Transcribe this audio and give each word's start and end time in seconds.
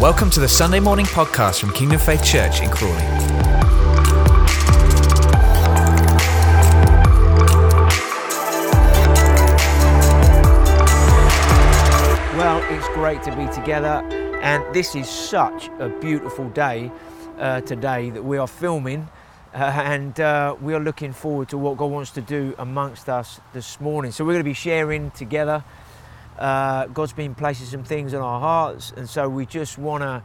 Welcome 0.00 0.30
to 0.30 0.40
the 0.40 0.48
Sunday 0.48 0.80
morning 0.80 1.04
podcast 1.04 1.60
from 1.60 1.74
Kingdom 1.74 1.98
Faith 1.98 2.24
Church 2.24 2.62
in 2.62 2.70
Crawley. 2.70 2.94
Well, 12.34 12.64
it's 12.70 12.88
great 12.94 13.22
to 13.24 13.36
be 13.36 13.46
together, 13.52 14.02
and 14.40 14.64
this 14.74 14.94
is 14.94 15.06
such 15.06 15.68
a 15.78 15.90
beautiful 16.00 16.48
day 16.48 16.90
uh, 17.38 17.60
today 17.60 18.08
that 18.08 18.24
we 18.24 18.38
are 18.38 18.48
filming, 18.48 19.06
uh, 19.52 19.58
and 19.58 20.18
uh, 20.18 20.56
we 20.62 20.72
are 20.72 20.80
looking 20.80 21.12
forward 21.12 21.50
to 21.50 21.58
what 21.58 21.76
God 21.76 21.90
wants 21.90 22.10
to 22.12 22.22
do 22.22 22.54
amongst 22.56 23.10
us 23.10 23.38
this 23.52 23.78
morning. 23.82 24.12
So, 24.12 24.24
we're 24.24 24.32
going 24.32 24.44
to 24.44 24.44
be 24.44 24.54
sharing 24.54 25.10
together. 25.10 25.62
Uh, 26.40 26.86
God's 26.86 27.12
been 27.12 27.34
placing 27.34 27.66
some 27.66 27.84
things 27.84 28.14
in 28.14 28.20
our 28.20 28.40
hearts, 28.40 28.92
and 28.96 29.08
so 29.08 29.28
we 29.28 29.44
just 29.44 29.76
want 29.76 30.02
to 30.02 30.22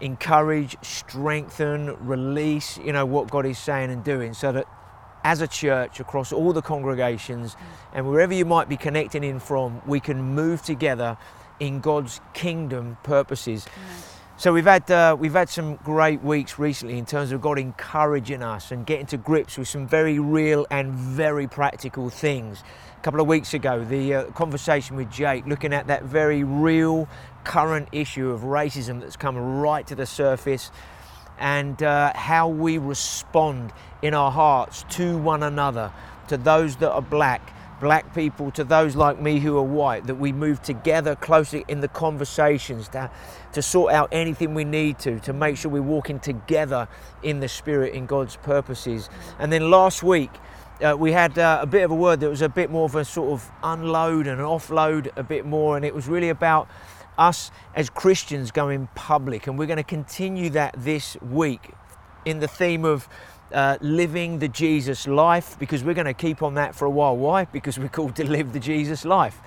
encourage, 0.00 0.76
strengthen, 0.82 1.94
release, 2.06 2.78
you 2.78 2.92
know, 2.92 3.04
what 3.04 3.30
God 3.30 3.44
is 3.44 3.58
saying 3.58 3.90
and 3.90 4.02
doing, 4.02 4.32
so 4.32 4.50
that 4.52 4.66
as 5.24 5.40
a 5.42 5.46
church 5.46 6.00
across 6.00 6.32
all 6.32 6.52
the 6.52 6.62
congregations 6.62 7.56
and 7.92 8.08
wherever 8.08 8.32
you 8.32 8.44
might 8.44 8.68
be 8.68 8.76
connecting 8.76 9.24
in 9.24 9.38
from, 9.40 9.82
we 9.86 10.00
can 10.00 10.22
move 10.22 10.62
together 10.62 11.18
in 11.60 11.80
God's 11.80 12.20
kingdom 12.32 12.96
purposes. 13.02 13.66
So 14.36 14.52
we've 14.52 14.64
had 14.64 14.88
uh, 14.88 15.16
we've 15.18 15.32
had 15.32 15.48
some 15.48 15.74
great 15.76 16.22
weeks 16.22 16.60
recently 16.60 16.96
in 16.96 17.04
terms 17.04 17.32
of 17.32 17.40
God 17.40 17.58
encouraging 17.58 18.40
us 18.40 18.70
and 18.70 18.86
getting 18.86 19.06
to 19.06 19.16
grips 19.16 19.58
with 19.58 19.66
some 19.66 19.88
very 19.88 20.20
real 20.20 20.64
and 20.70 20.94
very 20.94 21.48
practical 21.48 22.08
things. 22.08 22.62
A 22.98 23.00
couple 23.00 23.20
of 23.20 23.28
weeks 23.28 23.54
ago, 23.54 23.84
the 23.84 24.12
uh, 24.12 24.24
conversation 24.32 24.96
with 24.96 25.08
Jake, 25.08 25.46
looking 25.46 25.72
at 25.72 25.86
that 25.86 26.02
very 26.02 26.42
real 26.42 27.08
current 27.44 27.88
issue 27.92 28.30
of 28.30 28.40
racism 28.40 29.00
that's 29.00 29.16
come 29.16 29.36
right 29.36 29.86
to 29.86 29.94
the 29.94 30.04
surface, 30.04 30.72
and 31.38 31.80
uh, 31.80 32.12
how 32.16 32.48
we 32.48 32.76
respond 32.76 33.72
in 34.02 34.14
our 34.14 34.32
hearts 34.32 34.84
to 34.90 35.16
one 35.16 35.44
another, 35.44 35.92
to 36.26 36.36
those 36.36 36.74
that 36.78 36.90
are 36.90 37.00
black, 37.00 37.54
black 37.80 38.12
people, 38.16 38.50
to 38.50 38.64
those 38.64 38.96
like 38.96 39.20
me 39.20 39.38
who 39.38 39.56
are 39.56 39.62
white, 39.62 40.08
that 40.08 40.16
we 40.16 40.32
move 40.32 40.60
together 40.60 41.14
closely 41.14 41.64
in 41.68 41.78
the 41.78 41.86
conversations 41.86 42.88
to, 42.88 43.08
to 43.52 43.62
sort 43.62 43.92
out 43.92 44.08
anything 44.10 44.54
we 44.54 44.64
need 44.64 44.98
to, 44.98 45.20
to 45.20 45.32
make 45.32 45.56
sure 45.56 45.70
we're 45.70 45.80
walking 45.80 46.18
together 46.18 46.88
in 47.22 47.38
the 47.38 47.48
Spirit, 47.48 47.94
in 47.94 48.06
God's 48.06 48.34
purposes. 48.34 49.08
And 49.38 49.52
then 49.52 49.70
last 49.70 50.02
week, 50.02 50.32
uh, 50.82 50.96
we 50.98 51.12
had 51.12 51.38
uh, 51.38 51.58
a 51.60 51.66
bit 51.66 51.82
of 51.82 51.90
a 51.90 51.94
word 51.94 52.20
that 52.20 52.30
was 52.30 52.42
a 52.42 52.48
bit 52.48 52.70
more 52.70 52.84
of 52.84 52.94
a 52.94 53.04
sort 53.04 53.32
of 53.32 53.50
unload 53.62 54.26
and 54.26 54.40
offload 54.40 55.10
a 55.16 55.22
bit 55.22 55.44
more, 55.44 55.76
and 55.76 55.84
it 55.84 55.94
was 55.94 56.06
really 56.06 56.28
about 56.28 56.68
us 57.16 57.50
as 57.74 57.90
Christians 57.90 58.50
going 58.50 58.88
public, 58.94 59.46
and 59.46 59.58
we're 59.58 59.66
going 59.66 59.78
to 59.78 59.82
continue 59.82 60.50
that 60.50 60.74
this 60.78 61.16
week 61.20 61.72
in 62.24 62.38
the 62.38 62.48
theme 62.48 62.84
of 62.84 63.08
uh, 63.52 63.78
living 63.80 64.38
the 64.38 64.48
Jesus 64.48 65.06
life 65.06 65.58
because 65.58 65.82
we're 65.82 65.94
going 65.94 66.06
to 66.06 66.14
keep 66.14 66.42
on 66.42 66.54
that 66.54 66.74
for 66.74 66.84
a 66.84 66.90
while. 66.90 67.16
Why? 67.16 67.46
Because 67.46 67.78
we're 67.78 67.88
called 67.88 68.14
to 68.16 68.24
live 68.24 68.52
the 68.52 68.60
Jesus 68.60 69.04
life. 69.04 69.40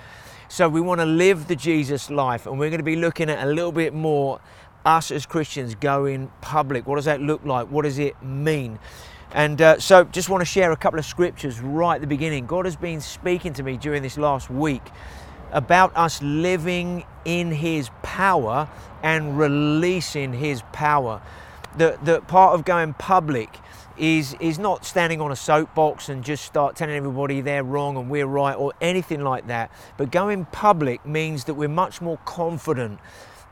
So 0.50 0.68
we 0.68 0.82
want 0.82 1.00
to 1.00 1.06
live 1.06 1.48
the 1.48 1.56
Jesus 1.56 2.10
life, 2.10 2.46
and 2.46 2.60
we're 2.60 2.70
going 2.70 2.80
to 2.80 2.84
be 2.84 2.98
looking 2.98 3.30
at 3.30 3.42
a 3.42 3.50
little 3.50 3.72
bit 3.72 3.94
more 3.94 4.42
us 4.86 5.12
as 5.12 5.26
Christians 5.26 5.76
going 5.76 6.32
public. 6.42 6.88
What 6.88 6.96
does 6.96 7.06
that 7.06 7.22
look 7.22 7.46
like? 7.46 7.68
What 7.68 7.84
does 7.84 8.00
it 8.00 8.22
mean? 8.22 8.80
And 9.34 9.62
uh, 9.62 9.80
so, 9.80 10.04
just 10.04 10.28
want 10.28 10.42
to 10.42 10.46
share 10.46 10.74
a 10.74 10.78
couple 10.78 11.00
of 11.00 11.06
scriptures 11.06 11.62
right 11.62 11.96
at 11.96 12.02
the 12.02 12.08
beginning. 12.08 12.48
God 12.48 12.66
has 12.66 12.76
been 12.76 13.00
speaking 13.00 13.54
to 13.54 13.64
me 13.64 13.78
during 13.78 14.04
this 14.04 14.18
last 14.18 14.50
week 14.50 14.84
about 15.54 15.96
us 15.96 16.22
living 16.22 17.06
in 17.24 17.52
His 17.52 17.90
power 18.04 18.70
and 19.02 19.38
releasing 19.38 20.34
His 20.34 20.64
power. 20.74 21.22
That, 21.78 22.04
the 22.04 22.20
part 22.20 22.56
of 22.56 22.66
going 22.66 22.94
public 22.96 23.58
is, 23.98 24.36
is 24.42 24.60
not 24.60 24.86
standing 24.86 25.22
on 25.22 25.32
a 25.32 25.36
soapbox 25.38 26.10
and 26.10 26.26
just 26.26 26.44
start 26.44 26.76
telling 26.76 26.96
everybody 26.96 27.40
they're 27.40 27.64
wrong 27.64 27.96
and 27.96 28.10
we're 28.10 28.26
right 28.26 28.56
or 28.56 28.74
anything 28.82 29.24
like 29.24 29.48
that. 29.48 29.72
But 29.96 30.12
going 30.12 30.46
public 30.46 31.06
means 31.06 31.46
that 31.46 31.54
we're 31.54 31.70
much 31.70 32.02
more 32.02 32.18
confident, 32.26 33.00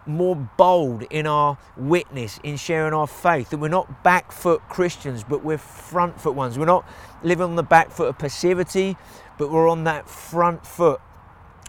more 0.06 0.36
bold 0.36 1.04
in 1.10 1.28
our 1.28 1.58
witness, 1.78 2.40
in 2.44 2.58
sharing 2.58 2.94
our 2.94 3.08
faith. 3.08 3.50
That 3.50 3.58
we're 3.58 3.68
not 3.70 4.04
back 4.04 4.32
foot 4.32 4.62
Christians, 4.70 5.24
but 5.24 5.44
we're 5.44 5.58
front 5.58 6.20
foot 6.20 6.36
ones. 6.36 6.58
We're 6.58 6.66
not 6.66 6.88
living 7.24 7.44
on 7.44 7.56
the 7.56 7.64
back 7.64 7.92
foot 7.92 8.10
of 8.10 8.18
passivity, 8.18 8.98
but 9.38 9.52
we're 9.52 9.70
on 9.70 9.84
that 9.86 10.10
front 10.10 10.66
foot 10.66 11.02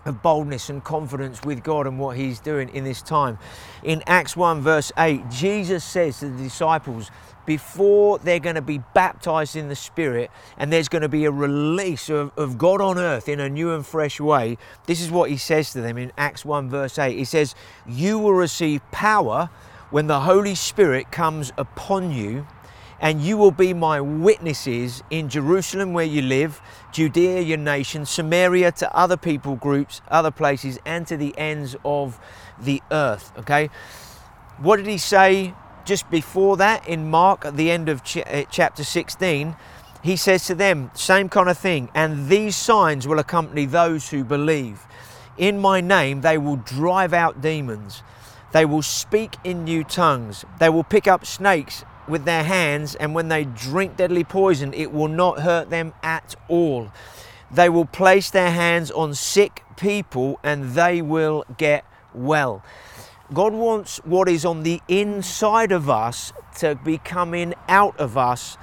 of 0.05 0.23
boldness 0.23 0.71
and 0.71 0.83
confidence 0.83 1.43
with 1.43 1.63
God 1.63 1.87
and 1.87 1.99
what 1.99 2.17
He's 2.17 2.41
doing 2.41 2.69
in 2.71 2.85
this 2.85 3.03
time. 3.03 3.39
In 3.83 4.03
Acts 4.07 4.37
1, 4.37 4.61
verse 4.61 4.93
8, 4.97 5.29
Jesus 5.31 5.85
says 5.85 6.21
to 6.21 6.29
the 6.29 6.43
disciples, 6.43 7.11
before 7.47 8.19
they're 8.19 8.39
going 8.39 8.55
to 8.55 8.63
be 8.63 8.79
baptized 8.95 9.57
in 9.57 9.69
the 9.69 9.77
Spirit 9.77 10.31
and 10.57 10.73
there's 10.73 10.89
going 10.89 11.03
to 11.03 11.09
be 11.09 11.25
a 11.25 11.31
release 11.31 12.09
of, 12.09 12.31
of 12.37 12.59
God 12.59 12.81
on 12.81 12.99
earth 12.99 13.29
in 13.29 13.41
a 13.41 13.49
new 13.49 13.75
and 13.75 13.85
fresh 13.85 14.21
way, 14.21 14.57
this 14.87 15.01
is 15.01 15.11
what 15.11 15.31
He 15.31 15.37
says 15.37 15.73
to 15.73 15.81
them 15.81 15.99
in 15.99 16.13
Acts 16.17 16.45
1, 16.45 16.71
verse 16.71 16.99
8. 16.99 17.17
He 17.17 17.25
says, 17.25 17.55
You 17.87 18.19
will 18.19 18.35
receive 18.35 18.89
power 18.93 19.51
when 19.91 20.07
the 20.07 20.21
Holy 20.21 20.55
Spirit 20.55 21.11
comes 21.11 21.53
upon 21.59 22.13
you 22.13 22.47
and 23.01 23.23
you 23.23 23.37
will 23.37 23.51
be 23.51 23.73
my 23.73 24.01
witnesses 24.01 25.03
in 25.11 25.29
Jerusalem 25.29 25.95
where 25.95 26.05
you 26.05 26.21
live, 26.21 26.61
Judea, 26.93 27.41
your 27.41 27.59
nation, 27.59 28.05
Samaria 28.05 28.73
to 28.73 28.95
other 28.95 29.17
people 29.17 29.57
groups, 29.57 30.03
other 30.09 30.31
places, 30.31 30.79
and 30.85 31.07
to 31.07 31.17
the 31.17 31.37
ends 31.39 31.77
of 31.85 32.21
the 32.61 32.83
earth. 32.91 33.33
Okay? 33.39 33.71
What 34.59 34.77
did 34.77 34.87
he 34.87 34.99
say 34.99 35.55
just 35.87 36.11
before 36.11 36.59
that 36.59 36.87
in 36.87 37.11
Mark 37.11 37.47
at 37.47 37.57
the 37.57 37.71
end 37.71 37.89
of 37.89 38.05
ch- 38.05 38.19
eh, 38.19 38.45
chapter 38.51 38.85
16? 38.85 39.57
He 40.03 40.17
says 40.17 40.47
to 40.47 40.55
them, 40.55 40.91
same 40.95 41.29
kind 41.31 41.49
of 41.49 41.59
thing, 41.59 41.91
and 41.95 42.29
these 42.29 42.57
signs 42.57 43.09
will 43.09 43.19
accompany 43.19 43.65
those 43.65 44.11
who 44.11 44.25
believe. 44.25 44.87
In 45.39 45.59
my 45.59 45.81
name, 45.81 46.21
they 46.21 46.37
will 46.37 46.57
drive 46.57 47.15
out 47.15 47.41
demons. 47.41 48.03
They 48.53 48.65
will 48.65 48.83
speak 48.83 49.37
in 49.45 49.65
new 49.65 49.85
tongues. 49.85 50.45
They 50.59 50.69
will 50.69 50.85
pick 50.85 51.07
up 51.07 51.25
snakes 51.25 51.85
with 52.11 52.25
their 52.25 52.45
hands, 52.45 52.95
and 52.95 53.15
when 53.15 53.29
they 53.29 53.45
drink 53.45 53.97
deadly 53.97 54.25
poison, 54.25 54.75
it 54.75 54.93
will 54.93 55.09
not 55.09 55.41
hurt 55.41 55.71
them 55.71 55.95
at 56.03 56.35
all. 56.49 56.91
They 57.51 57.69
will 57.69 57.85
place 57.85 58.31
their 58.31 58.51
hands 58.51 58.91
on 58.91 59.15
sick 59.15 59.65
people 59.77 60.39
and 60.43 60.75
they 60.75 61.03
will 61.03 61.45
get 61.57 61.85
well. 62.15 62.63
God 63.33 63.53
wants 63.53 63.99
what 64.05 64.29
is 64.29 64.45
on 64.45 64.63
the 64.63 64.81
inside 64.89 65.73
of 65.73 65.89
us 65.89 66.33
to 66.59 66.75
be 66.75 66.99
coming 66.99 67.55
out 67.69 67.99
of 67.99 68.17
us 68.17 68.57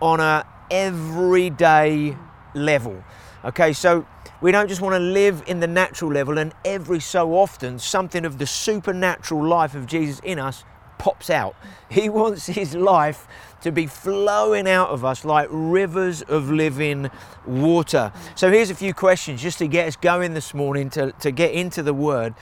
on 0.00 0.20
a 0.20 0.46
everyday 0.70 2.16
level. 2.54 3.02
Okay, 3.44 3.72
so 3.72 4.06
we 4.40 4.52
don't 4.52 4.68
just 4.68 4.80
want 4.80 4.94
to 4.94 4.98
live 4.98 5.42
in 5.46 5.60
the 5.60 5.66
natural 5.66 6.10
level, 6.10 6.38
and 6.38 6.54
every 6.64 7.00
so 7.00 7.34
often, 7.34 7.78
something 7.78 8.24
of 8.24 8.38
the 8.38 8.46
supernatural 8.46 9.46
life 9.46 9.74
of 9.74 9.86
Jesus 9.86 10.20
in 10.22 10.38
us 10.38 10.64
pops 11.00 11.30
out. 11.30 11.56
He 11.88 12.08
wants 12.20 12.46
his 12.46 12.74
life 12.74 13.26
to 13.62 13.72
be 13.72 13.86
flowing 13.86 14.68
out 14.68 14.90
of 14.90 15.04
us 15.04 15.24
like 15.24 15.48
rivers 15.50 16.22
of 16.22 16.50
living 16.50 17.10
water. 17.46 18.12
So 18.34 18.50
here's 18.50 18.70
a 18.70 18.74
few 18.74 18.94
questions 18.94 19.42
just 19.42 19.58
to 19.58 19.66
get 19.66 19.88
us 19.88 19.96
going 19.96 20.34
this 20.34 20.54
morning 20.54 20.90
to, 20.90 21.12
to 21.12 21.30
get 21.30 21.52
into 21.52 21.82
the 21.82 21.94
word. 21.94 22.34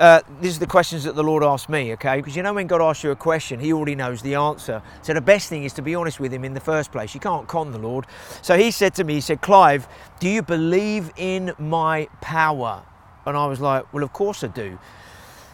Uh, 0.00 0.20
these 0.40 0.56
are 0.56 0.60
the 0.60 0.66
questions 0.66 1.04
that 1.04 1.14
the 1.14 1.22
Lord 1.22 1.44
asked 1.44 1.68
me, 1.68 1.92
okay? 1.92 2.16
Because 2.16 2.34
you 2.34 2.42
know, 2.42 2.54
when 2.54 2.66
God 2.66 2.80
asks 2.80 3.04
you 3.04 3.10
a 3.10 3.16
question, 3.16 3.60
He 3.60 3.72
already 3.72 3.94
knows 3.94 4.22
the 4.22 4.36
answer. 4.36 4.80
So 5.02 5.12
the 5.12 5.20
best 5.20 5.48
thing 5.48 5.64
is 5.64 5.74
to 5.74 5.82
be 5.82 5.94
honest 5.94 6.18
with 6.18 6.32
Him 6.32 6.44
in 6.44 6.54
the 6.54 6.60
first 6.60 6.92
place. 6.92 7.14
You 7.14 7.20
can't 7.20 7.46
con 7.46 7.72
the 7.72 7.78
Lord. 7.78 8.06
So 8.40 8.56
He 8.56 8.70
said 8.70 8.94
to 8.94 9.04
me, 9.04 9.14
He 9.14 9.20
said, 9.20 9.42
Clive, 9.42 9.86
do 10.18 10.28
you 10.28 10.40
believe 10.40 11.10
in 11.16 11.52
my 11.58 12.08
power? 12.20 12.82
And 13.26 13.36
I 13.36 13.46
was 13.46 13.60
like, 13.60 13.92
Well, 13.92 14.02
of 14.02 14.12
course 14.12 14.42
I 14.42 14.46
do. 14.46 14.78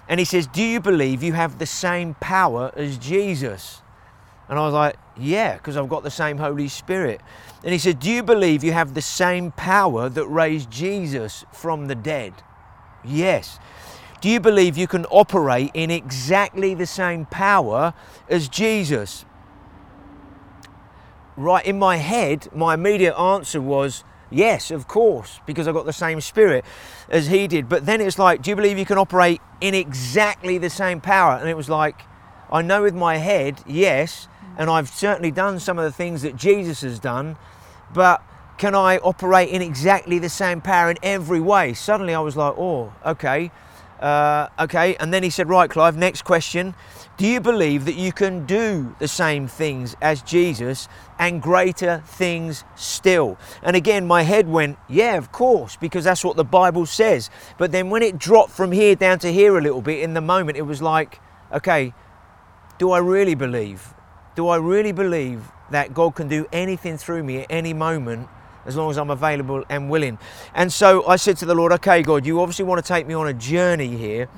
And 0.09 0.19
he 0.19 0.25
says, 0.25 0.47
Do 0.47 0.63
you 0.63 0.81
believe 0.81 1.23
you 1.23 1.35
have 1.35 1.59
the 1.59 1.67
same 1.67 2.15
power 2.15 2.73
as 2.75 2.97
Jesus? 2.99 3.83
And 4.49 4.59
I 4.59 4.65
was 4.65 4.75
like, 4.75 4.97
Yeah, 5.17 5.55
because 5.55 5.77
I've 5.77 5.89
got 5.89 6.03
the 6.03 6.11
same 6.11 6.39
Holy 6.39 6.69
Spirit. 6.69 7.21
And 7.63 7.73
he 7.73 7.79
said, 7.79 8.01
Do 8.01 8.11
you 8.11 8.23
believe 8.23 8.65
you 8.65 8.73
have 8.73 8.95
the 8.95 9.03
same 9.03 9.53
power 9.53 10.09
that 10.09 10.27
raised 10.27 10.71
Jesus 10.71 11.45
from 11.53 11.87
the 11.87 11.95
dead? 11.95 12.33
Yes. 13.05 13.59
Do 14.21 14.29
you 14.29 14.41
believe 14.41 14.77
you 14.77 14.89
can 14.89 15.05
operate 15.07 15.71
in 15.75 15.91
exactly 15.91 16.75
the 16.75 16.87
same 16.87 17.27
power 17.27 17.95
as 18.29 18.49
Jesus? 18.49 19.25
Right 21.37 21.65
in 21.65 21.79
my 21.79 21.97
head, 21.97 22.49
my 22.53 22.75
immediate 22.75 23.17
answer 23.17 23.61
was, 23.61 24.03
Yes, 24.31 24.71
of 24.71 24.87
course, 24.87 25.41
because 25.47 25.67
I 25.67 25.73
got 25.73 25.87
the 25.87 25.93
same 25.93 26.21
spirit 26.21 26.65
as 27.09 27.29
he 27.29 27.47
did. 27.47 27.69
But 27.69 27.87
then 27.87 28.01
it's 28.01 28.19
like, 28.19 28.43
do 28.43 28.51
you 28.51 28.57
believe 28.57 28.79
you 28.79 28.85
can 28.85 28.99
operate 28.99 29.41
in 29.61 29.75
exactly 29.75 30.59
the 30.59 30.71
same 30.71 31.01
power? 31.01 31.37
And 31.37 31.49
it 31.49 31.57
was 31.57 31.69
like, 31.69 32.03
I 32.51 32.63
know 32.63 32.83
with 32.83 32.95
my 32.95 33.17
head, 33.17 33.63
yes, 33.67 34.29
and 34.59 34.69
I've 34.69 34.89
certainly 34.89 35.31
done 35.31 35.61
some 35.61 35.79
of 35.79 35.85
the 35.85 35.93
things 35.93 36.23
that 36.23 36.37
Jesus 36.37 36.83
has 36.83 36.99
done, 36.99 37.37
but 37.95 38.23
can 38.59 38.75
I 38.75 38.99
operate 38.99 39.51
in 39.51 39.63
exactly 39.63 40.19
the 40.19 40.29
same 40.29 40.61
power 40.61 40.91
in 40.91 40.99
every 41.03 41.41
way? 41.41 41.73
Suddenly 41.75 42.15
I 42.15 42.21
was 42.21 42.37
like, 42.37 42.55
oh, 42.59 42.93
okay. 43.07 43.51
Uh, 44.01 44.49
okay, 44.61 44.95
and 44.97 45.13
then 45.13 45.23
he 45.23 45.31
said, 45.31 45.49
Right, 45.49 45.69
Clive, 45.69 45.97
next 45.97 46.23
question. 46.23 46.75
Do 47.19 47.26
you 47.26 47.41
believe 47.41 47.85
that 47.87 47.97
you 47.97 48.12
can 48.12 48.47
do 48.47 48.94
the 49.00 49.09
same 49.09 49.49
things 49.49 49.97
as 50.00 50.23
Jesus 50.23 50.88
and 51.19 51.43
greater 51.43 52.00
things 52.06 52.62
still? 52.76 53.37
And 53.61 53.75
again, 53.75 54.06
my 54.06 54.23
head 54.23 54.47
went, 54.47 54.79
Yeah, 54.88 55.17
of 55.17 55.32
course, 55.32 55.75
because 55.75 56.05
that's 56.05 56.25
what 56.25 56.37
the 56.37 56.44
Bible 56.44 56.87
says. 56.87 57.29
But 57.59 57.73
then 57.73 57.91
when 57.91 58.05
it 58.05 58.19
dropped 58.19 58.53
from 58.53 58.70
here 58.70 58.94
down 58.94 59.19
to 59.19 59.32
here 59.32 59.59
a 59.59 59.61
little 59.61 59.82
bit, 59.82 59.99
in 59.99 60.15
the 60.15 60.20
moment, 60.20 60.59
it 60.59 60.62
was 60.62 60.81
like, 60.81 61.20
Okay, 61.53 61.93
do 62.79 62.93
I 62.93 62.99
really 62.99 63.35
believe? 63.35 63.94
Do 64.37 64.47
I 64.47 64.56
really 64.56 64.93
believe 64.93 65.43
that 65.71 65.93
God 65.93 66.14
can 66.14 66.29
do 66.29 66.47
anything 66.53 66.99
through 66.99 67.25
me 67.25 67.41
at 67.41 67.47
any 67.50 67.75
moment 67.75 68.29
as 68.64 68.76
long 68.76 68.91
as 68.91 68.99
I'm 68.99 69.11
available 69.11 69.64
and 69.69 69.91
willing. 69.91 70.19
And 70.55 70.73
so 70.73 71.06
I 71.06 71.17
said 71.17 71.38
to 71.38 71.47
the 71.47 71.55
Lord, 71.55 71.73
okay, 71.73 72.03
God, 72.03 72.26
you 72.26 72.41
obviously 72.41 72.67
want 72.67 72.85
to 72.85 72.87
take 72.87 73.06
me 73.06 73.14
on 73.14 73.26
a 73.26 73.32
journey 73.32 73.97
here 73.97 74.29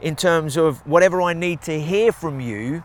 in 0.00 0.16
terms 0.16 0.56
of 0.56 0.86
whatever 0.86 1.20
I 1.22 1.32
need 1.32 1.62
to 1.62 1.80
hear 1.80 2.12
from 2.12 2.40
you 2.40 2.82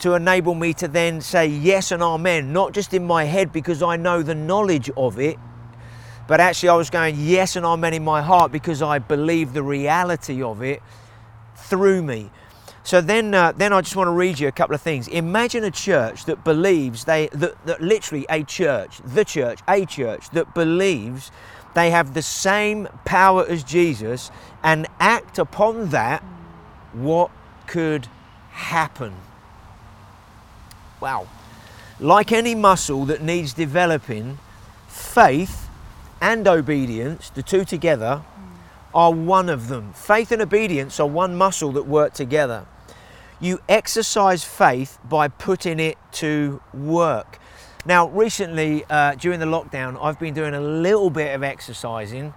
to 0.00 0.14
enable 0.14 0.54
me 0.54 0.72
to 0.74 0.88
then 0.88 1.20
say 1.20 1.46
yes 1.46 1.90
and 1.90 2.02
amen, 2.02 2.52
not 2.52 2.72
just 2.72 2.94
in 2.94 3.04
my 3.04 3.24
head 3.24 3.52
because 3.52 3.82
I 3.82 3.96
know 3.96 4.22
the 4.22 4.34
knowledge 4.34 4.90
of 4.96 5.18
it, 5.18 5.36
but 6.28 6.40
actually 6.40 6.68
I 6.68 6.74
was 6.76 6.90
going 6.90 7.16
yes 7.18 7.56
and 7.56 7.66
amen 7.66 7.94
in 7.94 8.04
my 8.04 8.22
heart 8.22 8.52
because 8.52 8.82
I 8.82 8.98
believe 8.98 9.54
the 9.54 9.62
reality 9.62 10.42
of 10.42 10.62
it 10.62 10.82
through 11.56 12.02
me. 12.02 12.30
So 12.84 13.00
then, 13.00 13.34
uh, 13.34 13.52
then 13.52 13.72
I 13.72 13.80
just 13.82 13.96
want 13.96 14.08
to 14.08 14.12
read 14.12 14.38
you 14.38 14.48
a 14.48 14.52
couple 14.52 14.74
of 14.74 14.80
things. 14.80 15.08
Imagine 15.08 15.64
a 15.64 15.70
church 15.70 16.24
that 16.24 16.44
believes 16.44 17.04
they, 17.04 17.28
that, 17.32 17.66
that 17.66 17.82
literally 17.82 18.24
a 18.30 18.44
church, 18.44 19.00
the 19.04 19.24
church, 19.24 19.58
a 19.68 19.84
church 19.84 20.30
that 20.30 20.54
believes 20.54 21.30
they 21.78 21.90
have 21.90 22.12
the 22.12 22.22
same 22.22 22.88
power 23.04 23.46
as 23.46 23.62
Jesus 23.62 24.32
and 24.64 24.88
act 24.98 25.38
upon 25.38 25.90
that. 25.90 26.24
What 26.92 27.30
could 27.68 28.08
happen? 28.50 29.14
Wow. 31.00 31.28
Like 32.00 32.32
any 32.32 32.56
muscle 32.56 33.04
that 33.04 33.22
needs 33.22 33.52
developing, 33.52 34.38
faith 34.88 35.68
and 36.20 36.48
obedience, 36.48 37.30
the 37.30 37.44
two 37.44 37.64
together, 37.64 38.22
are 38.92 39.12
one 39.12 39.48
of 39.48 39.68
them. 39.68 39.92
Faith 39.92 40.32
and 40.32 40.42
obedience 40.42 40.98
are 40.98 41.06
one 41.06 41.36
muscle 41.36 41.70
that 41.72 41.86
work 41.86 42.12
together. 42.12 42.66
You 43.38 43.60
exercise 43.68 44.42
faith 44.42 44.98
by 45.08 45.28
putting 45.28 45.78
it 45.78 45.96
to 46.14 46.60
work. 46.74 47.38
Now, 47.86 48.08
recently 48.08 48.84
uh, 48.90 49.14
during 49.14 49.38
the 49.38 49.46
lockdown, 49.46 50.02
I've 50.02 50.18
been 50.18 50.34
doing 50.34 50.52
a 50.52 50.60
little 50.60 51.10
bit 51.10 51.34
of 51.34 51.44
exercising, 51.44 52.34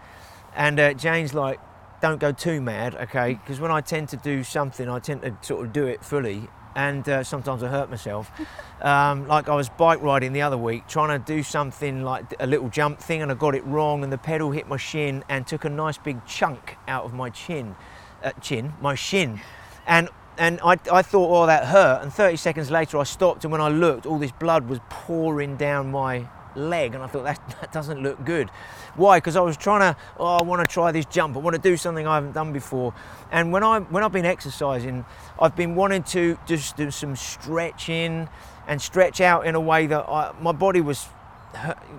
and 0.55 0.79
uh, 0.79 0.93
Jane's 0.93 1.33
like, 1.33 1.59
don't 1.99 2.19
go 2.19 2.31
too 2.31 2.61
mad, 2.61 2.95
okay? 2.95 3.33
Because 3.33 3.59
when 3.59 3.71
I 3.71 3.81
tend 3.81 4.09
to 4.09 4.17
do 4.17 4.43
something, 4.43 4.87
I 4.87 4.99
tend 4.99 5.23
to 5.23 5.35
sort 5.41 5.65
of 5.65 5.73
do 5.73 5.87
it 5.87 6.05
fully, 6.05 6.47
and 6.75 7.07
uh, 7.09 7.23
sometimes 7.23 7.63
I 7.63 7.67
hurt 7.67 7.89
myself. 7.89 8.31
Um, 8.81 9.27
like 9.27 9.47
I 9.47 9.53
was 9.53 9.69
bike 9.69 10.01
riding 10.01 10.33
the 10.33 10.41
other 10.41 10.57
week, 10.57 10.87
trying 10.87 11.09
to 11.09 11.23
do 11.23 11.43
something 11.43 12.01
like 12.01 12.33
a 12.39 12.47
little 12.47 12.67
jump 12.67 12.99
thing, 12.99 13.21
and 13.21 13.31
I 13.31 13.35
got 13.35 13.53
it 13.53 13.63
wrong, 13.63 14.03
and 14.03 14.11
the 14.11 14.17
pedal 14.17 14.49
hit 14.49 14.67
my 14.67 14.77
shin 14.77 15.23
and 15.29 15.45
took 15.45 15.65
a 15.65 15.69
nice 15.69 15.99
big 15.99 16.25
chunk 16.25 16.77
out 16.87 17.05
of 17.05 17.13
my 17.13 17.29
chin, 17.29 17.75
uh, 18.23 18.31
chin, 18.41 18.73
my 18.81 18.95
shin, 18.95 19.39
and 19.85 20.09
and 20.37 20.59
I, 20.61 20.77
I 20.91 21.01
thought, 21.01 21.29
oh, 21.29 21.45
that 21.45 21.65
hurt. 21.65 22.01
And 22.03 22.13
30 22.13 22.37
seconds 22.37 22.71
later, 22.71 22.97
I 22.97 23.03
stopped, 23.03 23.43
and 23.43 23.51
when 23.51 23.61
I 23.61 23.69
looked, 23.69 24.05
all 24.05 24.17
this 24.17 24.31
blood 24.31 24.67
was 24.67 24.79
pouring 24.89 25.57
down 25.57 25.91
my 25.91 26.27
leg, 26.55 26.93
and 26.93 27.03
I 27.03 27.07
thought 27.07 27.23
that, 27.23 27.55
that 27.61 27.71
doesn't 27.71 28.01
look 28.01 28.23
good. 28.25 28.49
Why? 28.95 29.17
Because 29.17 29.35
I 29.35 29.41
was 29.41 29.57
trying 29.57 29.81
to, 29.81 29.99
oh, 30.19 30.37
I 30.37 30.43
want 30.43 30.67
to 30.67 30.71
try 30.71 30.91
this 30.91 31.05
jump. 31.05 31.35
I 31.35 31.39
want 31.39 31.55
to 31.55 31.61
do 31.61 31.77
something 31.77 32.05
I 32.05 32.15
haven't 32.15 32.33
done 32.33 32.51
before. 32.51 32.93
And 33.31 33.51
when 33.51 33.63
I 33.63 33.79
when 33.79 34.03
I've 34.03 34.11
been 34.11 34.25
exercising, 34.25 35.05
I've 35.39 35.55
been 35.55 35.75
wanting 35.75 36.03
to 36.03 36.37
just 36.45 36.75
do 36.75 36.91
some 36.91 37.15
stretching 37.15 38.27
and 38.67 38.81
stretch 38.81 39.21
out 39.21 39.47
in 39.47 39.55
a 39.55 39.61
way 39.61 39.87
that 39.87 40.09
I, 40.09 40.33
my 40.41 40.51
body 40.51 40.81
was 40.81 41.07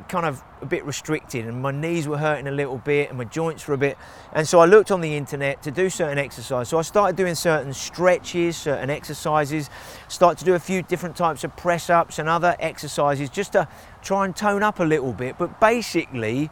kind 0.08 0.24
of 0.24 0.42
a 0.60 0.66
bit 0.66 0.84
restricted 0.84 1.46
and 1.46 1.60
my 1.60 1.70
knees 1.70 2.08
were 2.08 2.18
hurting 2.18 2.46
a 2.46 2.50
little 2.50 2.78
bit 2.78 3.10
and 3.10 3.18
my 3.18 3.24
joints 3.24 3.68
were 3.68 3.74
a 3.74 3.78
bit 3.78 3.98
and 4.32 4.48
so 4.48 4.60
I 4.60 4.64
looked 4.64 4.90
on 4.90 5.00
the 5.00 5.14
internet 5.14 5.62
to 5.62 5.70
do 5.70 5.90
certain 5.90 6.18
exercise 6.18 6.70
so 6.70 6.78
I 6.78 6.82
started 6.82 7.16
doing 7.16 7.34
certain 7.34 7.74
stretches 7.74 8.56
certain 8.56 8.88
exercises 8.88 9.68
started 10.08 10.38
to 10.38 10.44
do 10.44 10.54
a 10.54 10.58
few 10.58 10.82
different 10.82 11.16
types 11.16 11.44
of 11.44 11.54
press 11.56 11.90
ups 11.90 12.18
and 12.18 12.28
other 12.28 12.56
exercises 12.60 13.28
just 13.28 13.52
to 13.52 13.68
try 14.02 14.24
and 14.24 14.34
tone 14.34 14.62
up 14.62 14.80
a 14.80 14.84
little 14.84 15.12
bit. 15.12 15.36
But 15.38 15.60
basically 15.60 16.50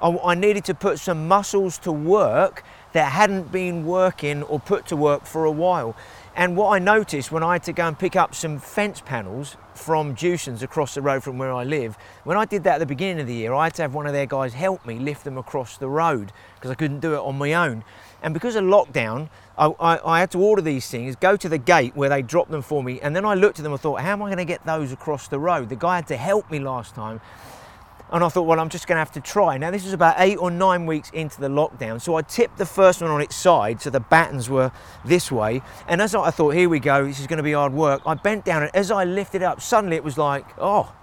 I, 0.00 0.08
I 0.24 0.34
needed 0.34 0.64
to 0.66 0.74
put 0.74 0.98
some 0.98 1.28
muscles 1.28 1.78
to 1.78 1.92
work 1.92 2.64
that 2.92 3.12
hadn't 3.12 3.50
been 3.50 3.86
working 3.86 4.42
or 4.42 4.60
put 4.60 4.86
to 4.86 4.96
work 4.96 5.24
for 5.24 5.44
a 5.44 5.50
while 5.50 5.96
and 6.34 6.56
what 6.56 6.70
I 6.70 6.78
noticed 6.78 7.30
when 7.30 7.42
I 7.42 7.54
had 7.54 7.62
to 7.64 7.72
go 7.72 7.86
and 7.86 7.98
pick 7.98 8.16
up 8.16 8.34
some 8.34 8.58
fence 8.58 9.02
panels 9.02 9.56
from 9.74 10.14
Jewson's 10.14 10.62
across 10.62 10.94
the 10.94 11.02
road 11.02 11.22
from 11.22 11.36
where 11.36 11.52
I 11.52 11.64
live, 11.64 11.96
when 12.24 12.38
I 12.38 12.46
did 12.46 12.64
that 12.64 12.76
at 12.76 12.78
the 12.78 12.86
beginning 12.86 13.20
of 13.20 13.26
the 13.26 13.34
year, 13.34 13.52
I 13.52 13.64
had 13.64 13.74
to 13.74 13.82
have 13.82 13.92
one 13.92 14.06
of 14.06 14.14
their 14.14 14.24
guys 14.24 14.54
help 14.54 14.86
me 14.86 14.98
lift 14.98 15.24
them 15.24 15.36
across 15.36 15.76
the 15.76 15.88
road 15.88 16.32
because 16.54 16.70
I 16.70 16.74
couldn't 16.74 17.00
do 17.00 17.14
it 17.14 17.18
on 17.18 17.36
my 17.36 17.52
own. 17.52 17.84
And 18.22 18.32
because 18.32 18.56
of 18.56 18.64
lockdown, 18.64 19.28
I, 19.58 19.66
I, 19.78 20.14
I, 20.16 20.20
had 20.20 20.30
to 20.30 20.38
order 20.38 20.62
these 20.62 20.88
things, 20.88 21.16
go 21.16 21.36
to 21.36 21.48
the 21.48 21.58
gate 21.58 21.94
where 21.96 22.08
they 22.08 22.22
dropped 22.22 22.50
them 22.50 22.62
for 22.62 22.82
me, 22.82 23.00
and 23.00 23.14
then 23.14 23.26
I 23.26 23.34
looked 23.34 23.58
at 23.58 23.62
them 23.64 23.72
and 23.72 23.80
thought, 23.80 24.00
how 24.00 24.12
am 24.12 24.22
I 24.22 24.26
going 24.26 24.38
to 24.38 24.44
get 24.44 24.64
those 24.64 24.92
across 24.92 25.28
the 25.28 25.38
road? 25.38 25.68
The 25.68 25.76
guy 25.76 25.96
had 25.96 26.06
to 26.06 26.16
help 26.16 26.50
me 26.50 26.60
last 26.60 26.94
time. 26.94 27.20
And 28.12 28.22
I 28.22 28.28
thought, 28.28 28.42
well, 28.42 28.60
I'm 28.60 28.68
just 28.68 28.86
going 28.86 28.96
to 28.96 29.00
have 29.00 29.12
to 29.12 29.22
try. 29.22 29.56
Now, 29.56 29.70
this 29.70 29.84
was 29.84 29.94
about 29.94 30.16
eight 30.18 30.36
or 30.36 30.50
nine 30.50 30.84
weeks 30.84 31.10
into 31.14 31.40
the 31.40 31.48
lockdown. 31.48 31.98
So 31.98 32.14
I 32.14 32.20
tipped 32.20 32.58
the 32.58 32.66
first 32.66 33.00
one 33.00 33.10
on 33.10 33.22
its 33.22 33.34
side, 33.34 33.80
so 33.80 33.88
the 33.88 34.00
battens 34.00 34.50
were 34.50 34.70
this 35.02 35.32
way. 35.32 35.62
And 35.88 36.02
as 36.02 36.14
I 36.14 36.30
thought, 36.30 36.50
here 36.50 36.68
we 36.68 36.78
go, 36.78 37.06
this 37.06 37.20
is 37.20 37.26
going 37.26 37.38
to 37.38 37.42
be 37.42 37.52
hard 37.52 37.72
work, 37.72 38.02
I 38.04 38.12
bent 38.12 38.44
down, 38.44 38.64
and 38.64 38.76
as 38.76 38.90
I 38.90 39.04
lifted 39.04 39.42
up, 39.42 39.62
suddenly 39.62 39.96
it 39.96 40.04
was 40.04 40.18
like, 40.18 40.44
oh, 40.58 40.94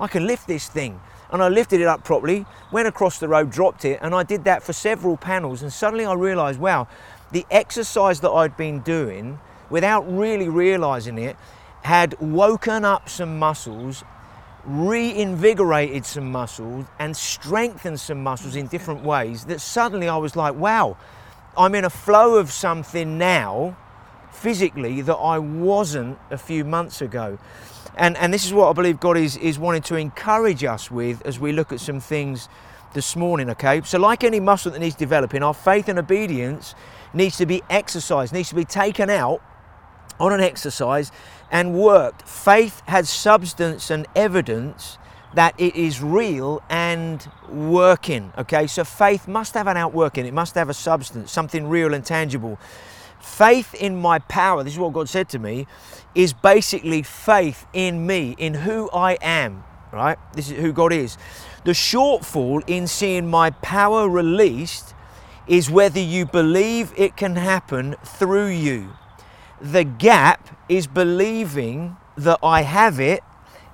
I 0.00 0.08
can 0.08 0.26
lift 0.26 0.48
this 0.48 0.66
thing. 0.66 1.00
And 1.30 1.42
I 1.42 1.48
lifted 1.48 1.80
it 1.80 1.86
up 1.86 2.02
properly, 2.02 2.44
went 2.72 2.88
across 2.88 3.20
the 3.20 3.28
road, 3.28 3.52
dropped 3.52 3.84
it, 3.84 4.00
and 4.02 4.12
I 4.12 4.24
did 4.24 4.42
that 4.44 4.64
for 4.64 4.72
several 4.72 5.16
panels. 5.16 5.62
And 5.62 5.72
suddenly 5.72 6.06
I 6.06 6.14
realized, 6.14 6.58
wow, 6.58 6.88
the 7.30 7.46
exercise 7.52 8.18
that 8.20 8.30
I'd 8.30 8.56
been 8.56 8.80
doing 8.80 9.38
without 9.70 10.10
really 10.10 10.48
realizing 10.48 11.18
it 11.18 11.36
had 11.82 12.18
woken 12.18 12.84
up 12.84 13.08
some 13.08 13.38
muscles 13.38 14.02
reinvigorated 14.68 16.04
some 16.04 16.30
muscles 16.30 16.84
and 16.98 17.16
strengthened 17.16 17.98
some 17.98 18.22
muscles 18.22 18.54
in 18.54 18.66
different 18.66 19.02
ways 19.02 19.46
that 19.46 19.60
suddenly 19.60 20.08
I 20.08 20.18
was 20.18 20.36
like, 20.36 20.54
wow, 20.54 20.98
I'm 21.56 21.74
in 21.74 21.84
a 21.84 21.90
flow 21.90 22.36
of 22.36 22.52
something 22.52 23.16
now 23.16 23.76
physically 24.30 25.00
that 25.02 25.16
I 25.16 25.38
wasn't 25.38 26.18
a 26.30 26.36
few 26.36 26.64
months 26.64 27.00
ago. 27.00 27.38
And, 27.96 28.16
and 28.18 28.32
this 28.32 28.44
is 28.44 28.52
what 28.52 28.68
I 28.68 28.72
believe 28.74 29.00
God 29.00 29.16
is, 29.16 29.36
is 29.38 29.58
wanting 29.58 29.82
to 29.82 29.96
encourage 29.96 30.62
us 30.62 30.90
with 30.90 31.24
as 31.26 31.40
we 31.40 31.52
look 31.52 31.72
at 31.72 31.80
some 31.80 31.98
things 31.98 32.48
this 32.92 33.16
morning, 33.16 33.50
okay? 33.50 33.80
So, 33.82 33.98
like 33.98 34.22
any 34.22 34.38
muscle 34.38 34.70
that 34.70 34.78
needs 34.78 34.94
developing, 34.94 35.42
our 35.42 35.54
faith 35.54 35.88
and 35.88 35.98
obedience 35.98 36.74
needs 37.12 37.36
to 37.38 37.46
be 37.46 37.62
exercised, 37.68 38.32
needs 38.32 38.50
to 38.50 38.54
be 38.54 38.64
taken 38.64 39.10
out 39.10 39.42
on 40.20 40.32
an 40.32 40.40
exercise 40.40 41.10
and 41.50 41.74
worked. 41.74 42.28
Faith 42.28 42.82
has 42.86 43.08
substance 43.08 43.90
and 43.90 44.06
evidence 44.14 44.98
that 45.34 45.54
it 45.58 45.76
is 45.76 46.02
real 46.02 46.62
and 46.68 47.28
working. 47.48 48.32
Okay, 48.38 48.66
so 48.66 48.84
faith 48.84 49.28
must 49.28 49.54
have 49.54 49.66
an 49.66 49.76
outworking, 49.76 50.26
it 50.26 50.34
must 50.34 50.54
have 50.54 50.68
a 50.68 50.74
substance, 50.74 51.30
something 51.30 51.68
real 51.68 51.94
and 51.94 52.04
tangible. 52.04 52.58
Faith 53.20 53.74
in 53.74 53.96
my 54.00 54.18
power, 54.20 54.62
this 54.62 54.74
is 54.74 54.78
what 54.78 54.92
God 54.92 55.08
said 55.08 55.28
to 55.30 55.38
me, 55.38 55.66
is 56.14 56.32
basically 56.32 57.02
faith 57.02 57.66
in 57.72 58.06
me, 58.06 58.34
in 58.38 58.54
who 58.54 58.88
I 58.90 59.18
am, 59.20 59.64
right? 59.92 60.18
This 60.34 60.50
is 60.50 60.58
who 60.58 60.72
God 60.72 60.92
is. 60.92 61.18
The 61.64 61.72
shortfall 61.72 62.62
in 62.66 62.86
seeing 62.86 63.28
my 63.28 63.50
power 63.50 64.08
released 64.08 64.94
is 65.46 65.70
whether 65.70 66.00
you 66.00 66.26
believe 66.26 66.92
it 66.96 67.16
can 67.16 67.36
happen 67.36 67.96
through 68.04 68.48
you. 68.48 68.90
The 69.60 69.84
gap 69.84 70.48
is 70.68 70.86
believing 70.86 71.96
that 72.16 72.38
I 72.42 72.62
have 72.62 73.00
it 73.00 73.22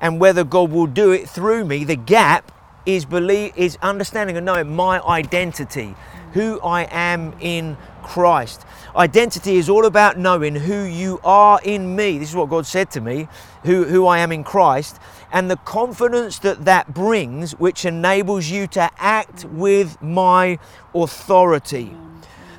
and 0.01 0.21
whether 0.21 0.45
God 0.45 0.71
will 0.71 0.87
do 0.87 1.11
it 1.13 1.29
through 1.29 1.65
me. 1.65 1.85
The 1.85 1.97
gap 1.97 2.53
is 2.87 3.05
believe 3.05 3.53
is 3.57 3.79
understanding 3.83 4.37
and 4.37 4.45
knowing 4.45 4.75
my 4.75 5.01
identity, 5.01 5.95
who 6.33 6.61
I 6.61 6.83
am 6.91 7.35
in 7.41 7.77
Christ. 8.03 8.65
Identity 8.95 9.57
is 9.57 9.69
all 9.69 9.87
about 9.87 10.19
knowing 10.19 10.55
who 10.55 10.85
you 10.85 11.21
are 11.25 11.59
in 11.65 11.97
me. 11.97 12.19
This 12.19 12.31
is 12.31 12.37
what 12.37 12.51
God 12.51 12.67
said 12.67 12.91
to 12.93 13.01
me, 13.01 13.29
who, 13.65 13.85
who 13.85 14.07
I 14.07 14.19
am 14.19 14.31
in 14.31 14.45
Christ, 14.45 14.99
and 15.33 15.51
the 15.51 15.57
confidence 15.57 16.39
that 16.41 16.67
that 16.67 16.93
brings, 16.93 17.53
which 17.53 17.85
enables 17.85 18.49
you 18.49 18.67
to 18.69 18.91
act 18.99 19.45
with 19.47 20.01
my 20.03 20.59
authority. 20.95 21.97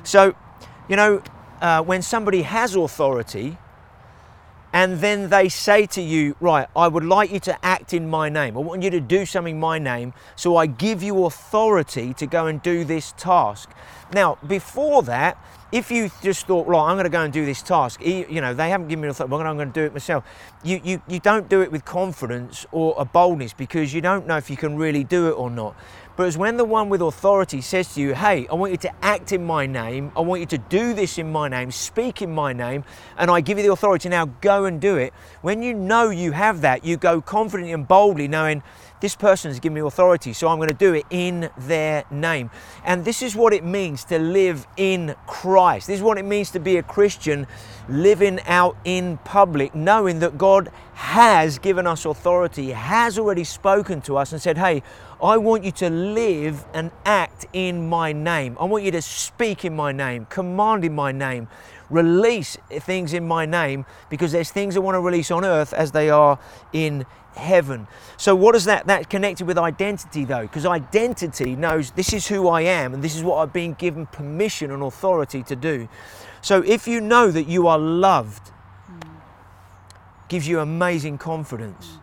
So, 0.02 0.34
you 0.88 0.96
know, 0.96 1.22
uh, 1.60 1.82
when 1.82 2.02
somebody 2.02 2.42
has 2.42 2.74
authority 2.74 3.58
and 4.72 4.98
then 4.98 5.30
they 5.30 5.48
say 5.48 5.86
to 5.86 6.02
you, 6.02 6.36
Right, 6.38 6.68
I 6.76 6.88
would 6.88 7.04
like 7.04 7.32
you 7.32 7.40
to 7.40 7.64
act 7.64 7.94
in 7.94 8.10
my 8.10 8.28
name. 8.28 8.56
I 8.56 8.60
want 8.60 8.82
you 8.82 8.90
to 8.90 9.00
do 9.00 9.24
something 9.24 9.54
in 9.54 9.60
my 9.60 9.78
name, 9.78 10.12
so 10.34 10.56
I 10.56 10.66
give 10.66 11.02
you 11.02 11.24
authority 11.24 12.12
to 12.14 12.26
go 12.26 12.46
and 12.46 12.60
do 12.60 12.84
this 12.84 13.14
task. 13.16 13.70
Now, 14.12 14.38
before 14.46 15.02
that, 15.04 15.42
if 15.72 15.90
you 15.90 16.10
just 16.22 16.46
thought, 16.46 16.66
right, 16.66 16.90
I'm 16.90 16.96
going 16.96 17.04
to 17.04 17.10
go 17.10 17.22
and 17.22 17.32
do 17.32 17.44
this 17.44 17.62
task, 17.62 18.04
you 18.04 18.40
know, 18.40 18.54
they 18.54 18.68
haven't 18.68 18.88
given 18.88 19.02
me 19.02 19.08
authority, 19.08 19.30
but 19.30 19.46
I'm 19.46 19.56
going 19.56 19.72
to 19.72 19.80
do 19.80 19.84
it 19.84 19.92
myself. 19.92 20.24
You, 20.62 20.80
you, 20.84 21.02
you 21.08 21.20
don't 21.20 21.48
do 21.48 21.60
it 21.62 21.72
with 21.72 21.84
confidence 21.84 22.66
or 22.70 22.94
a 22.98 23.04
boldness 23.04 23.52
because 23.52 23.92
you 23.92 24.00
don't 24.00 24.26
know 24.26 24.36
if 24.36 24.48
you 24.48 24.56
can 24.56 24.76
really 24.76 25.04
do 25.04 25.28
it 25.28 25.32
or 25.32 25.50
not. 25.50 25.74
But 26.16 26.26
it's 26.26 26.36
when 26.36 26.56
the 26.56 26.64
one 26.64 26.88
with 26.88 27.02
authority 27.02 27.60
says 27.60 27.92
to 27.94 28.00
you, 28.00 28.14
hey, 28.14 28.46
I 28.48 28.54
want 28.54 28.72
you 28.72 28.78
to 28.78 29.04
act 29.04 29.32
in 29.32 29.44
my 29.44 29.66
name, 29.66 30.12
I 30.16 30.20
want 30.20 30.40
you 30.40 30.46
to 30.46 30.58
do 30.58 30.94
this 30.94 31.18
in 31.18 31.30
my 31.30 31.48
name, 31.48 31.70
speak 31.70 32.22
in 32.22 32.32
my 32.32 32.54
name, 32.54 32.84
and 33.18 33.30
I 33.30 33.42
give 33.42 33.58
you 33.58 33.64
the 33.64 33.72
authority. 33.72 34.08
Now, 34.08 34.24
go 34.40 34.64
and 34.64 34.80
do 34.80 34.96
it. 34.96 35.12
When 35.42 35.62
you 35.62 35.74
know 35.74 36.08
you 36.08 36.32
have 36.32 36.62
that, 36.62 36.86
you 36.86 36.96
go 36.96 37.20
confidently 37.20 37.72
and 37.72 37.86
boldly, 37.86 38.28
knowing 38.28 38.62
this 39.00 39.14
person 39.14 39.50
has 39.50 39.60
given 39.60 39.74
me 39.74 39.80
authority, 39.80 40.32
so 40.32 40.48
I'm 40.48 40.56
going 40.56 40.68
to 40.68 40.74
do 40.74 40.94
it 40.94 41.04
in 41.10 41.50
their 41.58 42.04
name. 42.10 42.50
And 42.84 43.04
this 43.04 43.22
is 43.22 43.36
what 43.36 43.52
it 43.52 43.64
means 43.64 44.04
to 44.04 44.18
live 44.18 44.66
in 44.76 45.14
Christ. 45.26 45.86
This 45.86 45.96
is 45.96 46.02
what 46.02 46.18
it 46.18 46.24
means 46.24 46.50
to 46.52 46.60
be 46.60 46.76
a 46.76 46.82
Christian 46.82 47.46
living 47.88 48.40
out 48.46 48.76
in 48.84 49.18
public, 49.18 49.74
knowing 49.74 50.20
that 50.20 50.38
God 50.38 50.70
has 50.94 51.58
given 51.58 51.86
us 51.86 52.04
authority, 52.04 52.70
has 52.70 53.18
already 53.18 53.44
spoken 53.44 54.00
to 54.02 54.16
us 54.16 54.32
and 54.32 54.40
said, 54.40 54.56
Hey, 54.56 54.82
I 55.22 55.36
want 55.36 55.64
you 55.64 55.72
to 55.72 55.90
live 55.90 56.64
and 56.74 56.90
act 57.04 57.46
in 57.52 57.88
my 57.88 58.12
name. 58.12 58.56
I 58.58 58.64
want 58.64 58.84
you 58.84 58.90
to 58.92 59.02
speak 59.02 59.64
in 59.64 59.76
my 59.76 59.92
name, 59.92 60.26
command 60.26 60.84
in 60.84 60.94
my 60.94 61.12
name, 61.12 61.48
release 61.90 62.56
things 62.70 63.12
in 63.12 63.26
my 63.26 63.46
name 63.46 63.86
because 64.10 64.32
there's 64.32 64.50
things 64.50 64.76
I 64.76 64.80
want 64.80 64.94
to 64.94 65.00
release 65.00 65.30
on 65.30 65.44
earth 65.44 65.72
as 65.72 65.92
they 65.92 66.10
are 66.10 66.38
in 66.72 67.06
heaven. 67.36 67.86
So, 68.16 68.34
what 68.34 68.54
is 68.54 68.64
that? 68.64 68.86
That 68.86 69.10
connected 69.10 69.46
with 69.46 69.58
identity, 69.58 70.24
though, 70.24 70.42
because 70.42 70.66
identity 70.66 71.54
knows 71.54 71.90
this 71.92 72.12
is 72.12 72.26
who 72.26 72.48
I 72.48 72.62
am 72.62 72.94
and 72.94 73.02
this 73.02 73.14
is 73.14 73.22
what 73.22 73.36
I've 73.36 73.52
been 73.52 73.74
given 73.74 74.06
permission 74.06 74.70
and 74.70 74.82
authority 74.82 75.42
to 75.44 75.56
do. 75.56 75.88
So, 76.40 76.62
if 76.62 76.88
you 76.88 77.00
know 77.00 77.30
that 77.30 77.46
you 77.46 77.66
are 77.66 77.78
loved, 77.78 78.52
gives 80.28 80.48
you 80.48 80.60
amazing 80.60 81.18
confidence. 81.18 81.98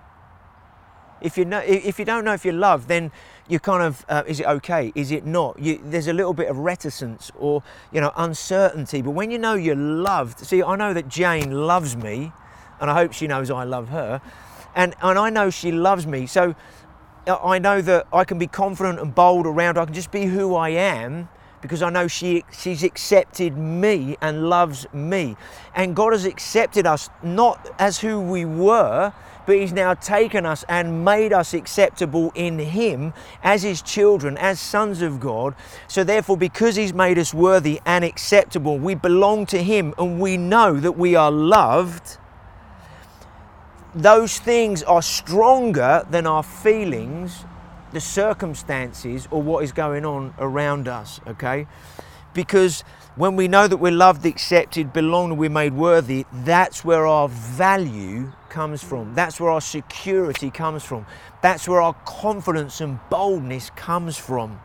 If 1.22 1.38
you 1.38 1.46
know, 1.46 1.60
if 1.60 2.00
you 2.00 2.06
don't 2.06 2.26
know 2.26 2.34
if 2.34 2.44
you're 2.44 2.54
loved, 2.54 2.90
then 2.90 3.12
you 3.48 3.60
kind 3.60 3.82
of 3.82 4.06
uh, 4.10 4.24
is 4.28 4.42
it 4.42 4.46
okay? 4.46 4.92
Is 4.94 5.12
it 5.12 5.26
not? 5.26 5.58
You, 5.58 5.80
there's 5.84 6.08
a 6.08 6.14
little 6.14 6.34
bit 6.34 6.50
of 6.50 6.58
reticence 6.58 7.32
or 7.38 7.64
you 7.92 8.02
know 8.02 8.12
uncertainty. 8.18 9.02
But 9.02 9.12
when 9.12 9.32
you 9.32 9.40
know 9.40 9.54
you're 9.54 9.76
loved, 9.76 10.40
see, 10.40 10.62
I 10.62 10.76
know 10.76 10.94
that 10.94 11.08
Jane 11.08 11.66
loves 11.66 11.96
me, 11.96 12.34
and 12.82 12.92
I 12.92 12.94
hope 12.94 13.14
she 13.14 13.26
knows 13.26 13.50
I 13.50 13.64
love 13.64 13.90
her 13.90 14.22
and, 14.76 14.96
and 15.02 15.18
I 15.20 15.30
know 15.30 15.50
she 15.50 15.72
loves 15.72 16.08
me. 16.08 16.26
So 16.26 16.56
uh, 17.28 17.38
I 17.44 17.60
know 17.60 17.82
that 17.82 18.08
I 18.12 18.24
can 18.24 18.38
be 18.38 18.48
confident 18.48 19.00
and 19.00 19.14
bold 19.14 19.46
around 19.46 19.76
her. 19.76 19.82
I 19.82 19.86
can 19.86 19.94
just 19.94 20.12
be 20.12 20.26
who 20.26 20.56
I 20.56 20.70
am 20.70 21.30
because 21.62 21.82
I 21.82 21.90
know 21.90 22.08
she, 22.08 22.44
she's 22.52 22.84
accepted 22.84 23.58
me 23.58 24.18
and 24.22 24.50
loves 24.50 24.86
me. 24.94 25.38
And 25.74 25.96
God 25.96 26.12
has 26.12 26.26
accepted 26.26 26.86
us 26.86 27.10
not 27.24 27.74
as 27.80 28.00
who 28.00 28.20
we 28.20 28.44
were, 28.44 29.14
but 29.46 29.56
He's 29.56 29.72
now 29.72 29.94
taken 29.94 30.46
us 30.46 30.66
and 30.68 31.06
made 31.06 31.32
us 31.32 31.54
acceptable 31.54 32.34
in 32.36 32.60
Him 32.60 33.14
as 33.42 33.64
His 33.64 33.82
children, 33.82 34.38
as 34.38 34.60
sons 34.60 35.02
of 35.02 35.22
God. 35.22 35.56
So, 35.88 36.04
therefore, 36.04 36.36
because 36.36 36.76
He's 36.76 36.94
made 36.94 37.18
us 37.18 37.34
worthy 37.34 37.80
and 37.86 38.04
acceptable, 38.04 38.78
we 38.78 38.96
belong 38.96 39.46
to 39.48 39.64
Him 39.64 39.94
and 39.98 40.20
we 40.20 40.36
know 40.36 40.78
that 40.80 40.98
we 40.98 41.16
are 41.16 41.32
loved 41.32 42.18
those 43.96 44.40
things 44.40 44.84
are 44.84 45.02
stronger 45.02 46.06
than 46.10 46.26
our 46.26 46.44
feelings, 46.44 47.46
the 47.92 48.02
circumstances, 48.02 49.28
or 49.32 49.42
what 49.42 49.64
is 49.64 49.72
going 49.72 50.06
on 50.06 50.34
around 50.40 50.88
us, 50.88 51.20
okay? 51.28 51.68
Because 52.34 52.84
when 53.16 53.36
we 53.36 53.48
know 53.48 53.68
that 53.68 53.78
we're 53.78 53.92
loved, 53.92 54.26
accepted, 54.26 54.92
belong, 54.92 55.38
we're 55.38 55.50
made 55.50 55.74
worthy, 55.74 56.26
that's 56.34 56.84
where 56.84 57.06
our 57.06 57.30
value 57.30 58.32
comes 58.50 58.84
from. 58.84 59.14
That's 59.14 59.40
where 59.40 59.52
our 59.52 59.62
security 59.62 60.50
comes 60.50 60.84
from. 60.84 61.06
That's 61.44 61.68
where 61.68 61.82
our 61.82 61.94
confidence 62.06 62.82
and 62.82 63.00
boldness 63.12 63.70
comes 63.76 64.18
from. 64.18 64.60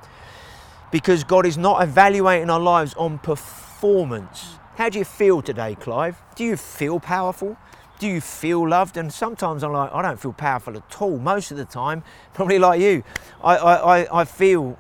Because 0.91 1.25
God 1.25 1.45
is 1.45 1.59
not 1.59 1.83
evaluating 1.83 2.49
our 2.49 2.61
lives 2.61 2.95
on 2.95 3.19
performance. 3.19 4.55
How 4.77 4.89
do 4.89 4.99
you 4.99 5.05
feel 5.05 5.43
today, 5.43 5.75
Clive? 5.75 6.17
Do 6.35 6.45
you 6.45 6.57
feel 6.57 7.01
powerful? 7.01 7.59
Do 7.99 8.07
you 8.07 8.21
feel 8.21 8.69
loved? 8.69 8.97
And 8.97 9.13
sometimes 9.13 9.63
I'm 9.63 9.73
like, 9.73 9.93
I 9.93 10.03
don't 10.03 10.21
feel 10.21 10.33
powerful 10.33 10.77
at 10.77 11.03
all. 11.03 11.19
Most 11.19 11.51
of 11.51 11.57
the 11.57 11.65
time, 11.65 12.03
probably 12.35 12.59
like 12.59 12.81
you, 12.81 13.03
I, 13.43 13.57
I, 13.57 14.21
I 14.21 14.25
feel, 14.25 14.79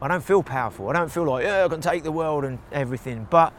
I 0.00 0.08
don't 0.08 0.24
feel 0.24 0.42
powerful. 0.42 0.88
I 0.88 0.92
don't 0.92 1.10
feel 1.10 1.24
like, 1.24 1.44
yeah, 1.44 1.64
I 1.64 1.68
can 1.68 1.80
take 1.80 2.02
the 2.02 2.12
world 2.12 2.44
and 2.44 2.58
everything. 2.72 3.26
But 3.30 3.52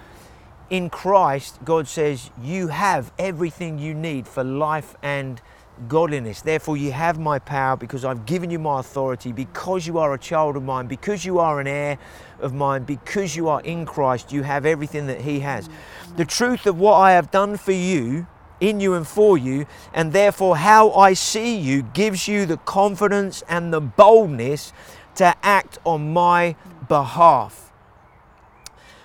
in 0.70 0.90
Christ, 0.90 1.60
God 1.64 1.88
says, 1.88 2.32
you 2.42 2.68
have 2.68 3.12
everything 3.20 3.78
you 3.78 3.94
need 3.94 4.28
for 4.28 4.44
life 4.44 4.96
and 5.04 5.42
godliness. 5.88 6.42
Therefore, 6.42 6.78
you 6.78 6.92
have 6.92 7.20
my 7.20 7.38
power 7.38 7.76
because 7.76 8.06
I've 8.06 8.26
given 8.26 8.50
you 8.50 8.60
my 8.60 8.80
authority, 8.80 9.32
because 9.32 9.86
you 9.86 9.98
are 9.98 10.14
a 10.14 10.18
child 10.18 10.56
of 10.56 10.64
mine, 10.64 10.88
because 10.88 11.26
you 11.26 11.40
are 11.40 11.60
an 11.60 11.68
heir 11.68 11.98
of 12.40 12.54
mine, 12.54 12.84
because 12.84 13.36
you 13.36 13.50
are 13.50 13.62
in 13.62 13.86
Christ, 13.86 14.32
you 14.32 14.44
have 14.44 14.66
everything 14.66 15.08
that 15.08 15.22
He 15.22 15.42
has. 15.42 15.70
The 16.16 16.26
truth 16.26 16.66
of 16.66 16.80
what 16.80 16.94
I 16.94 17.12
have 17.12 17.30
done 17.30 17.58
for 17.58 17.74
you 17.74 18.26
in 18.70 18.80
you 18.80 18.94
and 18.94 19.08
for 19.08 19.38
you, 19.38 19.66
and 19.94 20.12
therefore 20.14 20.58
how 20.58 20.92
I 20.92 21.14
see 21.14 21.58
you 21.58 21.84
gives 21.84 22.28
you 22.28 22.46
the 22.46 22.58
confidence 22.58 23.44
and 23.48 23.72
the 23.72 23.82
boldness 23.82 24.74
to 25.16 25.36
act 25.44 25.80
on 25.86 26.14
my 26.14 26.56
behalf. 26.88 27.72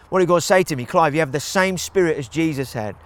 What 0.09 0.19
did 0.21 0.29
God 0.29 0.43
say 0.43 0.63
to 0.65 0.77
me? 0.77 0.85
Clive, 0.85 1.15
you 1.15 1.21
have 1.21 1.33
the 1.33 1.41
same 1.41 1.79
spirit 1.79 2.17
as 2.17 2.29
Jesus 2.29 2.73
had. 2.73 2.97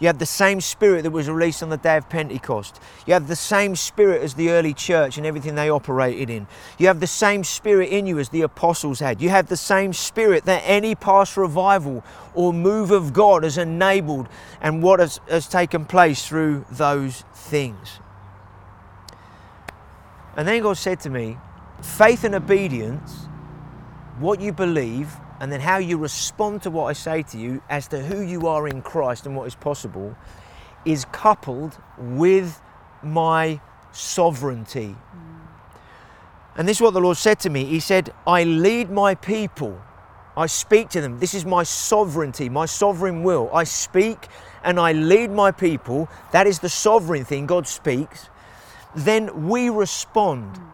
You 0.00 0.06
have 0.06 0.18
the 0.18 0.26
same 0.26 0.62
spirit 0.62 1.02
that 1.02 1.10
was 1.10 1.28
released 1.28 1.62
on 1.62 1.68
the 1.68 1.76
day 1.76 1.98
of 1.98 2.08
Pentecost. 2.08 2.80
You 3.06 3.12
have 3.12 3.28
the 3.28 3.36
same 3.36 3.76
spirit 3.76 4.22
as 4.22 4.32
the 4.32 4.48
early 4.48 4.72
church 4.72 5.18
and 5.18 5.26
everything 5.26 5.54
they 5.54 5.68
operated 5.68 6.30
in. 6.30 6.46
You 6.78 6.86
have 6.86 7.00
the 7.00 7.06
same 7.06 7.44
spirit 7.44 7.90
in 7.90 8.06
you 8.06 8.18
as 8.18 8.30
the 8.30 8.40
apostles 8.40 9.00
had. 9.00 9.20
You 9.20 9.28
have 9.28 9.48
the 9.48 9.58
same 9.58 9.92
spirit 9.92 10.46
that 10.46 10.62
any 10.64 10.94
past 10.94 11.36
revival 11.36 12.02
or 12.32 12.54
move 12.54 12.90
of 12.90 13.12
God 13.12 13.44
has 13.44 13.58
enabled 13.58 14.26
and 14.62 14.82
what 14.82 15.00
has, 15.00 15.20
has 15.28 15.46
taken 15.46 15.84
place 15.84 16.26
through 16.26 16.64
those 16.70 17.22
things. 17.34 18.00
And 20.34 20.48
then 20.48 20.62
God 20.62 20.78
said 20.78 21.00
to 21.00 21.10
me, 21.10 21.36
faith 21.82 22.24
and 22.24 22.34
obedience, 22.34 23.26
what 24.18 24.40
you 24.40 24.52
believe, 24.52 25.14
and 25.40 25.50
then 25.50 25.60
how 25.60 25.78
you 25.78 25.96
respond 25.96 26.62
to 26.62 26.70
what 26.70 26.84
I 26.84 26.92
say 26.92 27.22
to 27.22 27.38
you 27.38 27.62
as 27.70 27.88
to 27.88 28.02
who 28.02 28.20
you 28.20 28.46
are 28.46 28.68
in 28.68 28.82
Christ 28.82 29.24
and 29.24 29.34
what 29.34 29.46
is 29.46 29.54
possible 29.54 30.14
is 30.84 31.06
coupled 31.06 31.78
with 31.98 32.60
my 33.02 33.60
sovereignty. 33.92 34.94
Mm. 34.96 35.40
And 36.56 36.68
this 36.68 36.76
is 36.76 36.82
what 36.82 36.92
the 36.92 37.00
Lord 37.00 37.16
said 37.16 37.40
to 37.40 37.50
me. 37.50 37.64
He 37.64 37.80
said, 37.80 38.12
I 38.26 38.44
lead 38.44 38.90
my 38.90 39.14
people. 39.14 39.80
I 40.36 40.46
speak 40.46 40.90
to 40.90 41.00
them. 41.00 41.18
This 41.18 41.34
is 41.34 41.44
my 41.46 41.62
sovereignty, 41.62 42.48
my 42.48 42.66
sovereign 42.66 43.22
will. 43.22 43.50
I 43.52 43.64
speak 43.64 44.28
and 44.62 44.78
I 44.78 44.92
lead 44.92 45.30
my 45.30 45.50
people. 45.50 46.08
That 46.32 46.46
is 46.46 46.58
the 46.58 46.68
sovereign 46.68 47.24
thing. 47.24 47.46
God 47.46 47.66
speaks. 47.66 48.28
Then 48.94 49.48
we 49.48 49.70
respond. 49.70 50.54
Mm. 50.54 50.72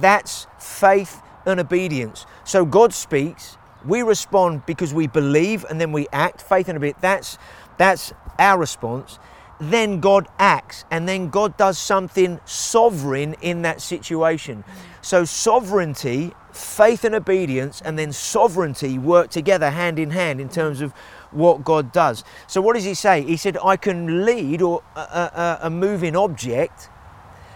That's 0.00 0.46
faith 0.58 1.22
and 1.46 1.60
obedience. 1.60 2.26
So 2.44 2.64
God 2.64 2.92
speaks, 2.92 3.56
we 3.86 4.02
respond 4.02 4.66
because 4.66 4.94
we 4.94 5.06
believe 5.06 5.64
and 5.64 5.80
then 5.80 5.92
we 5.92 6.06
act. 6.12 6.42
Faith 6.42 6.68
and 6.68 6.76
obedience. 6.76 7.00
That's 7.00 7.38
that's 7.76 8.12
our 8.38 8.58
response. 8.58 9.18
Then 9.60 10.00
God 10.00 10.26
acts 10.38 10.84
and 10.90 11.08
then 11.08 11.28
God 11.30 11.56
does 11.56 11.78
something 11.78 12.40
sovereign 12.44 13.34
in 13.40 13.62
that 13.62 13.80
situation. 13.80 14.64
So 15.00 15.24
sovereignty, 15.24 16.32
faith 16.52 17.04
and 17.04 17.14
obedience, 17.14 17.80
and 17.84 17.98
then 17.98 18.12
sovereignty 18.12 18.98
work 18.98 19.30
together 19.30 19.70
hand 19.70 19.98
in 19.98 20.10
hand 20.10 20.40
in 20.40 20.48
terms 20.48 20.80
of 20.80 20.92
what 21.30 21.64
God 21.64 21.92
does. 21.92 22.24
So 22.46 22.60
what 22.60 22.74
does 22.74 22.84
he 22.84 22.94
say? 22.94 23.22
He 23.22 23.36
said, 23.36 23.58
I 23.62 23.76
can 23.76 24.24
lead 24.24 24.62
or 24.62 24.82
a, 24.96 25.00
a, 25.00 25.58
a 25.62 25.70
moving 25.70 26.16
object, 26.16 26.88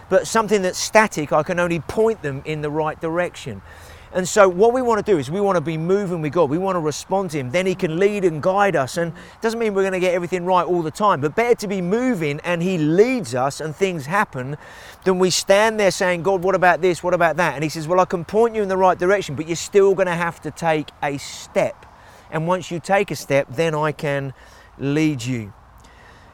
but 0.09 0.27
something 0.27 0.61
that's 0.61 0.79
static, 0.79 1.31
I 1.31 1.43
can 1.43 1.59
only 1.59 1.79
point 1.79 2.21
them 2.21 2.41
in 2.45 2.61
the 2.61 2.69
right 2.69 2.99
direction. 2.99 3.61
And 4.11 4.27
so, 4.27 4.49
what 4.49 4.73
we 4.73 4.81
want 4.81 5.05
to 5.05 5.11
do 5.11 5.19
is 5.19 5.29
we 5.29 5.39
want 5.39 5.57
to 5.57 5.61
be 5.61 5.77
moving 5.77 6.21
with 6.21 6.33
God. 6.33 6.49
We 6.49 6.57
want 6.57 6.75
to 6.75 6.79
respond 6.79 7.29
to 7.31 7.37
Him. 7.39 7.51
Then 7.51 7.67
He 7.67 7.75
can 7.75 7.99
lead 7.99 8.25
and 8.25 8.41
guide 8.41 8.75
us. 8.75 8.97
And 8.97 9.11
it 9.11 9.41
doesn't 9.41 9.59
mean 9.59 9.75
we're 9.75 9.83
going 9.83 9.93
to 9.93 9.99
get 9.99 10.15
everything 10.15 10.45
right 10.45 10.65
all 10.65 10.81
the 10.81 10.91
time, 10.91 11.21
but 11.21 11.35
better 11.35 11.53
to 11.55 11.67
be 11.67 11.79
moving 11.79 12.39
and 12.43 12.63
He 12.63 12.79
leads 12.79 13.35
us 13.35 13.61
and 13.61 13.75
things 13.75 14.07
happen 14.07 14.57
than 15.03 15.19
we 15.19 15.29
stand 15.29 15.79
there 15.79 15.91
saying, 15.91 16.23
God, 16.23 16.43
what 16.43 16.55
about 16.55 16.81
this? 16.81 17.03
What 17.03 17.13
about 17.13 17.37
that? 17.37 17.53
And 17.53 17.63
He 17.63 17.69
says, 17.69 17.87
Well, 17.87 17.99
I 17.99 18.05
can 18.05 18.25
point 18.25 18.55
you 18.55 18.63
in 18.63 18.69
the 18.69 18.77
right 18.77 18.97
direction, 18.97 19.35
but 19.35 19.45
you're 19.45 19.55
still 19.55 19.93
going 19.93 20.07
to 20.07 20.15
have 20.15 20.41
to 20.41 20.51
take 20.51 20.89
a 21.03 21.17
step. 21.17 21.85
And 22.31 22.47
once 22.47 22.71
you 22.71 22.79
take 22.79 23.11
a 23.11 23.15
step, 23.15 23.47
then 23.49 23.75
I 23.75 23.91
can 23.91 24.33
lead 24.79 25.23
you. 25.23 25.53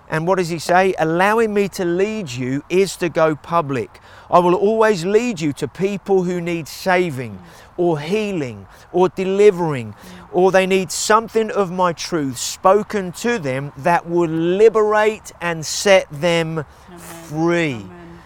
And 0.09 0.27
what 0.27 0.37
does 0.37 0.49
he 0.49 0.59
say? 0.59 0.93
Allowing 0.99 1.53
me 1.53 1.67
to 1.69 1.85
lead 1.85 2.29
you 2.29 2.63
is 2.69 2.95
to 2.97 3.09
go 3.09 3.35
public. 3.35 3.99
I 4.29 4.39
will 4.39 4.55
always 4.55 5.03
lead 5.05 5.41
you 5.41 5.51
to 5.53 5.67
people 5.67 6.23
who 6.23 6.39
need 6.39 6.67
saving 6.67 7.39
or 7.77 7.99
healing 7.99 8.67
or 8.91 9.09
delivering 9.09 9.95
or 10.31 10.51
they 10.51 10.65
need 10.65 10.91
something 10.91 11.49
of 11.51 11.71
my 11.71 11.93
truth 11.93 12.37
spoken 12.37 13.11
to 13.13 13.39
them 13.39 13.71
that 13.77 14.07
will 14.07 14.29
liberate 14.29 15.31
and 15.41 15.65
set 15.65 16.07
them 16.11 16.65
Amen. 16.87 16.99
free. 16.99 17.73
Amen. 17.75 18.19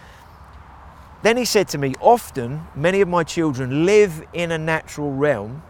Then 1.22 1.36
he 1.36 1.44
said 1.44 1.68
to 1.68 1.78
me, 1.78 1.94
Often 2.00 2.66
many 2.74 3.00
of 3.00 3.08
my 3.08 3.24
children 3.24 3.84
live 3.84 4.24
in 4.32 4.50
a 4.50 4.58
natural 4.58 5.12
realm, 5.12 5.62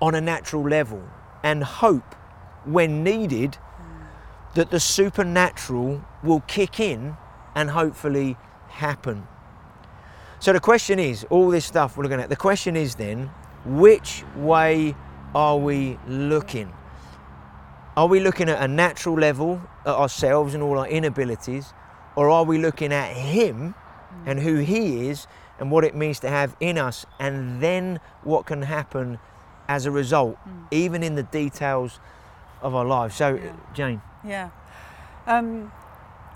on 0.00 0.14
a 0.14 0.20
natural 0.20 0.62
level, 0.62 1.02
and 1.42 1.62
hope, 1.62 2.14
when 2.64 3.04
needed, 3.04 3.58
that 4.54 4.70
the 4.70 4.80
supernatural 4.80 6.04
will 6.22 6.40
kick 6.40 6.80
in 6.80 7.16
and 7.54 7.70
hopefully 7.70 8.36
happen. 8.68 9.26
So 10.38 10.52
the 10.52 10.60
question 10.60 10.98
is 10.98 11.24
all 11.30 11.48
this 11.48 11.64
stuff 11.64 11.96
we're 11.96 12.04
looking 12.04 12.20
at, 12.20 12.28
the 12.28 12.36
question 12.36 12.76
is 12.76 12.96
then, 12.96 13.30
which 13.64 14.24
way 14.36 14.94
are 15.34 15.56
we 15.56 15.98
looking? 16.06 16.72
Are 17.96 18.06
we 18.06 18.20
looking 18.20 18.48
at 18.48 18.62
a 18.62 18.68
natural 18.68 19.14
level 19.14 19.60
at 19.86 19.94
ourselves 19.94 20.54
and 20.54 20.62
all 20.62 20.78
our 20.78 20.88
inabilities, 20.88 21.72
or 22.16 22.28
are 22.28 22.44
we 22.44 22.58
looking 22.58 22.92
at 22.92 23.12
Him 23.14 23.74
and 24.26 24.40
who 24.40 24.56
He 24.56 25.08
is 25.08 25.26
and 25.58 25.70
what 25.70 25.84
it 25.84 25.94
means 25.94 26.20
to 26.20 26.28
have 26.28 26.56
in 26.60 26.76
us, 26.76 27.06
and 27.18 27.60
then 27.60 28.00
what 28.22 28.46
can 28.46 28.62
happen 28.62 29.18
as 29.68 29.86
a 29.86 29.90
result, 29.90 30.36
hmm. 30.38 30.64
even 30.70 31.02
in 31.02 31.14
the 31.14 31.22
details 31.22 32.00
of 32.60 32.74
our 32.74 32.84
lives? 32.84 33.14
So, 33.14 33.36
Yeah. 33.36 33.52
Jane, 33.72 34.02
Yeah. 34.26 34.50
Um, 35.26 35.70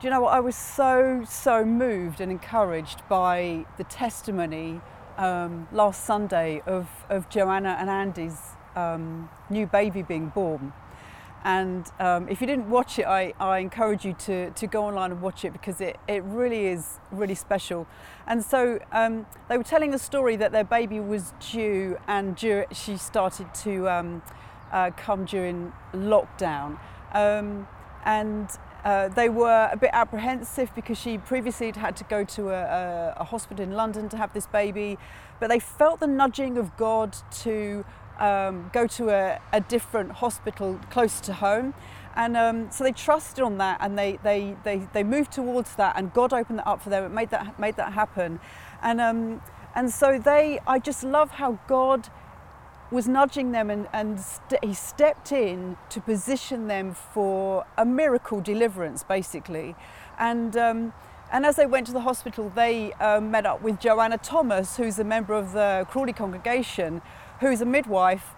do 0.00 0.06
you 0.06 0.10
know 0.10 0.20
what? 0.20 0.34
I 0.34 0.40
was 0.40 0.56
so, 0.56 1.24
so 1.28 1.64
moved 1.64 2.20
and 2.20 2.30
encouraged 2.30 3.02
by 3.08 3.64
the 3.78 3.84
testimony 3.84 4.80
um, 5.16 5.66
last 5.72 6.04
Sunday 6.04 6.62
of, 6.66 6.88
of 7.08 7.28
Joanna 7.30 7.76
and 7.80 7.88
Andy's 7.88 8.38
um, 8.76 9.30
new 9.50 9.66
baby 9.66 10.02
being 10.02 10.28
born. 10.28 10.72
And 11.44 11.86
um, 11.98 12.28
if 12.28 12.40
you 12.40 12.46
didn't 12.46 12.68
watch 12.68 12.98
it, 12.98 13.06
I, 13.06 13.32
I 13.40 13.58
encourage 13.58 14.04
you 14.04 14.12
to, 14.12 14.50
to 14.50 14.66
go 14.66 14.84
online 14.84 15.12
and 15.12 15.22
watch 15.22 15.44
it 15.44 15.52
because 15.52 15.80
it, 15.80 15.96
it 16.06 16.22
really 16.24 16.66
is 16.66 16.98
really 17.10 17.34
special. 17.34 17.86
And 18.26 18.44
so 18.44 18.80
um, 18.92 19.24
they 19.48 19.56
were 19.56 19.64
telling 19.64 19.92
the 19.92 19.98
story 19.98 20.36
that 20.36 20.52
their 20.52 20.64
baby 20.64 21.00
was 21.00 21.32
due 21.50 21.96
and 22.06 22.36
dur- 22.36 22.66
she 22.72 22.96
started 22.98 23.54
to 23.62 23.88
um, 23.88 24.22
uh, 24.72 24.90
come 24.96 25.24
during 25.24 25.72
lockdown. 25.94 26.78
And 28.04 28.48
uh, 28.84 29.08
they 29.08 29.28
were 29.28 29.68
a 29.72 29.76
bit 29.76 29.90
apprehensive 29.92 30.74
because 30.74 30.98
she 30.98 31.18
previously 31.18 31.66
had 31.66 31.76
had 31.76 31.96
to 31.96 32.04
go 32.04 32.24
to 32.24 32.50
a, 32.50 32.62
a, 32.62 33.14
a 33.18 33.24
hospital 33.24 33.62
in 33.64 33.72
London 33.72 34.08
to 34.08 34.16
have 34.16 34.32
this 34.32 34.46
baby, 34.46 34.98
but 35.40 35.48
they 35.48 35.58
felt 35.58 36.00
the 36.00 36.06
nudging 36.06 36.56
of 36.56 36.76
God 36.76 37.16
to 37.42 37.84
um, 38.18 38.70
go 38.72 38.86
to 38.86 39.10
a, 39.10 39.40
a 39.52 39.60
different 39.60 40.12
hospital 40.12 40.80
closer 40.90 41.22
to 41.24 41.32
home. 41.34 41.74
And 42.16 42.36
um, 42.36 42.70
so 42.70 42.82
they 42.82 42.92
trusted 42.92 43.44
on 43.44 43.58
that 43.58 43.78
and 43.80 43.96
they, 43.96 44.18
they, 44.22 44.56
they, 44.64 44.88
they 44.92 45.04
moved 45.04 45.32
towards 45.32 45.76
that 45.76 45.96
and 45.96 46.12
God 46.12 46.32
opened 46.32 46.58
that 46.58 46.66
up 46.66 46.82
for 46.82 46.90
them. 46.90 47.04
It 47.04 47.10
made 47.10 47.30
that, 47.30 47.58
made 47.58 47.76
that 47.76 47.92
happen. 47.92 48.40
And, 48.82 49.00
um, 49.00 49.40
and 49.74 49.90
so 49.90 50.18
they, 50.18 50.58
I 50.66 50.78
just 50.78 51.04
love 51.04 51.30
how 51.32 51.60
God 51.68 52.08
was 52.90 53.06
nudging 53.06 53.52
them 53.52 53.70
and, 53.70 53.86
and 53.92 54.20
st- 54.20 54.64
he 54.64 54.72
stepped 54.72 55.30
in 55.32 55.76
to 55.90 56.00
position 56.00 56.68
them 56.68 56.94
for 56.94 57.66
a 57.76 57.84
miracle 57.84 58.40
deliverance, 58.40 59.02
basically. 59.02 59.74
And, 60.18 60.56
um, 60.56 60.92
and 61.30 61.44
as 61.44 61.56
they 61.56 61.66
went 61.66 61.86
to 61.88 61.92
the 61.92 62.00
hospital, 62.00 62.50
they 62.54 62.92
um, 62.94 63.30
met 63.30 63.44
up 63.44 63.62
with 63.62 63.78
Joanna 63.78 64.18
Thomas, 64.18 64.78
who's 64.78 64.98
a 64.98 65.04
member 65.04 65.34
of 65.34 65.52
the 65.52 65.86
Crawley 65.90 66.14
congregation, 66.14 67.02
who's 67.40 67.60
a 67.60 67.66
midwife. 67.66 68.34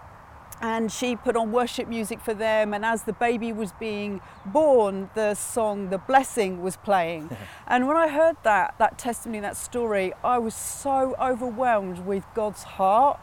And 0.62 0.92
she 0.92 1.16
put 1.16 1.36
on 1.36 1.52
worship 1.52 1.88
music 1.88 2.20
for 2.20 2.34
them. 2.34 2.74
And 2.74 2.84
as 2.84 3.04
the 3.04 3.14
baby 3.14 3.50
was 3.50 3.72
being 3.72 4.20
born, 4.44 5.08
the 5.14 5.34
song 5.34 5.88
The 5.88 5.96
Blessing 5.96 6.60
was 6.60 6.76
playing. 6.76 7.30
and 7.66 7.86
when 7.86 7.96
I 7.96 8.08
heard 8.08 8.36
that, 8.42 8.74
that 8.78 8.98
testimony, 8.98 9.40
that 9.40 9.56
story, 9.56 10.12
I 10.22 10.36
was 10.36 10.54
so 10.54 11.14
overwhelmed 11.18 12.00
with 12.00 12.24
God's 12.34 12.64
heart 12.64 13.20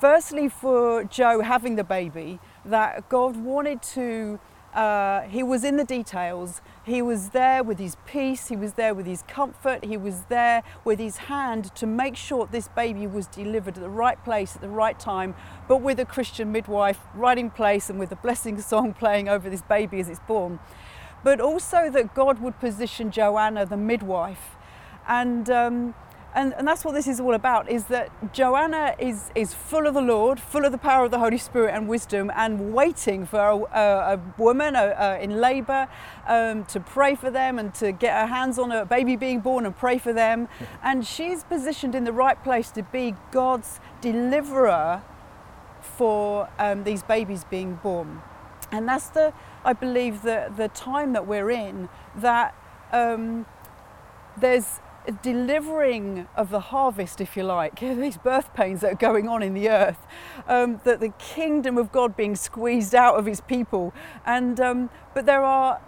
firstly 0.00 0.48
for 0.48 1.04
Joe 1.04 1.40
having 1.40 1.76
the 1.76 1.84
baby, 1.84 2.38
that 2.64 3.08
God 3.08 3.36
wanted 3.36 3.82
to, 3.82 4.38
uh, 4.74 5.22
he 5.22 5.42
was 5.42 5.64
in 5.64 5.76
the 5.76 5.84
details. 5.84 6.60
He 6.84 7.00
was 7.00 7.30
there 7.30 7.62
with 7.62 7.78
his 7.78 7.96
peace, 8.06 8.48
he 8.48 8.56
was 8.56 8.74
there 8.74 8.94
with 8.94 9.06
his 9.06 9.22
comfort, 9.22 9.84
he 9.84 9.96
was 9.96 10.22
there 10.28 10.62
with 10.84 10.98
his 10.98 11.16
hand 11.16 11.74
to 11.76 11.86
make 11.86 12.16
sure 12.16 12.46
this 12.46 12.68
baby 12.68 13.06
was 13.06 13.26
delivered 13.26 13.76
at 13.76 13.82
the 13.82 13.88
right 13.88 14.22
place 14.24 14.54
at 14.54 14.60
the 14.60 14.68
right 14.68 14.98
time, 14.98 15.34
but 15.68 15.78
with 15.78 15.98
a 15.98 16.04
Christian 16.04 16.52
midwife 16.52 17.00
right 17.14 17.38
in 17.38 17.50
place 17.50 17.88
and 17.88 17.98
with 17.98 18.12
a 18.12 18.16
blessing 18.16 18.60
song 18.60 18.92
playing 18.92 19.28
over 19.28 19.48
this 19.48 19.62
baby 19.62 20.00
as 20.00 20.08
it's 20.08 20.20
born. 20.20 20.58
But 21.24 21.40
also 21.40 21.90
that 21.90 22.14
God 22.14 22.40
would 22.40 22.60
position 22.60 23.10
Joanna, 23.10 23.66
the 23.66 23.76
midwife, 23.76 24.56
and 25.08 25.48
um, 25.48 25.94
and, 26.36 26.52
and 26.52 26.68
that's 26.68 26.84
what 26.84 26.92
this 26.92 27.08
is 27.08 27.18
all 27.18 27.32
about 27.32 27.70
is 27.70 27.86
that 27.86 28.10
Joanna 28.34 28.94
is, 28.98 29.30
is 29.34 29.54
full 29.54 29.86
of 29.86 29.94
the 29.94 30.02
Lord, 30.02 30.38
full 30.38 30.66
of 30.66 30.70
the 30.70 30.78
power 30.78 31.06
of 31.06 31.10
the 31.10 31.18
Holy 31.18 31.38
Spirit 31.38 31.74
and 31.74 31.88
wisdom, 31.88 32.30
and 32.36 32.74
waiting 32.74 33.24
for 33.24 33.40
a, 33.40 33.56
a, 33.56 34.14
a 34.14 34.20
woman 34.36 34.76
uh, 34.76 35.18
in 35.18 35.40
labor 35.40 35.88
um, 36.26 36.66
to 36.66 36.78
pray 36.78 37.14
for 37.14 37.30
them 37.30 37.58
and 37.58 37.72
to 37.76 37.90
get 37.90 38.20
her 38.20 38.26
hands 38.26 38.58
on 38.58 38.70
a 38.70 38.84
baby 38.84 39.16
being 39.16 39.40
born 39.40 39.64
and 39.64 39.74
pray 39.74 39.96
for 39.98 40.12
them. 40.12 40.48
And 40.82 41.06
she's 41.06 41.42
positioned 41.42 41.94
in 41.94 42.04
the 42.04 42.12
right 42.12 42.40
place 42.44 42.70
to 42.72 42.82
be 42.82 43.14
God's 43.32 43.80
deliverer 44.00 45.02
for 45.80 46.48
um, 46.58 46.84
these 46.84 47.02
babies 47.02 47.44
being 47.44 47.76
born. 47.76 48.20
And 48.70 48.86
that's 48.86 49.08
the, 49.08 49.32
I 49.64 49.72
believe, 49.72 50.22
the, 50.22 50.52
the 50.54 50.68
time 50.68 51.12
that 51.14 51.26
we're 51.26 51.50
in 51.50 51.88
that 52.14 52.54
um, 52.92 53.46
there's 54.38 54.80
a 54.80 54.85
delivering 55.22 56.26
of 56.36 56.50
the 56.50 56.60
harvest, 56.60 57.20
if 57.20 57.36
you 57.36 57.42
like, 57.42 57.80
these 57.80 58.18
birth 58.18 58.52
pains 58.54 58.80
that 58.80 58.92
are 58.92 58.96
going 58.96 59.28
on 59.28 59.42
in 59.42 59.54
the 59.54 59.68
earth, 59.68 60.06
um, 60.46 60.80
that 60.84 61.00
the 61.00 61.10
kingdom 61.18 61.78
of 61.78 61.92
God 61.92 62.16
being 62.16 62.36
squeezed 62.36 62.94
out 62.94 63.16
of 63.16 63.26
his 63.26 63.40
people. 63.40 63.92
And, 64.24 64.60
um, 64.60 64.90
but 65.14 65.26
there 65.26 65.42
are 65.42 65.80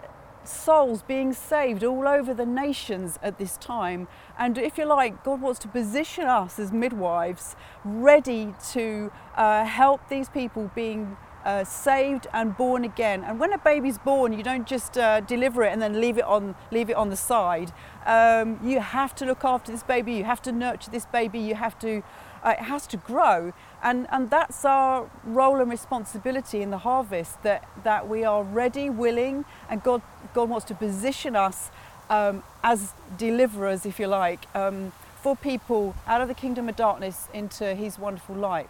souls 0.43 1.03
being 1.03 1.33
saved 1.33 1.83
all 1.83 2.07
over 2.07 2.33
the 2.33 2.45
nations 2.45 3.19
at 3.21 3.37
this 3.37 3.57
time. 3.57 4.07
And 4.37 4.57
if 4.57 4.77
you 4.77 4.85
like, 4.85 5.23
God 5.23 5.41
wants 5.41 5.59
to 5.59 5.67
position 5.67 6.25
us 6.25 6.59
as 6.59 6.71
midwives 6.71 7.55
ready 7.83 8.53
to 8.71 9.11
uh, 9.35 9.65
help 9.65 10.07
these 10.09 10.29
people 10.29 10.71
being 10.73 11.17
uh, 11.49 11.63
saved 11.63 12.27
and 12.31 12.55
born 12.55 12.83
again. 12.83 13.23
And 13.23 13.39
when 13.39 13.51
a 13.53 13.57
baby's 13.57 13.97
born, 13.97 14.33
you 14.33 14.43
don't 14.43 14.67
just 14.67 14.97
uh, 14.97 15.21
deliver 15.21 15.63
it 15.63 15.73
and 15.73 15.81
then 15.81 15.99
leave 15.99 16.17
it 16.19 16.25
on 16.25 16.55
leave 16.71 16.89
it 16.91 16.95
on 16.95 17.09
the 17.09 17.15
side. 17.15 17.71
Um, 18.05 18.59
you 18.63 18.79
have 18.79 19.15
to 19.15 19.25
look 19.25 19.43
after 19.43 19.71
this 19.71 19.81
baby. 19.81 20.13
You 20.13 20.25
have 20.25 20.43
to 20.43 20.51
nurture 20.51 20.91
this 20.91 21.07
baby. 21.07 21.39
You 21.39 21.55
have 21.55 21.77
to. 21.79 22.03
Uh, 22.41 22.55
it 22.57 22.63
has 22.73 22.87
to 22.87 22.97
grow, 22.97 23.51
and 23.83 24.07
and 24.11 24.29
that's 24.29 24.63
our 24.63 25.09
role 25.25 25.59
and 25.59 25.69
responsibility 25.69 26.61
in 26.61 26.69
the 26.69 26.83
harvest. 26.89 27.41
That 27.43 27.67
that 27.83 28.07
we 28.07 28.23
are 28.23 28.43
ready, 28.43 28.89
willing, 28.89 29.45
and 29.69 29.81
God 29.81 30.01
God 30.35 30.49
wants 30.49 30.65
to 30.67 30.75
position 30.75 31.35
us 31.35 31.71
um, 32.09 32.43
as 32.63 32.93
deliverers, 33.17 33.85
if 33.85 33.99
you 33.99 34.07
like, 34.07 34.41
um, 34.55 34.91
for 35.23 35.35
people 35.35 35.95
out 36.05 36.21
of 36.21 36.27
the 36.27 36.39
kingdom 36.43 36.69
of 36.69 36.75
darkness 36.75 37.27
into 37.33 37.73
His 37.73 37.97
wonderful 37.97 38.35
light. 38.35 38.69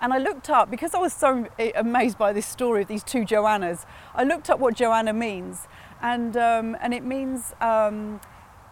And 0.00 0.12
I 0.12 0.18
looked 0.18 0.50
up, 0.50 0.70
because 0.70 0.94
I 0.94 0.98
was 0.98 1.12
so 1.12 1.46
amazed 1.74 2.18
by 2.18 2.32
this 2.32 2.46
story 2.46 2.82
of 2.82 2.88
these 2.88 3.02
two 3.02 3.24
Joannas, 3.24 3.86
I 4.14 4.24
looked 4.24 4.50
up 4.50 4.58
what 4.58 4.74
Joanna 4.74 5.12
means. 5.12 5.66
And, 6.02 6.36
um, 6.36 6.76
and 6.80 6.92
it 6.92 7.04
means 7.04 7.54
um, 7.60 8.20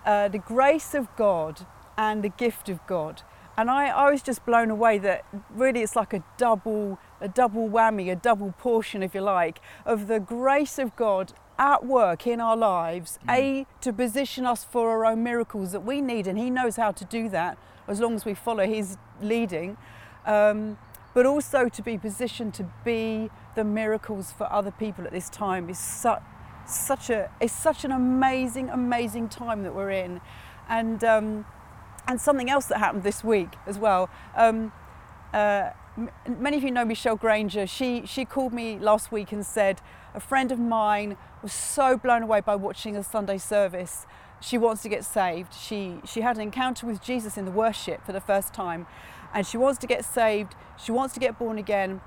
uh, 0.04 0.28
the 0.28 0.38
grace 0.38 0.94
of 0.94 1.08
God 1.16 1.66
and 1.96 2.22
the 2.22 2.28
gift 2.28 2.68
of 2.68 2.86
God. 2.86 3.22
And 3.56 3.70
I, 3.70 3.88
I 3.88 4.10
was 4.10 4.22
just 4.22 4.44
blown 4.46 4.70
away 4.70 4.98
that 4.98 5.24
really 5.50 5.82
it's 5.82 5.94
like 5.94 6.12
a 6.14 6.24
double, 6.38 6.98
a 7.20 7.28
double 7.28 7.68
whammy, 7.68 8.10
a 8.10 8.16
double 8.16 8.52
portion, 8.52 9.02
if 9.02 9.14
you 9.14 9.20
like, 9.20 9.60
of 9.84 10.08
the 10.08 10.20
grace 10.20 10.78
of 10.78 10.96
God 10.96 11.32
at 11.58 11.84
work 11.84 12.26
in 12.26 12.40
our 12.40 12.56
lives, 12.56 13.18
A, 13.28 13.66
to 13.82 13.92
position 13.92 14.46
us 14.46 14.64
for 14.64 14.90
our 14.90 15.04
own 15.04 15.22
miracles 15.22 15.72
that 15.72 15.84
we 15.84 16.00
need, 16.00 16.26
and 16.26 16.38
He 16.38 16.48
knows 16.48 16.76
how 16.76 16.92
to 16.92 17.04
do 17.04 17.28
that 17.28 17.58
as 17.86 18.00
long 18.00 18.14
as 18.14 18.24
we 18.24 18.34
follow 18.34 18.66
His 18.66 18.96
leading. 19.20 19.76
Um, 20.24 20.78
but 21.14 21.26
also 21.26 21.68
to 21.68 21.82
be 21.82 21.98
positioned 21.98 22.54
to 22.54 22.70
be 22.84 23.30
the 23.54 23.64
miracles 23.64 24.32
for 24.32 24.50
other 24.52 24.70
people 24.70 25.04
at 25.04 25.12
this 25.12 25.28
time 25.28 25.68
is 25.68 25.78
such 25.78 26.22
such 26.66 27.10
a 27.10 27.28
it's 27.40 27.52
such 27.52 27.84
an 27.84 27.90
amazing 27.90 28.68
amazing 28.70 29.28
time 29.28 29.62
that 29.64 29.74
we're 29.74 29.90
in 29.90 30.20
and 30.68 31.02
um, 31.02 31.44
and 32.06 32.20
something 32.20 32.48
else 32.48 32.66
that 32.66 32.78
happened 32.78 33.02
this 33.02 33.24
week 33.24 33.54
as 33.66 33.78
well 33.78 34.08
um, 34.36 34.72
uh, 35.32 35.70
m- 35.96 36.10
many 36.26 36.56
of 36.56 36.62
you 36.62 36.70
know 36.70 36.84
Michelle 36.84 37.16
Granger. 37.16 37.66
She 37.66 38.04
she 38.06 38.24
called 38.24 38.52
me 38.52 38.78
last 38.78 39.12
week 39.12 39.32
and 39.32 39.44
said 39.44 39.80
a 40.14 40.20
friend 40.20 40.52
of 40.52 40.58
mine 40.58 41.16
was 41.42 41.52
so 41.52 41.96
blown 41.96 42.22
away 42.22 42.40
by 42.40 42.54
watching 42.54 42.96
a 42.96 43.02
Sunday 43.02 43.38
service. 43.38 44.06
She 44.40 44.58
wants 44.58 44.82
to 44.82 44.88
get 44.88 45.04
saved. 45.04 45.54
She 45.54 46.00
she 46.04 46.20
had 46.20 46.36
an 46.36 46.42
encounter 46.42 46.86
with 46.86 47.02
Jesus 47.02 47.36
in 47.36 47.44
the 47.44 47.50
worship 47.50 48.04
for 48.04 48.12
the 48.12 48.20
first 48.20 48.52
time, 48.52 48.86
and 49.34 49.46
she 49.46 49.56
wants 49.56 49.78
to 49.80 49.86
get 49.86 50.04
saved. 50.04 50.54
She 50.82 50.92
wants 50.92 51.14
to 51.14 51.20
get 51.20 51.38
born 51.38 51.58
again 51.58 52.00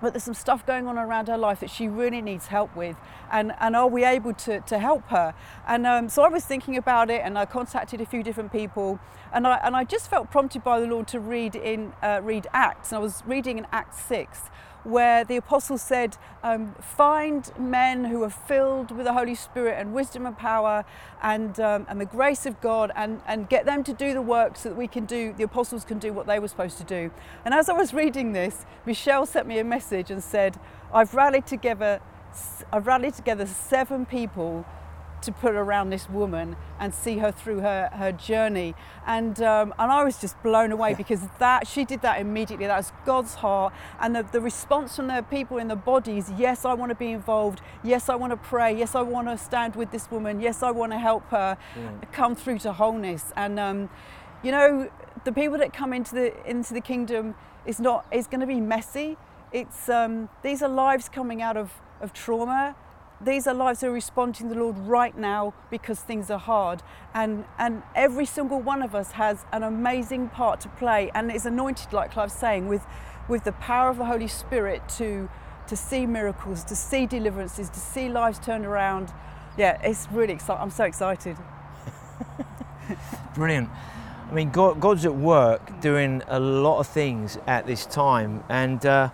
but 0.00 0.12
there's 0.12 0.24
some 0.24 0.34
stuff 0.34 0.64
going 0.64 0.86
on 0.86 0.96
around 0.98 1.28
her 1.28 1.38
life 1.38 1.60
that 1.60 1.70
she 1.70 1.88
really 1.88 2.20
needs 2.20 2.46
help 2.46 2.74
with 2.76 2.96
and, 3.32 3.52
and 3.60 3.74
are 3.74 3.88
we 3.88 4.04
able 4.04 4.32
to, 4.32 4.60
to 4.60 4.78
help 4.78 5.08
her 5.08 5.34
and 5.66 5.86
um, 5.86 6.08
so 6.08 6.22
i 6.22 6.28
was 6.28 6.44
thinking 6.44 6.76
about 6.76 7.10
it 7.10 7.20
and 7.24 7.38
i 7.38 7.44
contacted 7.44 8.00
a 8.00 8.06
few 8.06 8.22
different 8.22 8.52
people 8.52 8.98
and 9.32 9.46
I, 9.46 9.60
and 9.62 9.76
I 9.76 9.84
just 9.84 10.08
felt 10.08 10.30
prompted 10.30 10.64
by 10.64 10.80
the 10.80 10.86
lord 10.86 11.08
to 11.08 11.20
read 11.20 11.54
in 11.54 11.92
uh, 12.02 12.20
read 12.22 12.46
acts 12.52 12.92
and 12.92 12.98
i 12.98 13.00
was 13.00 13.22
reading 13.26 13.58
in 13.58 13.66
acts 13.72 14.00
6 14.04 14.40
where 14.84 15.24
the 15.24 15.36
apostles 15.36 15.82
said, 15.82 16.16
um, 16.42 16.74
Find 16.80 17.50
men 17.58 18.04
who 18.04 18.22
are 18.22 18.30
filled 18.30 18.90
with 18.90 19.06
the 19.06 19.12
Holy 19.12 19.34
Spirit 19.34 19.76
and 19.78 19.92
wisdom 19.92 20.26
and 20.26 20.36
power 20.36 20.84
and, 21.22 21.58
um, 21.60 21.86
and 21.88 22.00
the 22.00 22.06
grace 22.06 22.46
of 22.46 22.60
God 22.60 22.92
and, 22.94 23.20
and 23.26 23.48
get 23.48 23.64
them 23.64 23.84
to 23.84 23.92
do 23.92 24.12
the 24.12 24.22
work 24.22 24.56
so 24.56 24.68
that 24.68 24.76
we 24.76 24.86
can 24.86 25.04
do, 25.04 25.32
the 25.32 25.44
apostles 25.44 25.84
can 25.84 25.98
do 25.98 26.12
what 26.12 26.26
they 26.26 26.38
were 26.38 26.48
supposed 26.48 26.78
to 26.78 26.84
do. 26.84 27.10
And 27.44 27.54
as 27.54 27.68
I 27.68 27.74
was 27.74 27.92
reading 27.92 28.32
this, 28.32 28.64
Michelle 28.86 29.26
sent 29.26 29.46
me 29.46 29.58
a 29.58 29.64
message 29.64 30.10
and 30.10 30.22
said, 30.22 30.58
I've 30.92 31.14
rallied 31.14 31.46
together, 31.46 32.00
I've 32.72 32.86
rallied 32.86 33.14
together 33.14 33.46
seven 33.46 34.06
people 34.06 34.64
to 35.22 35.32
put 35.32 35.54
around 35.54 35.90
this 35.90 36.08
woman 36.08 36.56
and 36.78 36.94
see 36.94 37.18
her 37.18 37.32
through 37.32 37.60
her, 37.60 37.90
her 37.92 38.12
journey. 38.12 38.74
And, 39.06 39.40
um, 39.42 39.74
and 39.78 39.90
I 39.90 40.04
was 40.04 40.18
just 40.18 40.40
blown 40.42 40.72
away 40.72 40.94
because 40.94 41.20
that 41.38 41.66
she 41.66 41.84
did 41.84 42.02
that 42.02 42.20
immediately. 42.20 42.66
That 42.66 42.76
was 42.76 42.92
God's 43.04 43.36
heart. 43.36 43.72
And 44.00 44.14
the, 44.14 44.22
the 44.22 44.40
response 44.40 44.96
from 44.96 45.08
the 45.08 45.24
people 45.28 45.58
in 45.58 45.68
the 45.68 45.76
bodies 45.76 46.30
yes, 46.36 46.64
I 46.64 46.74
want 46.74 46.90
to 46.90 46.94
be 46.96 47.10
involved. 47.10 47.60
Yes, 47.82 48.08
I 48.08 48.14
want 48.14 48.32
to 48.32 48.36
pray. 48.36 48.76
Yes, 48.76 48.94
I 48.94 49.02
want 49.02 49.28
to 49.28 49.36
stand 49.36 49.76
with 49.76 49.90
this 49.90 50.10
woman. 50.10 50.40
Yes, 50.40 50.62
I 50.62 50.70
want 50.70 50.92
to 50.92 50.98
help 50.98 51.28
her 51.30 51.56
mm. 51.74 52.12
come 52.12 52.34
through 52.34 52.58
to 52.60 52.72
wholeness. 52.72 53.32
And, 53.36 53.58
um, 53.58 53.90
you 54.42 54.52
know, 54.52 54.90
the 55.24 55.32
people 55.32 55.58
that 55.58 55.72
come 55.72 55.92
into 55.92 56.14
the, 56.14 56.48
into 56.48 56.74
the 56.74 56.80
kingdom 56.80 57.34
is 57.66 57.80
not, 57.80 58.06
is 58.12 58.26
going 58.26 58.40
to 58.40 58.46
be 58.46 58.60
messy. 58.60 59.16
It's, 59.52 59.88
um, 59.88 60.28
these 60.42 60.62
are 60.62 60.68
lives 60.68 61.08
coming 61.08 61.42
out 61.42 61.56
of, 61.56 61.72
of 62.00 62.12
trauma 62.12 62.76
these 63.20 63.46
are 63.46 63.54
lives 63.54 63.80
that 63.80 63.88
are 63.88 63.92
responding 63.92 64.48
to 64.48 64.54
the 64.54 64.60
Lord 64.60 64.78
right 64.78 65.16
now 65.16 65.52
because 65.70 66.00
things 66.00 66.30
are 66.30 66.38
hard. 66.38 66.82
And, 67.14 67.44
and 67.58 67.82
every 67.94 68.26
single 68.26 68.60
one 68.60 68.82
of 68.82 68.94
us 68.94 69.12
has 69.12 69.44
an 69.52 69.62
amazing 69.62 70.28
part 70.28 70.60
to 70.60 70.68
play 70.68 71.10
and 71.14 71.32
is 71.32 71.44
anointed, 71.44 71.92
like 71.92 72.12
Clive's 72.12 72.34
saying, 72.34 72.68
with, 72.68 72.86
with 73.28 73.44
the 73.44 73.52
power 73.52 73.90
of 73.90 73.98
the 73.98 74.04
Holy 74.04 74.28
Spirit 74.28 74.88
to, 74.98 75.28
to 75.66 75.76
see 75.76 76.06
miracles, 76.06 76.62
to 76.64 76.76
see 76.76 77.06
deliverances, 77.06 77.68
to 77.70 77.80
see 77.80 78.08
lives 78.08 78.38
turned 78.38 78.64
around. 78.64 79.12
Yeah, 79.56 79.80
it's 79.82 80.06
really 80.12 80.34
exciting. 80.34 80.62
I'm 80.62 80.70
so 80.70 80.84
excited. 80.84 81.36
Brilliant. 83.34 83.68
I 84.30 84.34
mean, 84.34 84.50
God, 84.50 84.78
God's 84.78 85.04
at 85.04 85.16
work 85.16 85.80
doing 85.80 86.22
a 86.28 86.38
lot 86.38 86.78
of 86.78 86.86
things 86.86 87.38
at 87.46 87.66
this 87.66 87.84
time. 87.84 88.44
And 88.48 88.84
uh, 88.86 89.10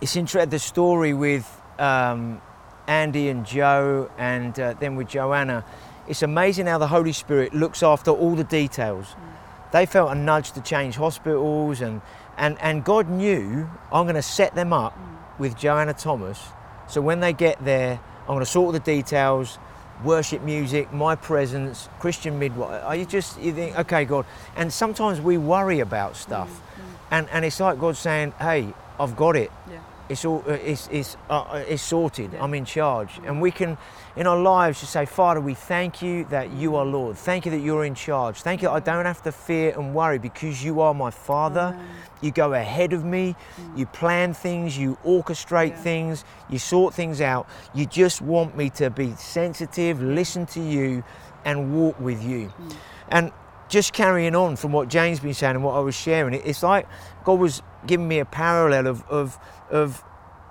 it's 0.00 0.16
interesting, 0.16 0.48
the 0.50 0.58
story 0.58 1.12
with 1.12 1.60
um, 1.78 2.40
Andy 2.86 3.28
and 3.28 3.44
Joe, 3.44 4.10
and 4.18 4.58
uh, 4.58 4.74
then 4.78 4.96
with 4.96 5.08
Joanna, 5.08 5.64
it's 6.08 6.22
amazing 6.22 6.66
how 6.66 6.78
the 6.78 6.86
Holy 6.86 7.12
Spirit 7.12 7.54
looks 7.54 7.82
after 7.82 8.10
all 8.10 8.36
the 8.36 8.44
details. 8.44 9.06
Mm. 9.06 9.72
They 9.72 9.86
felt 9.86 10.12
a 10.12 10.14
nudge 10.14 10.52
to 10.52 10.60
change 10.60 10.96
hospitals, 10.96 11.80
and, 11.80 12.00
and, 12.36 12.56
and 12.60 12.84
God 12.84 13.08
knew 13.08 13.68
I'm 13.92 14.04
going 14.04 14.14
to 14.14 14.22
set 14.22 14.54
them 14.54 14.72
up 14.72 14.96
mm. 14.96 15.38
with 15.38 15.56
Joanna 15.56 15.94
Thomas. 15.94 16.40
So 16.88 17.00
when 17.00 17.20
they 17.20 17.32
get 17.32 17.64
there, 17.64 17.98
I'm 18.22 18.28
going 18.28 18.40
to 18.40 18.46
sort 18.46 18.72
the 18.72 18.80
details, 18.80 19.58
worship 20.04 20.42
music, 20.42 20.92
my 20.92 21.16
presence, 21.16 21.88
Christian 21.98 22.38
midwife. 22.38 22.84
Are 22.84 22.94
you 22.94 23.04
just 23.04 23.40
you 23.40 23.52
think, 23.52 23.76
okay, 23.78 24.04
God? 24.04 24.26
And 24.54 24.72
sometimes 24.72 25.20
we 25.20 25.38
worry 25.38 25.80
about 25.80 26.16
stuff, 26.16 26.50
mm. 26.50 26.82
and 27.10 27.28
and 27.30 27.44
it's 27.44 27.58
like 27.58 27.80
God 27.80 27.96
saying, 27.96 28.32
hey, 28.38 28.72
I've 29.00 29.16
got 29.16 29.34
it. 29.34 29.50
Yeah 29.68 29.80
it's 30.08 30.24
all 30.24 30.44
uh, 30.46 30.52
it's 30.52 30.88
it's, 30.90 31.16
uh, 31.28 31.40
uh, 31.40 31.64
it's 31.66 31.82
sorted. 31.82 32.32
Yeah. 32.32 32.42
I'm 32.42 32.54
in 32.54 32.64
charge, 32.64 33.20
and 33.24 33.40
we 33.40 33.50
can, 33.50 33.76
in 34.14 34.26
our 34.26 34.38
lives, 34.38 34.80
just 34.80 34.92
say, 34.92 35.04
Father, 35.06 35.40
we 35.40 35.54
thank 35.54 36.02
you 36.02 36.24
that 36.26 36.52
you 36.52 36.76
are 36.76 36.84
Lord. 36.84 37.16
Thank 37.16 37.46
you 37.46 37.50
that 37.52 37.60
you're 37.60 37.84
in 37.84 37.94
charge. 37.94 38.42
Thank 38.42 38.62
you 38.62 38.68
that 38.68 38.74
I 38.74 38.80
don't 38.80 39.04
have 39.04 39.22
to 39.22 39.32
fear 39.32 39.78
and 39.78 39.94
worry 39.94 40.18
because 40.18 40.62
you 40.62 40.80
are 40.80 40.94
my 40.94 41.10
Father. 41.10 41.72
Amen. 41.74 41.88
You 42.22 42.30
go 42.30 42.54
ahead 42.54 42.92
of 42.92 43.04
me. 43.04 43.34
Mm. 43.60 43.78
You 43.78 43.86
plan 43.86 44.32
things. 44.32 44.78
You 44.78 44.96
orchestrate 45.04 45.70
yeah. 45.70 45.82
things. 45.82 46.24
You 46.48 46.58
sort 46.58 46.94
things 46.94 47.20
out. 47.20 47.48
You 47.74 47.86
just 47.86 48.22
want 48.22 48.56
me 48.56 48.70
to 48.70 48.90
be 48.90 49.12
sensitive, 49.16 50.00
listen 50.00 50.46
to 50.46 50.60
you, 50.60 51.04
and 51.44 51.74
walk 51.74 51.98
with 52.00 52.22
you. 52.22 52.52
Mm. 52.60 52.76
And 53.08 53.32
just 53.68 53.92
carrying 53.92 54.34
on 54.34 54.56
from 54.56 54.72
what 54.72 54.88
Jane's 54.88 55.20
been 55.20 55.34
saying 55.34 55.56
and 55.56 55.64
what 55.64 55.74
I 55.74 55.80
was 55.80 55.94
sharing, 55.94 56.34
it's 56.34 56.62
like 56.62 56.86
God 57.24 57.40
was 57.40 57.62
giving 57.86 58.08
me 58.08 58.18
a 58.18 58.24
parallel 58.24 58.86
of, 58.86 59.04
of 59.08 59.38
of 59.70 60.02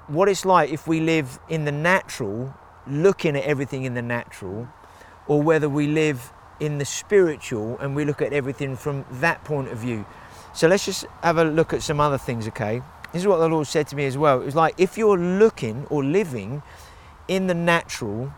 what 0.08 0.30
it's 0.30 0.46
like 0.46 0.72
if 0.72 0.88
we 0.88 1.00
live 1.00 1.40
in 1.50 1.66
the 1.66 1.72
natural, 1.72 2.54
looking 2.88 3.36
at 3.36 3.44
everything 3.44 3.84
in 3.84 3.94
the 3.94 4.02
natural, 4.02 4.68
or 5.28 5.42
whether 5.42 5.68
we 5.68 5.88
live 5.88 6.32
in 6.60 6.78
the 6.78 6.86
spiritual 6.86 7.78
and 7.80 7.96
we 7.96 8.06
look 8.06 8.22
at 8.22 8.32
everything 8.32 8.76
from 8.76 9.06
that 9.12 9.44
point 9.44 9.70
of 9.70 9.78
view. 9.78 10.06
So 10.54 10.68
let's 10.68 10.86
just 10.86 11.06
have 11.22 11.38
a 11.38 11.44
look 11.44 11.74
at 11.74 11.82
some 11.82 12.00
other 12.00 12.18
things, 12.18 12.48
okay? 12.48 12.82
This 13.12 13.24
is 13.24 13.28
what 13.28 13.38
the 13.38 13.50
Lord 13.50 13.68
said 13.68 13.88
to 13.88 13.96
me 13.96 14.06
as 14.06 14.18
well. 14.18 14.42
It 14.42 14.46
was 14.46 14.56
like 14.56 14.76
if 14.78 14.98
you're 14.98 15.18
looking 15.18 15.86
or 15.90 16.04
living 16.04 16.62
in 17.28 17.48
the 17.48 17.54
natural, 17.54 18.34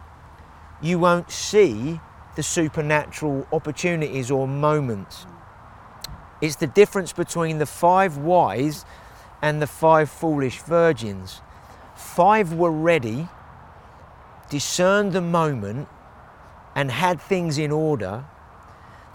you 0.82 1.00
won't 1.00 1.32
see 1.32 2.00
the 2.36 2.44
supernatural 2.44 3.48
opportunities 3.52 4.32
or 4.32 4.48
moments. 4.48 5.26
It's 6.42 6.56
the 6.56 6.68
difference 6.68 7.14
between 7.14 7.58
the 7.58 7.66
five 7.66 8.18
wise 8.18 8.86
and 9.42 9.62
the 9.62 9.68
five 9.68 10.10
foolish 10.10 10.60
virgins. 10.60 11.42
Five 11.96 12.54
were 12.54 12.72
ready, 12.72 13.28
discerned 14.50 15.14
the 15.14 15.22
moment, 15.22 15.88
and 16.76 16.92
had 16.92 17.20
things 17.20 17.58
in 17.58 17.72
order. 17.72 18.26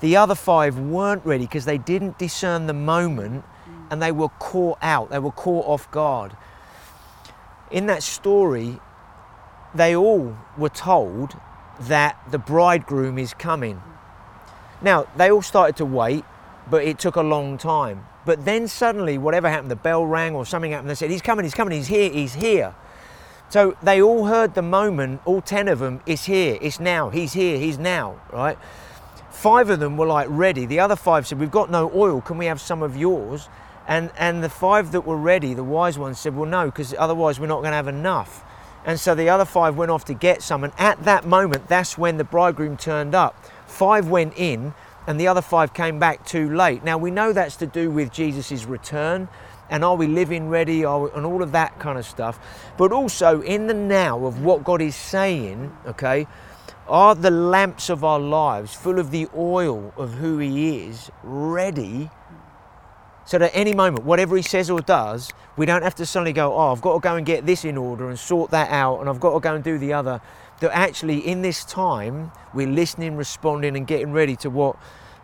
The 0.01 0.17
other 0.17 0.35
five 0.35 0.79
weren't 0.79 1.25
ready 1.25 1.45
because 1.45 1.65
they 1.65 1.79
didn't 1.79 2.19
discern 2.19 2.67
the 2.67 2.75
moment 2.75 3.45
and 3.89 4.03
they 4.03 4.11
were 4.11 4.31
caught 4.41 4.79
out, 4.83 5.11
they 5.11 5.19
were 5.19 5.31
caught 5.31 5.67
off 5.67 5.89
guard. 5.91 6.37
In 7.71 7.87
that 7.87 8.03
story, 8.03 8.81
they 9.75 9.95
all 9.95 10.37
were 10.57 10.69
told 10.69 11.37
that 11.79 12.19
the 12.31 12.39
bridegroom 12.39 13.19
is 13.19 13.33
coming. 13.35 13.81
Now, 14.81 15.07
they 15.17 15.31
all 15.31 15.43
started 15.43 15.77
to 15.77 15.85
wait, 15.85 16.25
but 16.71 16.85
it 16.85 16.99
took 16.99 17.17
a 17.17 17.23
long 17.23 17.59
time. 17.59 18.07
But 18.25 18.45
then 18.45 18.69
suddenly, 18.69 19.19
whatever 19.19 19.49
happened, 19.49 19.71
the 19.71 19.77
bell 19.77 20.07
rang 20.07 20.35
or 20.35 20.47
something 20.47 20.71
happened. 20.71 20.91
They 20.91 20.95
said, 20.95 21.11
He's 21.11 21.23
coming, 21.23 21.45
he's 21.45 21.55
coming, 21.55 21.77
he's 21.77 21.89
here, 21.89 22.11
he's 22.11 22.35
here. 22.35 22.75
So 23.49 23.77
they 23.83 24.01
all 24.01 24.27
heard 24.27 24.55
the 24.55 24.63
moment, 24.63 25.21
all 25.27 25.43
10 25.43 25.69
of 25.69 25.81
them, 25.81 26.01
it's 26.07 26.25
here, 26.25 26.57
it's 26.63 26.81
now, 26.81 27.11
he's 27.11 27.35
here, 27.35 27.59
he's 27.59 27.79
now, 27.79 28.19
right? 28.33 28.57
Five 29.31 29.69
of 29.69 29.79
them 29.79 29.97
were 29.97 30.07
like 30.07 30.29
ready. 30.31 30.65
The 30.65 30.81
other 30.81 30.97
five 30.97 31.27
said, 31.27 31.39
We've 31.39 31.51
got 31.51 31.71
no 31.71 31.91
oil, 31.95 32.21
can 32.21 32.39
we 32.39 32.47
have 32.47 32.61
some 32.61 32.83
of 32.83 32.97
yours? 32.97 33.49
And, 33.87 34.11
and 34.17 34.43
the 34.43 34.49
five 34.49 34.93
that 34.93 35.03
were 35.03 35.17
ready, 35.17 35.53
the 35.53 35.65
wise 35.65 35.99
ones 35.99 36.19
said, 36.19 36.37
Well, 36.37 36.49
no, 36.49 36.67
because 36.67 36.95
otherwise 36.99 37.41
we're 37.41 37.47
not 37.47 37.61
going 37.61 37.73
to 37.73 37.77
have 37.77 37.89
enough. 37.89 38.45
And 38.85 38.99
so 38.99 39.15
the 39.15 39.29
other 39.29 39.45
five 39.45 39.77
went 39.77 39.91
off 39.91 40.05
to 40.07 40.15
get 40.15 40.43
some. 40.43 40.65
And 40.65 40.73
at 40.79 41.05
that 41.05 41.27
moment, 41.27 41.69
that's 41.69 41.99
when 41.99 42.17
the 42.17 42.25
bridegroom 42.25 42.77
turned 42.77 43.15
up. 43.15 43.37
Five 43.67 44.09
went 44.09 44.35
in, 44.37 44.75
and 45.07 45.19
the 45.19 45.29
other 45.29 45.43
five 45.43 45.75
came 45.75 45.99
back 45.99 46.25
too 46.25 46.55
late. 46.55 46.85
Now 46.85 46.99
we 46.99 47.11
know 47.11 47.33
that's 47.33 47.57
to 47.57 47.67
do 47.67 47.91
with 47.91 48.13
Jesus' 48.13 48.65
return 48.65 49.29
and 49.71 49.85
are 49.85 49.97
we 49.97 50.07
living 50.07 50.49
ready 50.49 50.81
we, 50.81 51.11
and 51.15 51.25
all 51.25 51.43
of 51.43 51.53
that 51.53 51.79
kind 51.79 51.99
of 51.99 52.05
stuff. 52.05 52.39
But 52.77 52.93
also 52.93 53.41
in 53.41 53.67
the 53.67 53.75
now 53.75 54.27
of 54.27 54.43
what 54.43 54.65
God 54.65 54.83
is 54.83 54.95
saying, 54.95 55.75
okay, 55.87 56.27
are 56.89 57.15
the 57.15 57.31
lamps 57.31 57.89
of 57.89 58.05
our 58.05 58.21
lives 58.21 58.75
full 58.75 58.99
of 58.99 59.11
the 59.11 59.29
oil 59.35 59.95
of 59.97 60.15
who 60.15 60.39
He 60.39 60.87
is 60.87 61.11
ready? 61.23 62.11
So 63.25 63.39
that 63.39 63.53
any 63.55 63.73
moment, 63.73 64.05
whatever 64.05 64.37
he 64.37 64.43
says 64.43 64.69
or 64.69 64.81
does, 64.81 65.31
we 65.57 65.65
don't 65.65 65.83
have 65.83 65.95
to 65.97 66.07
suddenly 66.07 66.33
go, 66.33 66.53
oh, 66.53 66.73
I've 66.73 66.81
got 66.81 66.95
to 66.95 67.01
go 67.01 67.17
and 67.17 67.25
get 67.25 67.47
this 67.47 67.65
in 67.65 67.77
order 67.77 68.09
and 68.09 68.19
sort 68.19 68.51
that 68.51 68.71
out, 68.71 68.99
and 68.99 69.09
I've 69.09 69.21
got 69.21 69.33
to 69.35 69.41
go 69.41 69.55
and 69.55 69.63
do 69.63 69.79
the 69.79 69.93
other 69.93 70.21
that 70.63 70.75
actually 70.75 71.19
in 71.19 71.43
this 71.43 71.65
time 71.65 72.33
we're 72.55 72.69
listening, 72.69 73.17
responding, 73.17 73.77
and 73.77 73.87
getting 73.87 74.13
ready 74.13 74.37
to 74.37 74.51
what 74.51 74.77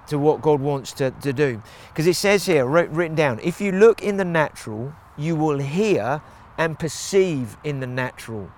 to 0.08 0.18
what 0.18 0.40
God 0.40 0.60
wants 0.60 0.92
to, 0.94 1.10
to 1.10 1.32
do. 1.32 1.62
Because 1.88 2.06
it 2.06 2.14
says 2.14 2.46
here, 2.46 2.66
written 2.66 3.14
down, 3.14 3.40
if 3.42 3.60
you 3.60 3.72
look 3.72 4.02
in 4.02 4.16
the 4.16 4.24
natural, 4.24 4.94
you 5.18 5.36
will 5.36 5.58
hear 5.58 6.22
and 6.56 6.78
perceive 6.78 7.56
in 7.62 7.80
the 7.80 7.86
natural 7.86 8.50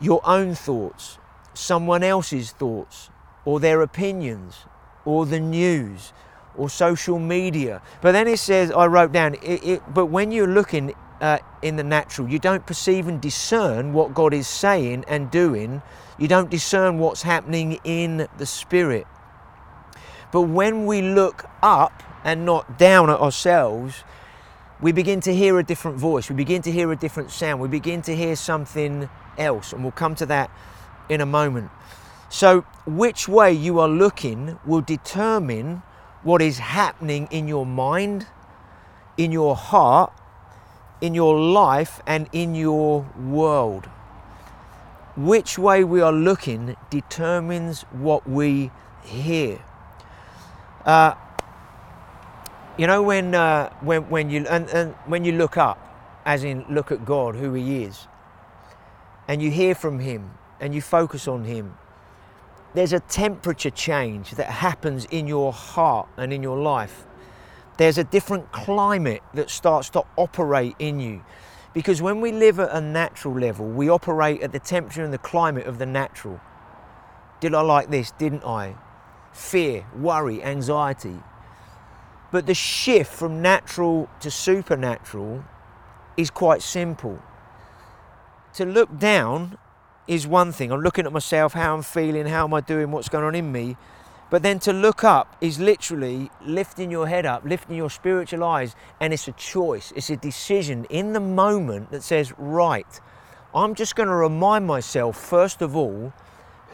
your 0.00 0.20
own 0.24 0.54
thoughts, 0.54 1.18
someone 1.52 2.02
else's 2.02 2.52
thoughts, 2.52 3.10
or 3.44 3.60
their 3.60 3.82
opinions, 3.82 4.64
or 5.04 5.26
the 5.26 5.38
news, 5.38 6.14
or 6.56 6.70
social 6.70 7.18
media. 7.18 7.82
But 8.00 8.12
then 8.12 8.26
it 8.26 8.38
says, 8.38 8.70
I 8.70 8.86
wrote 8.86 9.12
down, 9.12 9.34
it, 9.34 9.62
it, 9.62 9.82
but 9.92 10.06
when 10.06 10.32
you're 10.32 10.48
looking 10.48 10.94
uh, 11.20 11.38
in 11.62 11.76
the 11.76 11.84
natural, 11.84 12.28
you 12.28 12.38
don't 12.38 12.66
perceive 12.66 13.06
and 13.06 13.20
discern 13.20 13.92
what 13.92 14.14
God 14.14 14.32
is 14.32 14.48
saying 14.48 15.04
and 15.06 15.30
doing. 15.30 15.82
You 16.18 16.28
don't 16.28 16.50
discern 16.50 16.98
what's 16.98 17.22
happening 17.22 17.78
in 17.84 18.28
the 18.38 18.46
spirit. 18.46 19.06
But 20.32 20.42
when 20.42 20.86
we 20.86 21.02
look 21.02 21.44
up 21.62 22.02
and 22.24 22.46
not 22.46 22.78
down 22.78 23.10
at 23.10 23.18
ourselves, 23.18 24.04
we 24.80 24.92
begin 24.92 25.20
to 25.22 25.34
hear 25.34 25.58
a 25.58 25.62
different 25.62 25.98
voice. 25.98 26.30
We 26.30 26.36
begin 26.36 26.62
to 26.62 26.72
hear 26.72 26.90
a 26.90 26.96
different 26.96 27.30
sound. 27.30 27.60
We 27.60 27.68
begin 27.68 28.00
to 28.02 28.16
hear 28.16 28.36
something 28.36 29.08
else. 29.36 29.72
And 29.72 29.82
we'll 29.82 29.92
come 29.92 30.14
to 30.16 30.26
that 30.26 30.50
in 31.08 31.20
a 31.20 31.26
moment. 31.26 31.70
So, 32.30 32.60
which 32.86 33.28
way 33.28 33.52
you 33.52 33.80
are 33.80 33.88
looking 33.88 34.58
will 34.64 34.80
determine 34.80 35.82
what 36.22 36.40
is 36.40 36.58
happening 36.58 37.28
in 37.30 37.48
your 37.48 37.66
mind, 37.66 38.26
in 39.16 39.32
your 39.32 39.56
heart, 39.56 40.12
in 41.00 41.14
your 41.14 41.38
life, 41.38 42.00
and 42.06 42.28
in 42.32 42.54
your 42.54 43.06
world. 43.18 43.86
Which 45.16 45.58
way 45.58 45.84
we 45.84 46.00
are 46.00 46.12
looking 46.12 46.76
determines 46.88 47.82
what 47.92 48.28
we 48.28 48.70
hear. 49.02 49.60
Uh, 50.84 51.14
you 52.78 52.86
know 52.86 53.02
when 53.02 53.34
uh, 53.34 53.70
when 53.80 54.08
when 54.08 54.30
you 54.30 54.46
and, 54.48 54.68
and 54.70 54.94
when 55.06 55.24
you 55.24 55.32
look 55.32 55.56
up, 55.56 55.78
as 56.24 56.44
in 56.44 56.64
look 56.70 56.90
at 56.90 57.04
God, 57.04 57.36
who 57.36 57.52
He 57.54 57.84
is, 57.84 58.06
and 59.28 59.42
you 59.42 59.50
hear 59.50 59.74
from 59.74 59.98
Him 59.98 60.30
and 60.60 60.74
you 60.74 60.80
focus 60.80 61.28
on 61.28 61.44
Him, 61.44 61.76
there's 62.74 62.92
a 62.92 63.00
temperature 63.00 63.70
change 63.70 64.32
that 64.32 64.48
happens 64.48 65.04
in 65.06 65.26
your 65.26 65.52
heart 65.52 66.08
and 66.16 66.32
in 66.32 66.42
your 66.42 66.58
life. 66.58 67.04
There's 67.76 67.98
a 67.98 68.04
different 68.04 68.52
climate 68.52 69.22
that 69.34 69.50
starts 69.50 69.88
to 69.90 70.04
operate 70.16 70.76
in 70.78 71.00
you. 71.00 71.24
Because 71.72 72.02
when 72.02 72.20
we 72.20 72.32
live 72.32 72.58
at 72.58 72.70
a 72.72 72.80
natural 72.80 73.38
level, 73.38 73.66
we 73.66 73.88
operate 73.88 74.42
at 74.42 74.52
the 74.52 74.58
temperature 74.58 75.04
and 75.04 75.12
the 75.12 75.18
climate 75.18 75.66
of 75.66 75.78
the 75.78 75.86
natural. 75.86 76.40
Did 77.40 77.54
I 77.54 77.60
like 77.62 77.90
this? 77.90 78.10
Didn't 78.12 78.44
I? 78.44 78.74
Fear, 79.32 79.86
worry, 79.96 80.42
anxiety. 80.42 81.22
But 82.32 82.46
the 82.46 82.54
shift 82.54 83.12
from 83.12 83.40
natural 83.40 84.08
to 84.20 84.30
supernatural 84.30 85.44
is 86.16 86.30
quite 86.30 86.62
simple. 86.62 87.20
To 88.54 88.64
look 88.64 88.98
down 88.98 89.56
is 90.06 90.26
one 90.26 90.50
thing. 90.50 90.72
I'm 90.72 90.80
looking 90.80 91.06
at 91.06 91.12
myself, 91.12 91.54
how 91.54 91.74
I'm 91.74 91.82
feeling, 91.82 92.26
how 92.26 92.44
am 92.44 92.54
I 92.54 92.60
doing, 92.60 92.90
what's 92.90 93.08
going 93.08 93.24
on 93.24 93.34
in 93.34 93.50
me. 93.52 93.76
But 94.30 94.44
then 94.44 94.60
to 94.60 94.72
look 94.72 95.02
up 95.02 95.36
is 95.40 95.58
literally 95.58 96.30
lifting 96.44 96.90
your 96.90 97.08
head 97.08 97.26
up, 97.26 97.44
lifting 97.44 97.76
your 97.76 97.90
spiritual 97.90 98.44
eyes, 98.44 98.76
and 99.00 99.12
it's 99.12 99.26
a 99.26 99.32
choice, 99.32 99.92
it's 99.96 100.08
a 100.08 100.16
decision 100.16 100.86
in 100.88 101.12
the 101.12 101.20
moment 101.20 101.90
that 101.90 102.04
says, 102.04 102.32
right, 102.38 103.00
I'm 103.52 103.74
just 103.74 103.96
going 103.96 104.08
to 104.08 104.14
remind 104.14 104.66
myself, 104.66 105.16
first 105.20 105.60
of 105.60 105.76
all, 105.76 106.12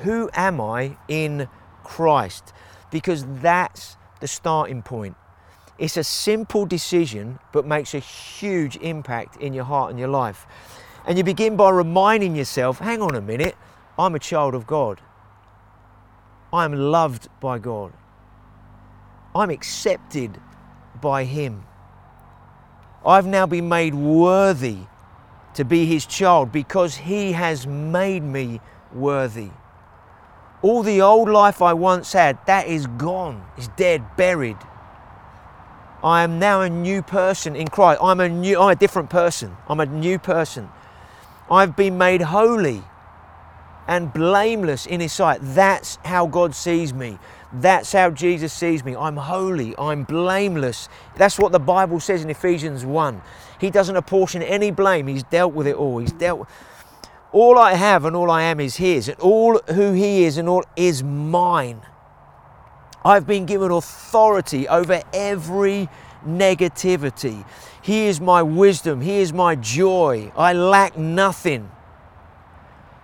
who 0.03 0.29
am 0.35 0.61
I 0.61 0.99
in 1.09 1.49
Christ? 1.83 2.53
Because 2.91 3.25
that's 3.41 3.97
the 4.21 4.29
starting 4.29 4.83
point. 4.83 5.17
It's 5.79 5.97
a 5.97 6.05
simple 6.05 6.67
decision, 6.67 7.39
but 7.53 7.67
makes 7.67 7.95
a 7.95 7.99
huge 7.99 8.77
impact 8.77 9.41
in 9.41 9.55
your 9.55 9.65
heart 9.65 9.91
and 9.91 9.99
your 9.99 10.09
life. 10.09 10.47
And 11.07 11.17
you 11.17 11.25
begin 11.25 11.57
by 11.57 11.71
reminding 11.71 12.37
yourself 12.37 12.81
hang 12.81 13.01
on 13.01 13.15
a 13.15 13.23
minute, 13.23 13.57
I'm 13.99 14.15
a 14.15 14.19
child 14.19 14.55
of 14.55 14.67
God. 14.67 15.01
I'm 16.53 16.73
loved 16.73 17.29
by 17.41 17.59
God. 17.59 17.93
I'm 19.35 19.51
accepted 19.51 20.41
by 21.01 21.25
Him. 21.25 21.65
I've 23.05 23.27
now 23.27 23.47
been 23.47 23.69
made 23.69 23.95
worthy 23.95 24.79
to 25.55 25.65
be 25.65 25.87
His 25.87 26.07
child 26.07 26.53
because 26.53 26.97
He 26.97 27.33
has 27.33 27.67
made 27.67 28.23
me 28.23 28.61
worthy. 28.93 29.51
All 30.63 30.83
the 30.83 31.03
old 31.03 31.29
life 31.29 31.61
I 31.61 31.75
once 31.75 32.13
had, 32.13 32.39
that 32.47 32.67
is 32.67 32.87
gone, 32.87 33.45
is 33.59 33.69
dead, 33.69 34.17
buried. 34.17 34.57
I 36.03 36.23
am 36.23 36.39
now 36.39 36.63
a 36.63 36.71
new 36.71 37.03
person 37.03 37.57
in 37.57 37.69
Christ. 37.69 38.01
I'm 38.03 38.21
a 38.21 38.29
new, 38.29 38.61
I'm 38.61 38.71
a 38.71 38.77
different 38.77 39.11
person. 39.11 39.57
I'm 39.69 39.81
a 39.81 39.87
new 39.87 40.19
person. 40.19 40.69
I've 41.51 41.77
been 41.77 41.99
made 41.99 42.23
holy 42.23 42.83
and 43.89 44.13
blameless 44.13 44.87
in 44.87 45.01
His 45.01 45.13
sight. 45.13 45.39
That's 45.43 45.99
how 46.05 46.27
God 46.27 46.55
sees 46.55 46.93
me. 46.93 47.19
That's 47.53 47.93
how 47.93 48.11
Jesus 48.11 48.53
sees 48.53 48.85
me. 48.85 48.97
I'm 48.97 49.17
holy. 49.17 49.75
I'm 49.79 50.05
blameless. 50.05 50.89
That's 51.17 51.39
what 51.39 51.53
the 51.53 51.59
Bible 51.59 52.01
says 52.01 52.23
in 52.23 52.31
Ephesians 52.31 52.85
1. 52.85 53.23
He 53.61 53.71
doesn't 53.71 53.97
apportion 53.97 54.43
any 54.43 54.71
blame. 54.71 55.07
He's 55.07 55.23
dealt 55.23 55.55
with 55.55 55.67
it 55.67 55.77
all. 55.77 55.99
He's 55.99 56.13
dealt. 56.13 56.49
All 57.33 57.59
I 57.59 57.75
have 57.75 58.05
and 58.05 58.17
all 58.17 58.31
I 58.31 58.43
am 58.43 58.61
is 58.61 58.77
His, 58.77 59.09
and 59.09 59.19
all 59.21 59.59
who 59.69 59.93
He 59.93 60.25
is 60.25 60.39
and 60.39 60.49
all 60.49 60.65
is 60.75 61.03
mine. 61.03 61.81
I've 63.05 63.27
been 63.27 63.47
given 63.47 63.71
authority 63.71 64.67
over 64.69 65.03
every 65.13 65.89
negativity. 66.27 67.45
He 67.81 68.07
is 68.07 68.21
my 68.21 68.43
wisdom. 68.43 69.01
He 69.01 69.19
is 69.19 69.33
my 69.33 69.55
joy. 69.55 70.33
I 70.37 70.53
lack 70.53 70.99
nothing. 70.99 71.71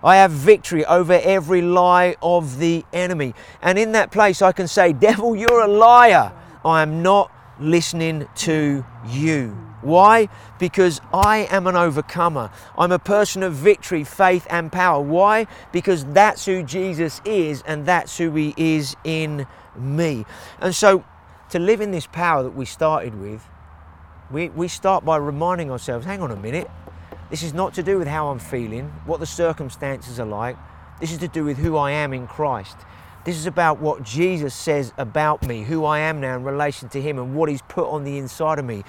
I 0.03 0.17
have 0.17 0.31
victory 0.31 0.85
over 0.85 1.13
every 1.13 1.61
lie 1.61 2.15
of 2.21 2.59
the 2.59 2.83
enemy. 2.91 3.33
And 3.61 3.79
in 3.79 3.93
that 3.93 4.11
place, 4.11 4.41
I 4.41 4.51
can 4.51 4.67
say, 4.67 4.93
Devil, 4.93 5.35
you're 5.35 5.61
a 5.61 5.67
liar. 5.67 6.33
I 6.65 6.81
am 6.81 7.01
not 7.01 7.31
listening 7.59 8.27
to 8.35 8.85
you. 9.07 9.57
Why? 9.81 10.29
Because 10.59 11.01
I 11.13 11.47
am 11.51 11.67
an 11.67 11.75
overcomer. 11.75 12.51
I'm 12.77 12.91
a 12.91 12.99
person 12.99 13.43
of 13.43 13.53
victory, 13.53 14.03
faith, 14.03 14.47
and 14.49 14.71
power. 14.71 15.01
Why? 15.01 15.47
Because 15.71 16.05
that's 16.05 16.45
who 16.45 16.63
Jesus 16.63 17.21
is 17.25 17.61
and 17.63 17.85
that's 17.85 18.17
who 18.17 18.33
He 18.33 18.53
is 18.57 18.95
in 19.03 19.45
me. 19.75 20.25
And 20.59 20.73
so, 20.73 21.03
to 21.49 21.59
live 21.59 21.81
in 21.81 21.91
this 21.91 22.07
power 22.07 22.43
that 22.43 22.55
we 22.55 22.65
started 22.65 23.19
with, 23.19 23.45
we, 24.31 24.49
we 24.49 24.67
start 24.67 25.05
by 25.05 25.17
reminding 25.17 25.69
ourselves 25.69 26.05
hang 26.05 26.21
on 26.21 26.31
a 26.31 26.35
minute, 26.35 26.69
this 27.29 27.43
is 27.43 27.53
not 27.53 27.73
to 27.75 27.83
do 27.83 27.97
with 27.97 28.07
how 28.07 28.29
I'm 28.29 28.39
feeling, 28.39 28.85
what 29.05 29.19
the 29.19 29.25
circumstances 29.25 30.19
are 30.19 30.25
like. 30.25 30.57
This 30.99 31.11
is 31.11 31.17
to 31.19 31.27
do 31.27 31.43
with 31.43 31.57
who 31.57 31.77
I 31.77 31.91
am 31.91 32.13
in 32.13 32.27
Christ. 32.27 32.77
This 33.25 33.37
is 33.37 33.45
about 33.45 33.79
what 33.79 34.03
Jesus 34.03 34.53
says 34.53 34.93
about 34.97 35.47
me, 35.47 35.63
who 35.63 35.85
I 35.85 35.99
am 35.99 36.19
now 36.19 36.35
in 36.35 36.43
relation 36.43 36.89
to 36.89 37.01
Him, 37.01 37.17
and 37.17 37.35
what 37.35 37.49
He's 37.49 37.61
put 37.61 37.89
on 37.89 38.03
the 38.03 38.17
inside 38.17 38.59
of 38.59 38.65
me. 38.65 38.83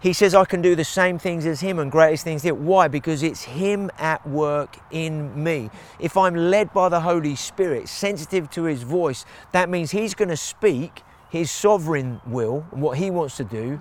He 0.00 0.12
says 0.12 0.34
I 0.34 0.44
can 0.44 0.62
do 0.62 0.76
the 0.76 0.84
same 0.84 1.18
things 1.18 1.44
as 1.46 1.60
Him 1.60 1.78
and 1.78 1.90
greatest 1.90 2.22
things 2.22 2.44
yet. 2.44 2.56
Why? 2.56 2.88
Because 2.88 3.22
it's 3.22 3.42
Him 3.42 3.90
at 3.98 4.26
work 4.28 4.76
in 4.90 5.42
me. 5.42 5.70
If 5.98 6.16
I'm 6.16 6.34
led 6.34 6.72
by 6.72 6.88
the 6.88 7.00
Holy 7.00 7.34
Spirit, 7.34 7.88
sensitive 7.88 8.48
to 8.50 8.64
His 8.64 8.82
voice, 8.82 9.24
that 9.52 9.68
means 9.68 9.90
He's 9.90 10.14
going 10.14 10.28
to 10.28 10.36
speak 10.36 11.02
His 11.30 11.50
sovereign 11.50 12.20
will 12.26 12.66
and 12.70 12.82
what 12.82 12.98
He 12.98 13.10
wants 13.10 13.36
to 13.38 13.44
do. 13.44 13.80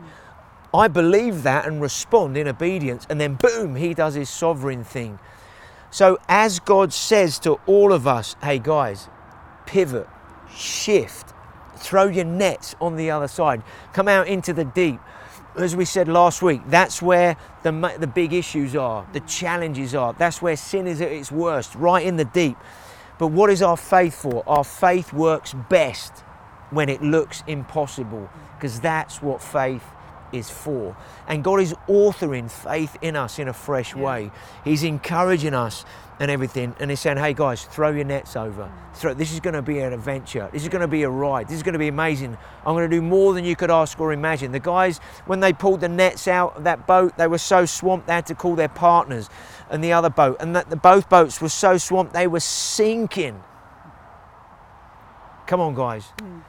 I 0.78 0.88
believe 0.88 1.44
that 1.44 1.66
and 1.66 1.82
respond 1.82 2.38
in 2.38 2.48
obedience, 2.48 3.08
and 3.10 3.20
then 3.20 3.36
boom, 3.36 3.76
he 3.76 3.94
does 3.94 4.14
his 4.14 4.30
sovereign 4.30 4.84
thing. 4.84 5.20
So, 5.90 6.20
as 6.30 6.60
God 6.60 6.94
says 6.94 7.40
to 7.40 7.54
all 7.66 7.92
of 7.92 8.06
us, 8.06 8.36
hey 8.44 8.60
guys, 8.60 9.10
pivot, 9.66 10.08
shift, 10.54 11.34
throw 11.78 12.08
your 12.08 12.26
nets 12.26 12.76
on 12.80 12.96
the 12.96 13.10
other 13.10 13.28
side, 13.28 13.64
come 13.94 14.08
out 14.08 14.28
into 14.28 14.54
the 14.54 14.66
deep. 14.66 15.00
As 15.56 15.76
we 15.76 15.86
said 15.86 16.08
last 16.08 16.44
week, 16.44 16.62
that's 16.68 17.02
where 17.02 17.36
the, 17.64 17.96
the 18.00 18.06
big 18.06 18.34
issues 18.34 18.76
are, 18.76 19.08
the 19.14 19.22
challenges 19.22 19.96
are. 19.96 20.14
That's 20.14 20.42
where 20.42 20.56
sin 20.56 20.86
is 20.86 21.02
at 21.02 21.12
its 21.12 21.32
worst, 21.32 21.74
right 21.76 22.06
in 22.06 22.18
the 22.18 22.26
deep. 22.26 22.58
But 23.18 23.28
what 23.28 23.50
is 23.50 23.64
our 23.64 23.78
faith 23.78 24.22
for? 24.22 24.44
Our 24.48 24.64
faith 24.64 25.12
works 25.12 25.56
best 25.70 26.20
when 26.70 26.90
it 26.90 27.02
looks 27.02 27.44
impossible, 27.48 28.30
because 28.56 28.80
that's 28.80 29.22
what 29.22 29.42
faith 29.42 29.84
is 30.32 30.50
for. 30.50 30.96
And 31.28 31.44
God 31.44 31.60
is 31.60 31.74
authoring 31.88 32.50
faith 32.50 32.98
in 33.02 33.16
us 33.16 33.40
in 33.40 33.48
a 33.48 33.54
fresh 33.54 33.96
yeah. 33.96 34.02
way. 34.02 34.32
He's 34.64 34.84
encouraging 34.84 35.54
us 35.54 35.86
and 36.20 36.32
everything. 36.32 36.76
And 36.80 36.90
He's 36.90 37.00
saying, 37.00 37.18
hey 37.18 37.34
guys, 37.34 37.64
throw 37.64 37.90
your 37.90 38.06
nets 38.06 38.36
over. 38.36 38.72
Throw, 38.94 39.14
this 39.14 39.32
is 39.32 39.40
going 39.40 39.54
to 39.54 39.62
be 39.62 39.80
an 39.80 39.94
adventure. 39.94 40.50
This 40.52 40.64
is 40.64 40.70
going 40.70 40.82
to 40.82 40.88
be 40.88 41.04
a 41.04 41.10
ride. 41.10 41.48
This 41.48 41.58
is 41.58 41.64
going 41.64 41.74
to 41.74 41.80
be 41.80 41.88
amazing. 41.88 42.38
I'm 42.66 42.76
going 42.76 42.90
to 42.90 42.96
do 42.96 43.02
more 43.02 43.34
than 43.34 43.46
you 43.46 43.56
could 43.56 43.72
ask 43.72 44.00
or 44.00 44.12
imagine. 44.14 44.52
The 44.52 44.60
guys, 44.60 45.00
when 45.26 45.40
they 45.40 45.54
pulled 45.54 45.82
the 45.82 45.90
nets 45.90 46.28
out 46.28 46.58
of 46.58 46.64
that 46.64 46.88
boat, 46.88 47.18
they 47.18 47.28
were 47.28 47.38
so 47.38 47.66
swamped 47.66 48.08
they 48.08 48.14
had 48.14 48.26
to 48.28 48.36
call 48.36 48.56
their 48.56 48.70
partners 48.70 49.30
and 49.70 49.84
the 49.84 49.94
other 49.94 50.10
boat. 50.10 50.38
And 50.40 50.56
that 50.56 50.70
the 50.70 50.76
both 50.76 51.10
boats 51.10 51.42
were 51.42 51.50
so 51.50 51.78
swamped 51.78 52.14
they 52.14 52.28
were 52.28 52.40
sinking. 52.40 53.44
Come 55.46 55.62
on, 55.62 55.76
guys. 55.76 56.12
Mm. 56.18 56.44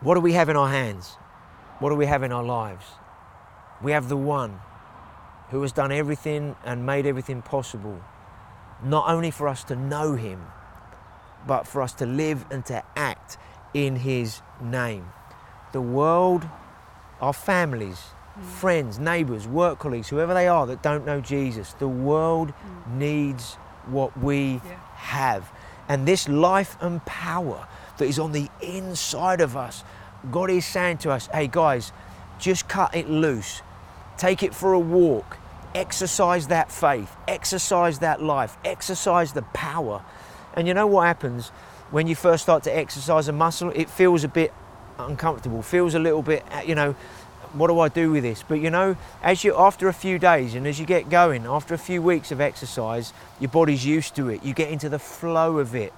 What 0.00 0.14
do 0.14 0.20
we 0.20 0.32
have 0.32 0.48
in 0.48 0.56
our 0.56 0.68
hands? 0.68 1.16
What 1.80 1.90
do 1.90 1.94
we 1.96 2.06
have 2.06 2.22
in 2.22 2.32
our 2.32 2.42
lives? 2.42 2.84
We 3.82 3.92
have 3.92 4.08
the 4.08 4.16
one 4.16 4.60
who 5.50 5.62
has 5.62 5.72
done 5.72 5.92
everything 5.92 6.56
and 6.64 6.84
made 6.84 7.06
everything 7.06 7.42
possible, 7.42 8.00
not 8.82 9.08
only 9.08 9.30
for 9.30 9.48
us 9.48 9.64
to 9.64 9.76
know 9.76 10.14
him, 10.14 10.40
but 11.46 11.66
for 11.66 11.80
us 11.82 11.92
to 11.94 12.06
live 12.06 12.44
and 12.50 12.64
to 12.66 12.82
act 12.96 13.38
in 13.74 13.96
his 13.96 14.42
name. 14.60 15.04
the 15.72 15.80
world, 15.82 16.48
our 17.20 17.34
families, 17.34 17.98
mm. 18.38 18.42
friends, 18.42 18.98
neighbours, 18.98 19.46
work 19.46 19.78
colleagues, 19.78 20.08
whoever 20.08 20.32
they 20.32 20.48
are 20.48 20.66
that 20.66 20.82
don't 20.82 21.04
know 21.04 21.20
Jesus, 21.20 21.74
the 21.74 21.86
world 21.86 22.48
mm. 22.48 22.96
needs 22.96 23.56
what 23.86 24.16
we 24.18 24.62
Yeah. 24.64 24.76
have. 24.96 25.52
And 25.88 26.06
this 26.08 26.26
life 26.26 26.76
and 26.80 27.04
power 27.04 27.68
that 27.98 28.06
is 28.06 28.18
on 28.18 28.32
the 28.32 28.48
inside 28.62 29.42
of 29.42 29.56
us, 29.56 29.84
God 30.30 30.50
is 30.50 30.66
saying 30.66 30.98
to 30.98 31.10
us, 31.10 31.28
hey 31.32 31.46
guys, 31.46 31.92
just 32.38 32.68
cut 32.68 32.94
it 32.94 33.08
loose. 33.08 33.62
Take 34.16 34.42
it 34.42 34.54
for 34.54 34.72
a 34.72 34.78
walk. 34.78 35.38
Exercise 35.74 36.48
that 36.48 36.72
faith. 36.72 37.14
Exercise 37.26 38.00
that 38.00 38.22
life. 38.22 38.56
Exercise 38.64 39.32
the 39.32 39.42
power. 39.42 40.02
And 40.54 40.66
you 40.66 40.74
know 40.74 40.86
what 40.86 41.06
happens 41.06 41.48
when 41.90 42.06
you 42.06 42.14
first 42.14 42.42
start 42.42 42.64
to 42.64 42.76
exercise 42.76 43.28
a 43.28 43.32
muscle? 43.32 43.70
It 43.74 43.88
feels 43.88 44.24
a 44.24 44.28
bit 44.28 44.52
uncomfortable, 44.98 45.62
feels 45.62 45.94
a 45.94 45.98
little 45.98 46.22
bit, 46.22 46.44
uh, 46.50 46.62
you 46.66 46.74
know, 46.74 46.96
what 47.52 47.68
do 47.68 47.78
I 47.80 47.88
do 47.88 48.10
with 48.10 48.24
this? 48.24 48.42
But 48.42 48.60
you 48.60 48.70
know, 48.70 48.96
as 49.22 49.42
you 49.42 49.56
after 49.56 49.88
a 49.88 49.92
few 49.92 50.18
days 50.18 50.54
and 50.54 50.66
as 50.66 50.78
you 50.78 50.84
get 50.84 51.08
going, 51.08 51.46
after 51.46 51.74
a 51.74 51.78
few 51.78 52.02
weeks 52.02 52.30
of 52.30 52.40
exercise, 52.40 53.12
your 53.40 53.50
body's 53.50 53.86
used 53.86 54.16
to 54.16 54.28
it. 54.28 54.42
You 54.42 54.52
get 54.52 54.70
into 54.70 54.88
the 54.88 54.98
flow 54.98 55.58
of 55.58 55.74
it 55.74 55.92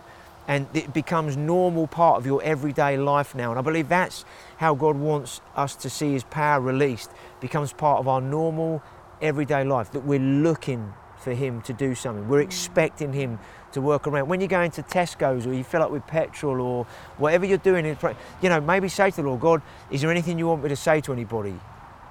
and 0.51 0.67
it 0.75 0.93
becomes 0.93 1.37
normal 1.37 1.87
part 1.87 2.19
of 2.19 2.27
your 2.27 2.43
everyday 2.43 2.97
life 2.97 3.37
now. 3.37 3.51
And 3.51 3.59
I 3.61 3.63
believe 3.63 3.89
that's 3.89 4.25
how 4.57 4.75
God 4.75 4.97
wants 4.97 5.41
us 5.55 5.77
to 5.77 5.89
see 5.89 6.13
his 6.13 6.25
power 6.25 6.61
released, 6.61 7.13
becomes 7.39 7.73
part 7.73 8.01
of 8.01 8.09
our 8.09 8.21
normal 8.21 8.83
everyday 9.23 9.63
life 9.63 9.93
that 9.93 10.01
we're 10.01 10.19
looking 10.19 10.93
for 11.19 11.33
him 11.35 11.63
to 11.63 11.73
do 11.73 11.95
something. 11.95 12.27
We're 12.29 12.41
mm. 12.41 12.47
expecting 12.47 13.13
him 13.13 13.39
to 13.71 13.81
work 13.81 14.09
around. 14.09 14.27
When 14.27 14.41
you 14.41 14.49
go 14.49 14.61
into 14.61 14.83
Tesco's 14.83 15.47
or 15.47 15.55
you 15.55 15.63
fill 15.63 15.83
up 15.83 15.93
with 15.93 16.05
petrol 16.09 16.61
or 16.61 16.85
whatever 17.17 17.47
you're 17.47 17.59
doing, 17.59 17.87
you 17.87 18.49
know, 18.49 18.61
maybe 18.61 18.89
say 18.89 19.13
to 19.13 19.23
the 19.23 19.29
Lord, 19.29 19.39
God, 19.39 19.63
is 19.93 20.01
there 20.01 20.11
anything 20.11 20.37
you 20.37 20.49
want 20.49 20.65
me 20.65 20.69
to 20.69 20.75
say 20.75 21.01
to 21.03 21.13
anybody? 21.13 21.55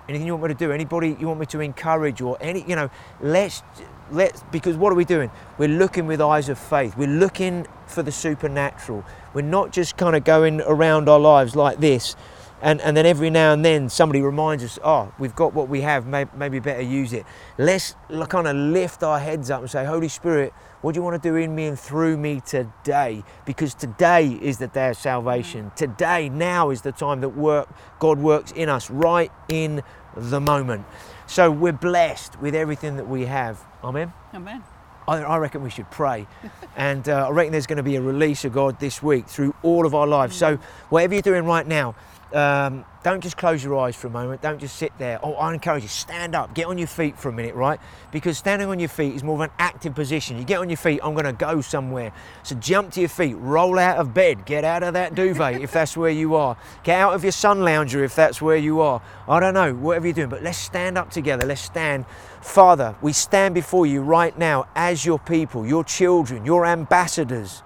Anything 0.08 0.28
you 0.28 0.38
want 0.38 0.44
me 0.44 0.54
to 0.54 0.66
do? 0.66 0.72
Anybody 0.72 1.18
you 1.20 1.28
want 1.28 1.42
me 1.42 1.46
to 1.48 1.60
encourage 1.60 2.22
or 2.22 2.38
any, 2.40 2.64
you 2.66 2.78
know, 2.78 2.90
let's, 3.20 3.64
let's, 4.12 4.44
because 4.50 4.78
what 4.78 4.94
are 4.94 4.96
we 4.96 5.04
doing? 5.04 5.30
We're 5.58 5.68
looking 5.68 6.08
with 6.08 6.22
eyes 6.22 6.48
of 6.48 6.58
faith. 6.58 6.96
We're 6.96 7.10
looking 7.10 7.68
for 7.90 8.04
the 8.04 8.12
supernatural. 8.12 9.04
We're 9.34 9.42
not 9.42 9.72
just 9.72 9.98
kind 9.98 10.16
of 10.16 10.24
going 10.24 10.62
around 10.62 11.10
our 11.10 11.20
lives 11.20 11.56
like 11.56 11.80
this. 11.80 12.16
And, 12.62 12.82
and 12.82 12.98
then 12.98 13.06
every 13.06 13.30
now 13.30 13.54
and 13.54 13.64
then 13.64 13.88
somebody 13.90 14.22
reminds 14.22 14.64
us, 14.64 14.78
oh, 14.84 15.14
we've 15.18 15.36
got 15.36 15.54
what 15.54 15.70
we 15.70 15.82
have, 15.82 16.06
may, 16.06 16.26
maybe 16.36 16.60
better 16.60 16.82
use 16.82 17.14
it. 17.14 17.26
Let's 17.58 17.96
kind 18.28 18.48
of 18.48 18.56
lift 18.56 19.02
our 19.02 19.18
heads 19.18 19.50
up 19.50 19.62
and 19.62 19.70
say, 19.70 19.86
Holy 19.86 20.10
Spirit, 20.10 20.54
what 20.82 20.94
do 20.94 21.00
you 21.00 21.04
want 21.04 21.22
to 21.22 21.30
do 21.30 21.36
in 21.36 21.56
me 21.56 21.68
and 21.68 21.80
through 21.80 22.18
me 22.18 22.42
today? 22.42 23.24
Because 23.46 23.74
today 23.74 24.38
is 24.42 24.58
the 24.58 24.68
day 24.68 24.90
of 24.90 24.98
salvation. 24.98 25.72
Mm. 25.72 25.76
Today, 25.76 26.30
now 26.30 26.70
is 26.70 26.82
the 26.82 26.92
time 26.92 27.22
that 27.22 27.30
work, 27.30 27.70
God 28.00 28.20
works 28.20 28.52
in 28.52 28.68
us, 28.68 28.90
right 28.90 29.32
in 29.48 29.82
the 30.16 30.42
moment. 30.42 30.86
So 31.28 31.52
we're 31.52 31.72
blessed 31.72 32.42
with 32.42 32.56
everything 32.56 32.98
that 32.98 33.08
we 33.08 33.26
have. 33.26 33.64
Amen. 33.84 34.12
Amen. 34.34 34.64
I, 35.10 35.22
I 35.22 35.38
reckon 35.38 35.64
we 35.64 35.72
should 35.72 35.90
pray. 35.90 36.28
and 36.78 37.10
uh, 37.10 37.28
I 37.28 37.32
reckon 37.32 37.52
there's 37.52 37.68
going 37.68 37.78
to 37.78 37.84
be 37.84 37.96
a 37.96 38.02
release 38.02 38.46
of 38.46 38.54
God 38.54 38.80
this 38.80 39.02
week 39.02 39.28
through 39.28 39.56
all 39.64 39.86
of 39.86 39.96
our 39.96 40.08
lives. 40.08 40.36
So, 40.36 40.60
whatever 40.90 41.16
you're 41.16 41.22
doing 41.22 41.46
right 41.46 41.66
now, 41.66 41.96
um, 42.34 42.86
don't 43.02 43.22
just 43.22 43.38
close 43.38 43.64
your 43.64 43.78
eyes 43.78 43.96
for 43.96 44.08
a 44.08 44.10
moment. 44.10 44.42
Don't 44.42 44.60
just 44.60 44.76
sit 44.76 44.92
there. 45.00 45.20
Oh, 45.24 45.34
I 45.34 45.54
encourage 45.54 45.84
you, 45.84 45.90
stand 45.90 46.36
up, 46.36 46.54
get 46.54 46.68
on 46.68 46.78
your 46.78 46.88
feet 46.88 47.18
for 47.18 47.30
a 47.30 47.32
minute, 47.32 47.56
right? 47.56 47.80
Because 48.12 48.38
standing 48.38 48.68
on 48.68 48.78
your 48.80 48.90
feet 48.90 49.16
is 49.16 49.24
more 49.24 49.36
of 49.36 49.42
an 49.42 49.50
active 49.58 49.96
position. 49.96 50.38
You 50.38 50.44
get 50.44 50.60
on 50.60 50.70
your 50.70 50.78
feet, 50.78 51.00
I'm 51.02 51.14
going 51.14 51.26
to 51.26 51.34
go 51.34 51.62
somewhere. 51.62 52.12
So 52.44 52.56
jump 52.56 52.92
to 52.94 53.00
your 53.00 53.10
feet, 53.10 53.36
roll 53.36 53.80
out 53.80 53.98
of 53.98 54.14
bed, 54.14 54.46
get 54.46 54.64
out 54.64 54.84
of 54.84 54.94
that 54.94 55.16
duvet 55.16 55.62
if 55.62 55.72
that's 55.72 55.96
where 55.96 56.12
you 56.12 56.36
are, 56.36 56.58
get 56.84 57.00
out 57.00 57.14
of 57.14 57.24
your 57.24 57.32
sun 57.32 57.62
lounger 57.62 58.04
if 58.04 58.16
that's 58.16 58.42
where 58.42 58.58
you 58.58 58.82
are. 58.82 59.02
I 59.28 59.40
don't 59.40 59.54
know, 59.54 59.74
whatever 59.74 60.08
you're 60.08 60.14
doing, 60.14 60.30
but 60.30 60.44
let's 60.44 60.58
stand 60.58 60.98
up 60.98 61.10
together. 61.10 61.48
Let's 61.48 61.62
stand. 61.62 62.06
Father, 62.42 62.96
we 63.02 63.14
stand 63.14 63.56
before 63.56 63.86
you 63.86 64.02
right 64.02 64.38
now 64.38 64.68
as 64.76 65.06
your 65.06 65.20
people, 65.20 65.66
your 65.66 65.84
children, 65.84 66.46
your 66.46 66.66
ambassadors. 66.66 67.64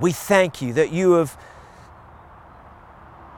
We 0.00 0.12
thank 0.12 0.62
you 0.62 0.74
that 0.74 0.92
you 0.92 1.12
have 1.12 1.36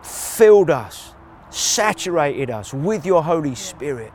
filled 0.02 0.70
us, 0.70 1.14
saturated 1.50 2.50
us 2.50 2.72
with 2.72 3.04
your 3.04 3.22
Holy 3.22 3.54
Spirit. 3.54 4.12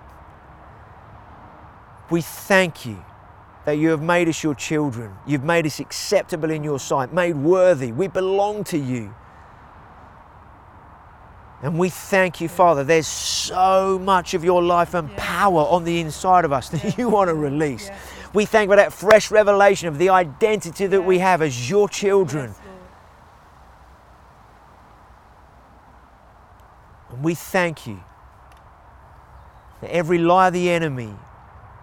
We 2.10 2.22
thank 2.22 2.86
you 2.86 3.04
that 3.66 3.74
you 3.74 3.90
have 3.90 4.02
made 4.02 4.28
us 4.28 4.44
your 4.44 4.54
children. 4.56 5.16
You've 5.26 5.44
made 5.44 5.66
us 5.66 5.80
acceptable 5.80 6.52
in 6.52 6.64
your 6.64 6.80
sight, 6.80 7.12
made 7.12 7.36
worthy. 7.36 7.92
We 7.92 8.08
belong 8.08 8.64
to 8.66 8.78
you. 8.78 9.14
And 11.64 11.80
we 11.80 11.90
thank 11.90 12.42
you, 12.42 12.48
Father. 12.48 12.84
There's 12.84 13.08
so 13.08 13.98
much 13.98 14.36
of 14.36 14.44
your 14.44 14.62
life 14.62 14.94
and 14.94 15.10
Yeah. 15.10 15.16
power 15.18 15.62
on 15.62 15.84
the 15.84 16.00
inside 16.00 16.46
of 16.46 16.54
us 16.54 16.70
that 16.70 16.98
you 16.98 17.10
want 17.10 17.30
to 17.30 17.34
release. 17.34 17.90
We 18.34 18.46
thank 18.46 18.70
for 18.70 18.76
that 18.76 18.94
fresh 18.94 19.32
revelation 19.32 19.88
of 19.88 19.98
the 19.98 20.10
identity 20.10 20.86
that 20.86 21.02
we 21.02 21.20
have 21.20 21.42
as 21.42 21.68
your 21.70 21.90
children. 21.90 22.50
Yes, 22.50 22.58
Lord. 22.60 22.72
And 27.16 27.24
we 27.24 27.34
thank 27.34 27.88
you 27.88 28.02
that 29.82 29.90
every 29.90 30.18
lie 30.18 30.48
of 30.48 30.54
the 30.54 30.70
enemy 30.70 31.14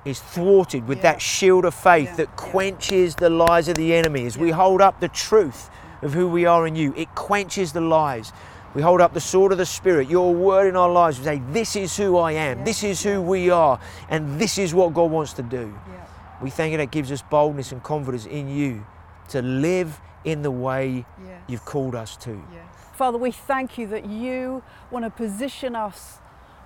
is 0.04 0.20
thwarted 0.20 0.86
with 0.86 0.98
Yeah. 0.98 1.12
that 1.12 1.22
shield 1.22 1.64
of 1.64 1.74
faith 1.74 2.10
Yeah. 2.10 2.16
that 2.16 2.28
Yeah. 2.28 2.50
quenches 2.50 3.14
the 3.14 3.30
lies 3.30 3.68
of 3.68 3.76
the 3.76 3.94
enemy. 3.94 4.26
As 4.26 4.36
we 4.36 4.50
hold 4.50 4.82
up 4.82 5.00
the 5.00 5.08
truth 5.08 5.70
of 6.02 6.12
who 6.12 6.28
we 6.28 6.44
are 6.44 6.66
in 6.66 6.76
you, 6.76 6.92
it 6.96 7.14
quenches 7.14 7.72
the 7.72 7.80
lies. 7.80 8.32
We 8.74 8.82
hold 8.82 9.00
up 9.00 9.14
the 9.14 9.20
sword 9.20 9.52
of 9.52 9.58
the 9.58 9.66
Spirit, 9.66 10.08
your 10.10 10.34
word 10.34 10.66
in 10.66 10.76
our 10.76 10.90
lives. 10.90 11.18
We 11.18 11.24
say, 11.24 11.42
This 11.50 11.76
is 11.76 11.96
who 11.96 12.18
I 12.18 12.32
am, 12.32 12.58
Yeah. 12.58 12.64
this 12.64 12.82
is 12.82 13.02
who 13.02 13.22
we 13.22 13.48
are, 13.50 13.78
and 14.10 14.38
this 14.38 14.58
is 14.58 14.74
what 14.74 14.92
God 14.92 15.10
wants 15.10 15.32
to 15.34 15.42
do. 15.42 15.72
Yeah. 15.88 15.94
We 16.42 16.50
thank 16.50 16.72
you 16.72 16.78
that 16.78 16.90
gives 16.90 17.10
us 17.10 17.22
boldness 17.22 17.72
and 17.72 17.82
confidence 17.82 18.26
in 18.26 18.48
you 18.48 18.84
to 19.28 19.40
live 19.40 19.98
in 20.24 20.42
the 20.42 20.50
way 20.50 21.06
Yes. 21.26 21.40
you've 21.46 21.64
called 21.64 21.94
us 21.94 22.16
to. 22.18 22.42
Father, 22.92 23.18
we 23.18 23.30
thank 23.30 23.78
you 23.78 23.86
that 23.88 24.06
you 24.06 24.62
want 24.90 25.04
to 25.04 25.10
position 25.10 25.74
us, 25.74 26.18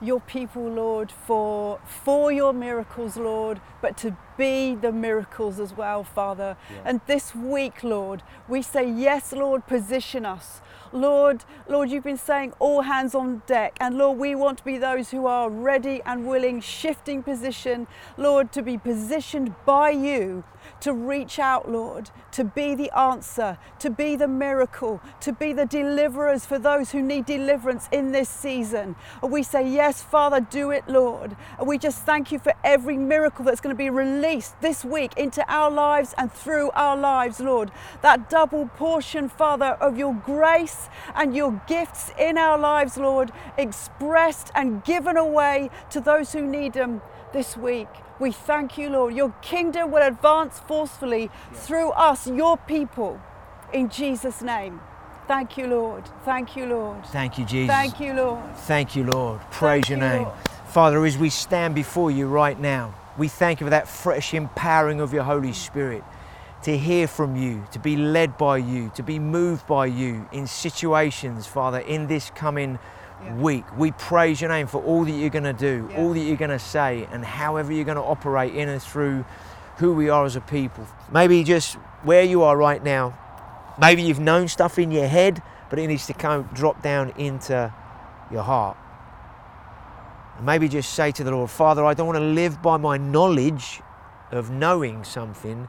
your 0.03 0.21
people, 0.21 0.69
Lord, 0.69 1.11
for 1.11 1.79
for 2.05 2.33
your 2.33 2.53
miracles, 2.53 3.17
Lord, 3.17 3.61
but 3.81 3.97
to 3.99 4.17
be 4.37 4.75
the 4.75 4.93
miracles 4.93 5.59
as 5.61 5.75
well, 5.77 6.05
Father. 6.05 6.57
And 6.85 7.01
this 7.07 7.35
week, 7.35 7.83
Lord, 7.83 8.23
we 8.49 8.61
say, 8.61 8.91
Yes, 8.91 9.33
Lord, 9.33 9.67
position 9.67 10.27
us. 10.27 10.61
Lord, 10.93 11.45
Lord, 11.69 11.91
you've 11.91 12.05
been 12.05 12.17
saying 12.17 12.53
all 12.59 12.83
hands 12.83 13.15
on 13.15 13.43
deck. 13.47 13.77
And 13.81 13.97
Lord, 13.97 14.19
we 14.19 14.35
want 14.35 14.59
to 14.59 14.65
be 14.65 14.79
those 14.79 15.11
who 15.11 15.27
are 15.27 15.49
ready 15.51 16.03
and 16.05 16.27
willing, 16.27 16.61
shifting 16.61 17.23
position, 17.23 17.87
Lord, 18.17 18.53
to 18.53 18.63
be 18.63 18.79
positioned 18.79 19.55
by 19.65 19.91
you 19.91 20.45
to 20.81 20.93
reach 20.93 21.39
out, 21.39 21.71
Lord, 21.71 22.11
to 22.33 22.45
be 22.45 22.75
the 22.75 22.91
answer, 22.97 23.59
to 23.79 23.91
be 23.91 24.17
the 24.17 24.29
miracle, 24.29 25.01
to 25.21 25.33
be 25.33 25.53
the 25.53 25.67
deliverers 25.67 26.45
for 26.45 26.59
those 26.59 26.93
who 26.93 27.03
need 27.03 27.27
deliverance 27.27 27.89
in 27.91 28.13
this 28.13 28.29
season. 28.29 28.97
And 29.23 29.33
we 29.33 29.43
say, 29.43 29.69
Yes, 29.69 30.03
Father, 30.03 30.41
do 30.41 30.71
it, 30.71 30.89
Lord. 30.89 31.37
And 31.59 31.67
we 31.67 31.79
just 31.79 32.03
thank 32.03 32.31
you 32.31 32.39
for 32.39 32.55
every 32.63 32.97
miracle 32.97 33.45
that's 33.45 33.61
going 33.61 33.75
to 33.75 33.79
be 33.79 33.91
released 33.91 34.61
this 34.61 34.85
week 34.85 35.13
into 35.17 35.45
our 35.51 35.71
lives 35.71 36.15
and 36.19 36.33
through 36.33 36.71
our 36.73 36.97
lives, 36.97 37.41
Lord. 37.41 37.71
That 38.03 38.29
double 38.29 38.67
portion, 38.67 39.29
Father, 39.29 39.77
of 39.81 39.99
your 39.99 40.15
grace 40.15 40.89
and 41.15 41.35
your 41.35 41.63
gifts 41.67 42.13
in 42.19 42.39
our 42.39 42.59
lives, 42.59 42.97
Lord, 42.97 43.33
expressed 43.57 44.51
and 44.55 44.85
given 44.85 45.17
away 45.17 45.71
to 45.91 46.01
those 46.01 46.33
who 46.33 46.43
need 46.43 46.75
them 46.75 47.01
this 47.33 47.57
week. 47.57 47.89
We 48.19 48.33
thank 48.33 48.79
you, 48.79 48.89
Lord. 48.91 49.15
Your 49.15 49.31
kingdom 49.43 49.91
will 49.91 50.03
advance 50.03 50.59
forcefully 50.61 51.31
through 51.53 51.91
us, 51.91 52.27
your 52.27 52.57
people, 52.57 53.21
in 53.73 53.89
Jesus' 53.89 54.43
name. 54.43 54.81
Thank 55.29 55.59
you, 55.59 55.67
Lord. 55.67 56.05
Thank 56.25 56.57
you, 56.57 56.67
Lord. 56.67 57.05
Thank 57.07 57.39
you, 57.39 57.45
Jesus. 57.45 57.75
Thank 57.75 58.01
you, 58.01 58.15
Lord. 58.15 58.57
Thank 58.59 58.97
you, 58.97 59.05
Lord. 59.05 59.41
Praise 59.51 59.87
Thank 59.87 59.89
your 59.89 59.99
you, 59.99 60.05
name. 60.05 60.23
Lord. 60.23 60.39
Father, 60.69 61.05
as 61.05 61.19
we 61.19 61.31
stand 61.31 61.75
before 61.75 62.11
you 62.11 62.27
right 62.29 62.59
now, 62.59 62.95
we 63.19 63.29
thank 63.29 63.61
you 63.61 63.67
for 63.67 63.71
that 63.71 63.89
fresh 63.89 64.35
empowering 64.35 65.01
of 65.01 65.13
your 65.13 65.25
Holy 65.25 65.51
mm. 65.51 65.55
Spirit 65.55 66.05
to 66.63 66.77
hear 66.77 67.07
from 67.07 67.37
you, 67.37 67.65
to 67.73 67.79
be 67.79 67.97
led 67.97 68.37
by 68.37 68.57
you, 68.57 68.91
to 68.95 69.03
be 69.03 69.19
moved 69.19 69.67
by 69.67 69.87
you 69.87 70.29
in 70.33 70.47
situations, 70.47 71.47
Father, 71.47 71.79
in 71.79 72.07
this 72.07 72.31
coming 72.35 72.79
Yeah. 73.25 73.35
week. 73.37 73.65
We 73.77 73.93
praise 73.93 74.41
your 74.41 74.51
name 74.51 74.67
for 74.67 74.83
all 74.83 75.05
that 75.05 75.11
you're 75.11 75.31
going 75.31 75.45
to 75.45 75.53
do, 75.53 75.89
Yeah. 75.91 75.99
all 75.99 76.13
that 76.13 76.21
you're 76.21 76.37
going 76.37 76.51
to 76.51 76.59
say, 76.59 77.09
and 77.11 77.25
however 77.25 77.73
you're 77.73 77.85
going 77.85 77.97
to 77.97 78.03
operate 78.03 78.55
in 78.55 78.69
and 78.69 78.81
through 78.83 79.25
who 79.79 79.95
we 79.95 80.09
are 80.09 80.25
as 80.25 80.37
a 80.37 80.41
people. 80.41 80.87
Maybe 81.13 81.43
just 81.45 81.75
where 82.03 82.23
you 82.23 82.43
are 82.43 82.57
right 82.57 82.83
now, 82.83 83.19
maybe 83.81 84.03
you've 84.03 84.21
known 84.21 84.49
stuff 84.49 84.79
in 84.79 84.91
your 84.91 85.07
head, 85.09 85.43
but 85.71 85.79
it 85.79 85.87
needs 85.87 86.07
to 86.07 86.15
come 86.15 86.49
drop 86.55 86.83
down 86.83 87.11
into 87.19 87.73
your 88.31 88.43
heart. 88.43 88.77
And 90.37 90.47
maybe 90.47 90.69
just 90.69 90.93
say 90.95 91.11
to 91.13 91.25
the 91.25 91.31
Lord, 91.31 91.51
Father, 91.51 91.85
I 91.85 91.95
don't 91.95 92.07
want 92.07 92.19
to 92.19 92.25
live 92.25 92.63
by 92.63 92.77
my 92.77 92.97
knowledge 92.97 93.81
of 94.31 94.51
knowing 94.51 95.05
something. 95.05 95.69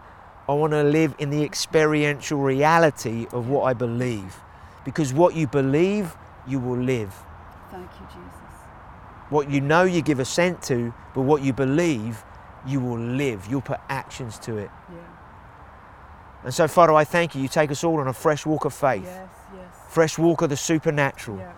I 0.49 0.53
want 0.53 0.71
to 0.73 0.83
live 0.83 1.15
in 1.19 1.29
the 1.29 1.43
experiential 1.43 2.39
reality 2.39 3.27
of 3.31 3.49
what 3.49 3.63
I 3.63 3.73
believe. 3.73 4.37
Because 4.85 5.13
what 5.13 5.35
you 5.35 5.47
believe 5.47 6.15
you 6.47 6.59
will 6.59 6.77
live. 6.77 7.13
Thank 7.71 7.89
you, 7.99 8.05
Jesus. 8.07 8.41
What 9.29 9.49
you 9.49 9.59
know 9.61 9.83
you 9.83 10.01
give 10.01 10.19
assent 10.19 10.61
to, 10.63 10.93
but 11.13 11.21
what 11.21 11.41
you 11.41 11.51
believe, 11.53 12.23
you 12.65 12.79
will 12.79 12.99
live. 12.99 13.47
You'll 13.49 13.61
put 13.61 13.79
actions 13.89 14.39
to 14.39 14.57
it. 14.57 14.71
Yeah. 14.89 14.97
And 16.43 16.53
so, 16.53 16.67
Father, 16.67 16.93
I 16.93 17.03
thank 17.03 17.35
you. 17.35 17.41
You 17.41 17.47
take 17.49 17.71
us 17.71 17.83
all 17.83 17.99
on 17.99 18.07
a 18.07 18.13
fresh 18.13 18.45
walk 18.45 18.63
of 18.65 18.73
faith, 18.73 19.03
Yes, 19.03 19.27
yes. 19.53 19.65
fresh 19.89 20.17
walk 20.17 20.41
of 20.43 20.49
the 20.49 20.55
supernatural. 20.57 21.37
Yeah. 21.37 21.51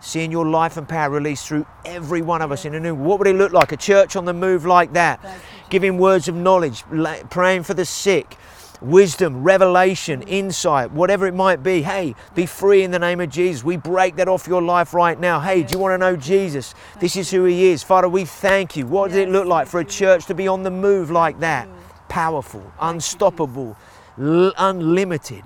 Seeing 0.00 0.30
your 0.30 0.46
life 0.46 0.76
and 0.76 0.88
power 0.88 1.10
released 1.10 1.48
through 1.48 1.66
every 1.84 2.22
one 2.22 2.40
of 2.40 2.52
us 2.52 2.64
in 2.64 2.72
a 2.76 2.78
new. 2.78 2.94
What 2.94 3.18
would 3.18 3.26
it 3.26 3.34
look 3.34 3.52
like? 3.52 3.72
A 3.72 3.76
church 3.76 4.14
on 4.14 4.26
the 4.26 4.32
move 4.32 4.64
like 4.64 4.92
that, 4.92 5.18
you, 5.24 5.30
giving 5.70 5.98
words 5.98 6.28
of 6.28 6.36
knowledge, 6.36 6.84
praying 7.30 7.64
for 7.64 7.74
the 7.74 7.84
sick, 7.84 8.36
wisdom, 8.80 9.42
revelation, 9.42 10.22
insight, 10.22 10.92
whatever 10.92 11.26
it 11.26 11.34
might 11.34 11.62
be. 11.62 11.82
Hey, 11.82 12.14
be 12.34 12.46
free 12.46 12.82
in 12.82 12.90
the 12.90 12.98
name 12.98 13.20
of 13.20 13.30
Jesus. 13.30 13.64
We 13.64 13.76
break 13.76 14.16
that 14.16 14.28
off 14.28 14.46
your 14.46 14.62
life 14.62 14.94
right 14.94 15.18
now. 15.18 15.40
Hey, 15.40 15.62
do 15.62 15.72
you 15.72 15.78
want 15.78 15.94
to 15.94 15.98
know 15.98 16.16
Jesus? 16.16 16.74
This 17.00 17.16
is 17.16 17.30
who 17.30 17.44
He 17.44 17.68
is. 17.68 17.82
Father, 17.82 18.08
we 18.08 18.24
thank 18.24 18.76
you. 18.76 18.86
What 18.86 19.08
does 19.08 19.16
it 19.16 19.28
look 19.28 19.46
like 19.46 19.66
for 19.66 19.80
a 19.80 19.84
church 19.84 20.26
to 20.26 20.34
be 20.34 20.48
on 20.48 20.62
the 20.62 20.70
move 20.70 21.10
like 21.10 21.40
that? 21.40 21.68
Powerful, 22.08 22.72
unstoppable, 22.80 23.76
unlimited. 24.16 25.44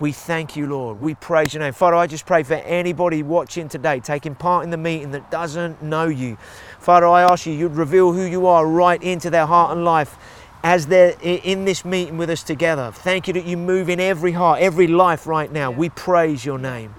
We 0.00 0.12
thank 0.12 0.54
you, 0.54 0.68
Lord. 0.68 1.00
We 1.00 1.16
praise 1.16 1.52
your 1.52 1.60
name. 1.60 1.72
Father, 1.72 1.96
I 1.96 2.06
just 2.06 2.24
pray 2.24 2.44
for 2.44 2.54
anybody 2.54 3.24
watching 3.24 3.68
today, 3.68 3.98
taking 3.98 4.36
part 4.36 4.62
in 4.62 4.70
the 4.70 4.76
meeting 4.76 5.10
that 5.10 5.28
doesn't 5.28 5.82
know 5.82 6.06
you. 6.06 6.36
Father, 6.78 7.08
I 7.08 7.22
ask 7.22 7.46
you, 7.46 7.52
you'd 7.52 7.74
reveal 7.74 8.12
who 8.12 8.22
you 8.22 8.46
are 8.46 8.64
right 8.64 9.02
into 9.02 9.28
their 9.28 9.46
heart 9.46 9.72
and 9.72 9.84
life 9.84 10.16
as 10.62 10.86
they're 10.86 11.16
in 11.22 11.64
this 11.64 11.84
meeting 11.84 12.16
with 12.18 12.30
us 12.30 12.42
together. 12.42 12.90
Thank 12.92 13.28
you 13.28 13.34
that 13.34 13.44
you 13.44 13.56
move 13.56 13.88
in 13.88 14.00
every 14.00 14.32
heart, 14.32 14.60
every 14.60 14.86
life 14.86 15.26
right 15.26 15.50
now. 15.50 15.70
We 15.70 15.88
praise 15.88 16.44
your 16.44 16.58
name. 16.58 16.94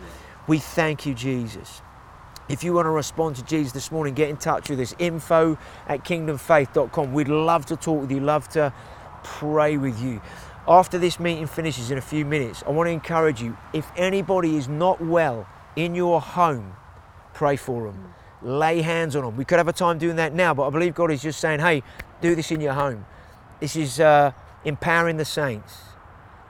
We 0.48 0.60
thank 0.60 1.06
you, 1.06 1.14
Jesus. 1.14 1.82
If 2.48 2.64
you 2.64 2.74
want 2.74 2.88
to 2.88 2.90
respond 2.90 3.36
to 3.36 3.44
Jesus 3.44 3.74
this 3.74 3.92
morning, 3.92 4.16
get 4.16 4.30
in 4.30 4.38
touch 4.38 4.70
with 4.70 4.80
us. 4.80 4.96
Info 4.98 5.58
at 5.88 6.04
kingdomfaith.com. 6.04 7.14
We'd 7.14 7.28
love 7.28 7.66
to 7.68 7.76
talk 7.76 8.02
with 8.02 8.12
you, 8.12 8.22
love 8.22 8.50
to 8.50 8.74
pray 9.24 9.78
with 9.78 10.02
you. 10.02 10.22
After 10.68 10.98
this 10.98 11.20
meeting 11.20 11.46
finishes 11.46 11.92
in 11.92 11.98
a 11.98 12.02
few 12.02 12.26
minutes, 12.26 12.64
I 12.66 12.72
want 12.72 12.88
to 12.88 12.92
encourage 12.92 13.42
you 13.42 13.58
if 13.74 13.92
anybody 13.96 14.56
is 14.58 14.68
not 14.68 15.00
well 15.02 15.48
in 15.76 15.96
your 15.96 16.22
home, 16.22 16.74
pray 17.34 17.56
for 17.56 17.92
them. 17.92 18.14
Mm. 18.44 18.60
Lay 18.60 18.82
hands 18.82 19.16
on 19.16 19.24
them. 19.24 19.38
We 19.38 19.46
could 19.46 19.58
have 19.58 19.68
a 19.68 19.74
time 19.74 19.98
doing 19.98 20.16
that 20.16 20.34
now, 20.34 20.54
but 20.54 20.66
I 20.66 20.70
believe 20.70 20.96
God 20.96 21.12
is 21.12 21.22
just 21.22 21.40
saying, 21.40 21.60
hey, 21.60 21.84
do 22.22 22.36
this 22.36 22.52
in 22.52 22.62
your 22.62 22.74
home. 22.74 23.06
This 23.60 23.76
is 23.76 24.00
uh, 24.00 24.32
empowering 24.64 25.18
the 25.18 25.26
saints. 25.26 25.80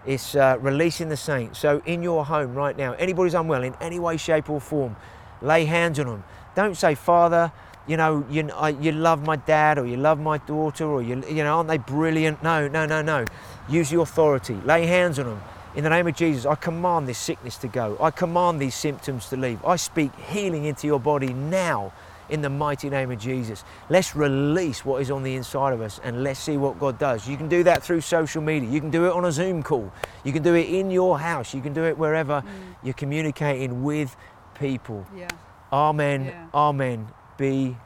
It's 0.06 0.36
uh, 0.36 0.58
releasing 0.60 1.10
the 1.10 1.18
saints. 1.18 1.60
So 1.60 1.82
in 1.86 2.04
your 2.04 2.26
home 2.26 2.54
right 2.54 2.78
now, 2.78 2.94
anybody's 2.94 3.34
unwell 3.34 3.64
in 3.64 3.76
any 3.82 4.00
way, 4.00 4.18
shape, 4.18 4.50
or 4.50 4.62
form, 4.62 4.96
lay 5.42 5.66
hands 5.66 6.00
on 6.00 6.08
them. 6.08 6.24
Don't 6.56 6.76
say, 6.76 6.96
Father, 6.96 7.52
you 7.88 7.98
know, 7.98 8.26
you, 8.30 8.50
I, 8.52 8.70
you 8.70 8.92
love 8.92 9.26
my 9.26 9.36
dad 9.36 9.78
or 9.78 9.86
you 9.86 9.98
love 9.98 10.20
my 10.20 10.38
daughter 10.38 10.86
or 10.86 11.02
you, 11.02 11.24
you 11.28 11.44
know, 11.44 11.58
aren't 11.58 11.70
they 11.70 11.78
brilliant? 11.78 12.44
No, 12.44 12.68
no, 12.68 12.86
no, 12.86 13.02
no. 13.02 13.26
Use 13.68 13.92
your 13.92 14.04
authority. 14.04 14.56
Lay 14.66 14.86
hands 14.86 15.18
on 15.20 15.26
them. 15.26 15.42
In 15.76 15.84
the 15.84 15.90
name 15.90 16.08
of 16.08 16.16
Jesus, 16.16 16.46
I 16.46 16.56
command 16.56 17.08
this 17.08 17.18
sickness 17.18 17.58
to 17.58 17.68
go. 17.68 17.98
I 18.00 18.12
command 18.12 18.60
these 18.60 18.76
symptoms 18.76 19.30
to 19.30 19.38
leave. 19.38 19.64
I 19.66 19.76
speak 19.76 20.12
healing 20.16 20.66
into 20.66 20.88
your 20.88 21.00
body 21.00 21.34
now 21.34 21.92
in 22.30 22.42
the 22.42 22.50
mighty 22.50 22.90
name 22.90 23.12
of 23.12 23.20
Jesus. 23.20 23.64
Let's 23.90 24.16
release 24.16 24.86
what 24.86 25.02
is 25.02 25.12
on 25.12 25.24
the 25.24 25.36
inside 25.36 25.74
of 25.74 25.82
us 25.82 26.00
and 26.04 26.24
let's 26.24 26.40
see 26.40 26.58
what 26.58 26.80
God 26.80 26.98
does. 26.98 27.28
You 27.28 27.38
can 27.38 27.48
do 27.48 27.64
that 27.64 27.84
through 27.84 28.02
social 28.02 28.42
media. 28.42 28.70
You 28.70 28.80
can 28.80 28.92
do 28.92 29.06
it 29.06 29.14
on 29.14 29.26
a 29.26 29.32
Zoom 29.32 29.64
call. 29.64 29.92
You 30.24 30.34
can 30.34 30.44
do 30.44 30.56
it 30.56 30.70
in 30.70 30.92
your 30.92 31.20
house. 31.20 31.54
You 31.54 31.62
can 31.62 31.74
do 31.74 31.84
it 31.84 31.98
wherever 31.98 32.42
mm. 32.42 32.46
you're 32.84 32.94
communicating 32.94 33.84
with 33.84 34.16
people. 34.56 35.06
Yeah. 35.16 35.28
Amen. 35.72 36.26
Yeah. 36.26 36.48
Amen. 36.54 37.08
Be 37.38 37.78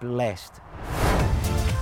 blessed. 0.00 0.54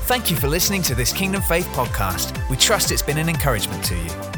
Thank 0.02 0.30
you 0.30 0.36
for 0.36 0.48
listening 0.48 0.82
to 0.82 0.94
this 0.94 1.12
Kingdom 1.12 1.42
Faith 1.42 1.66
podcast. 1.68 2.48
We 2.48 2.56
trust 2.56 2.90
it's 2.90 3.02
been 3.02 3.18
an 3.18 3.28
encouragement 3.28 3.84
to 3.84 3.94
you. 3.94 4.37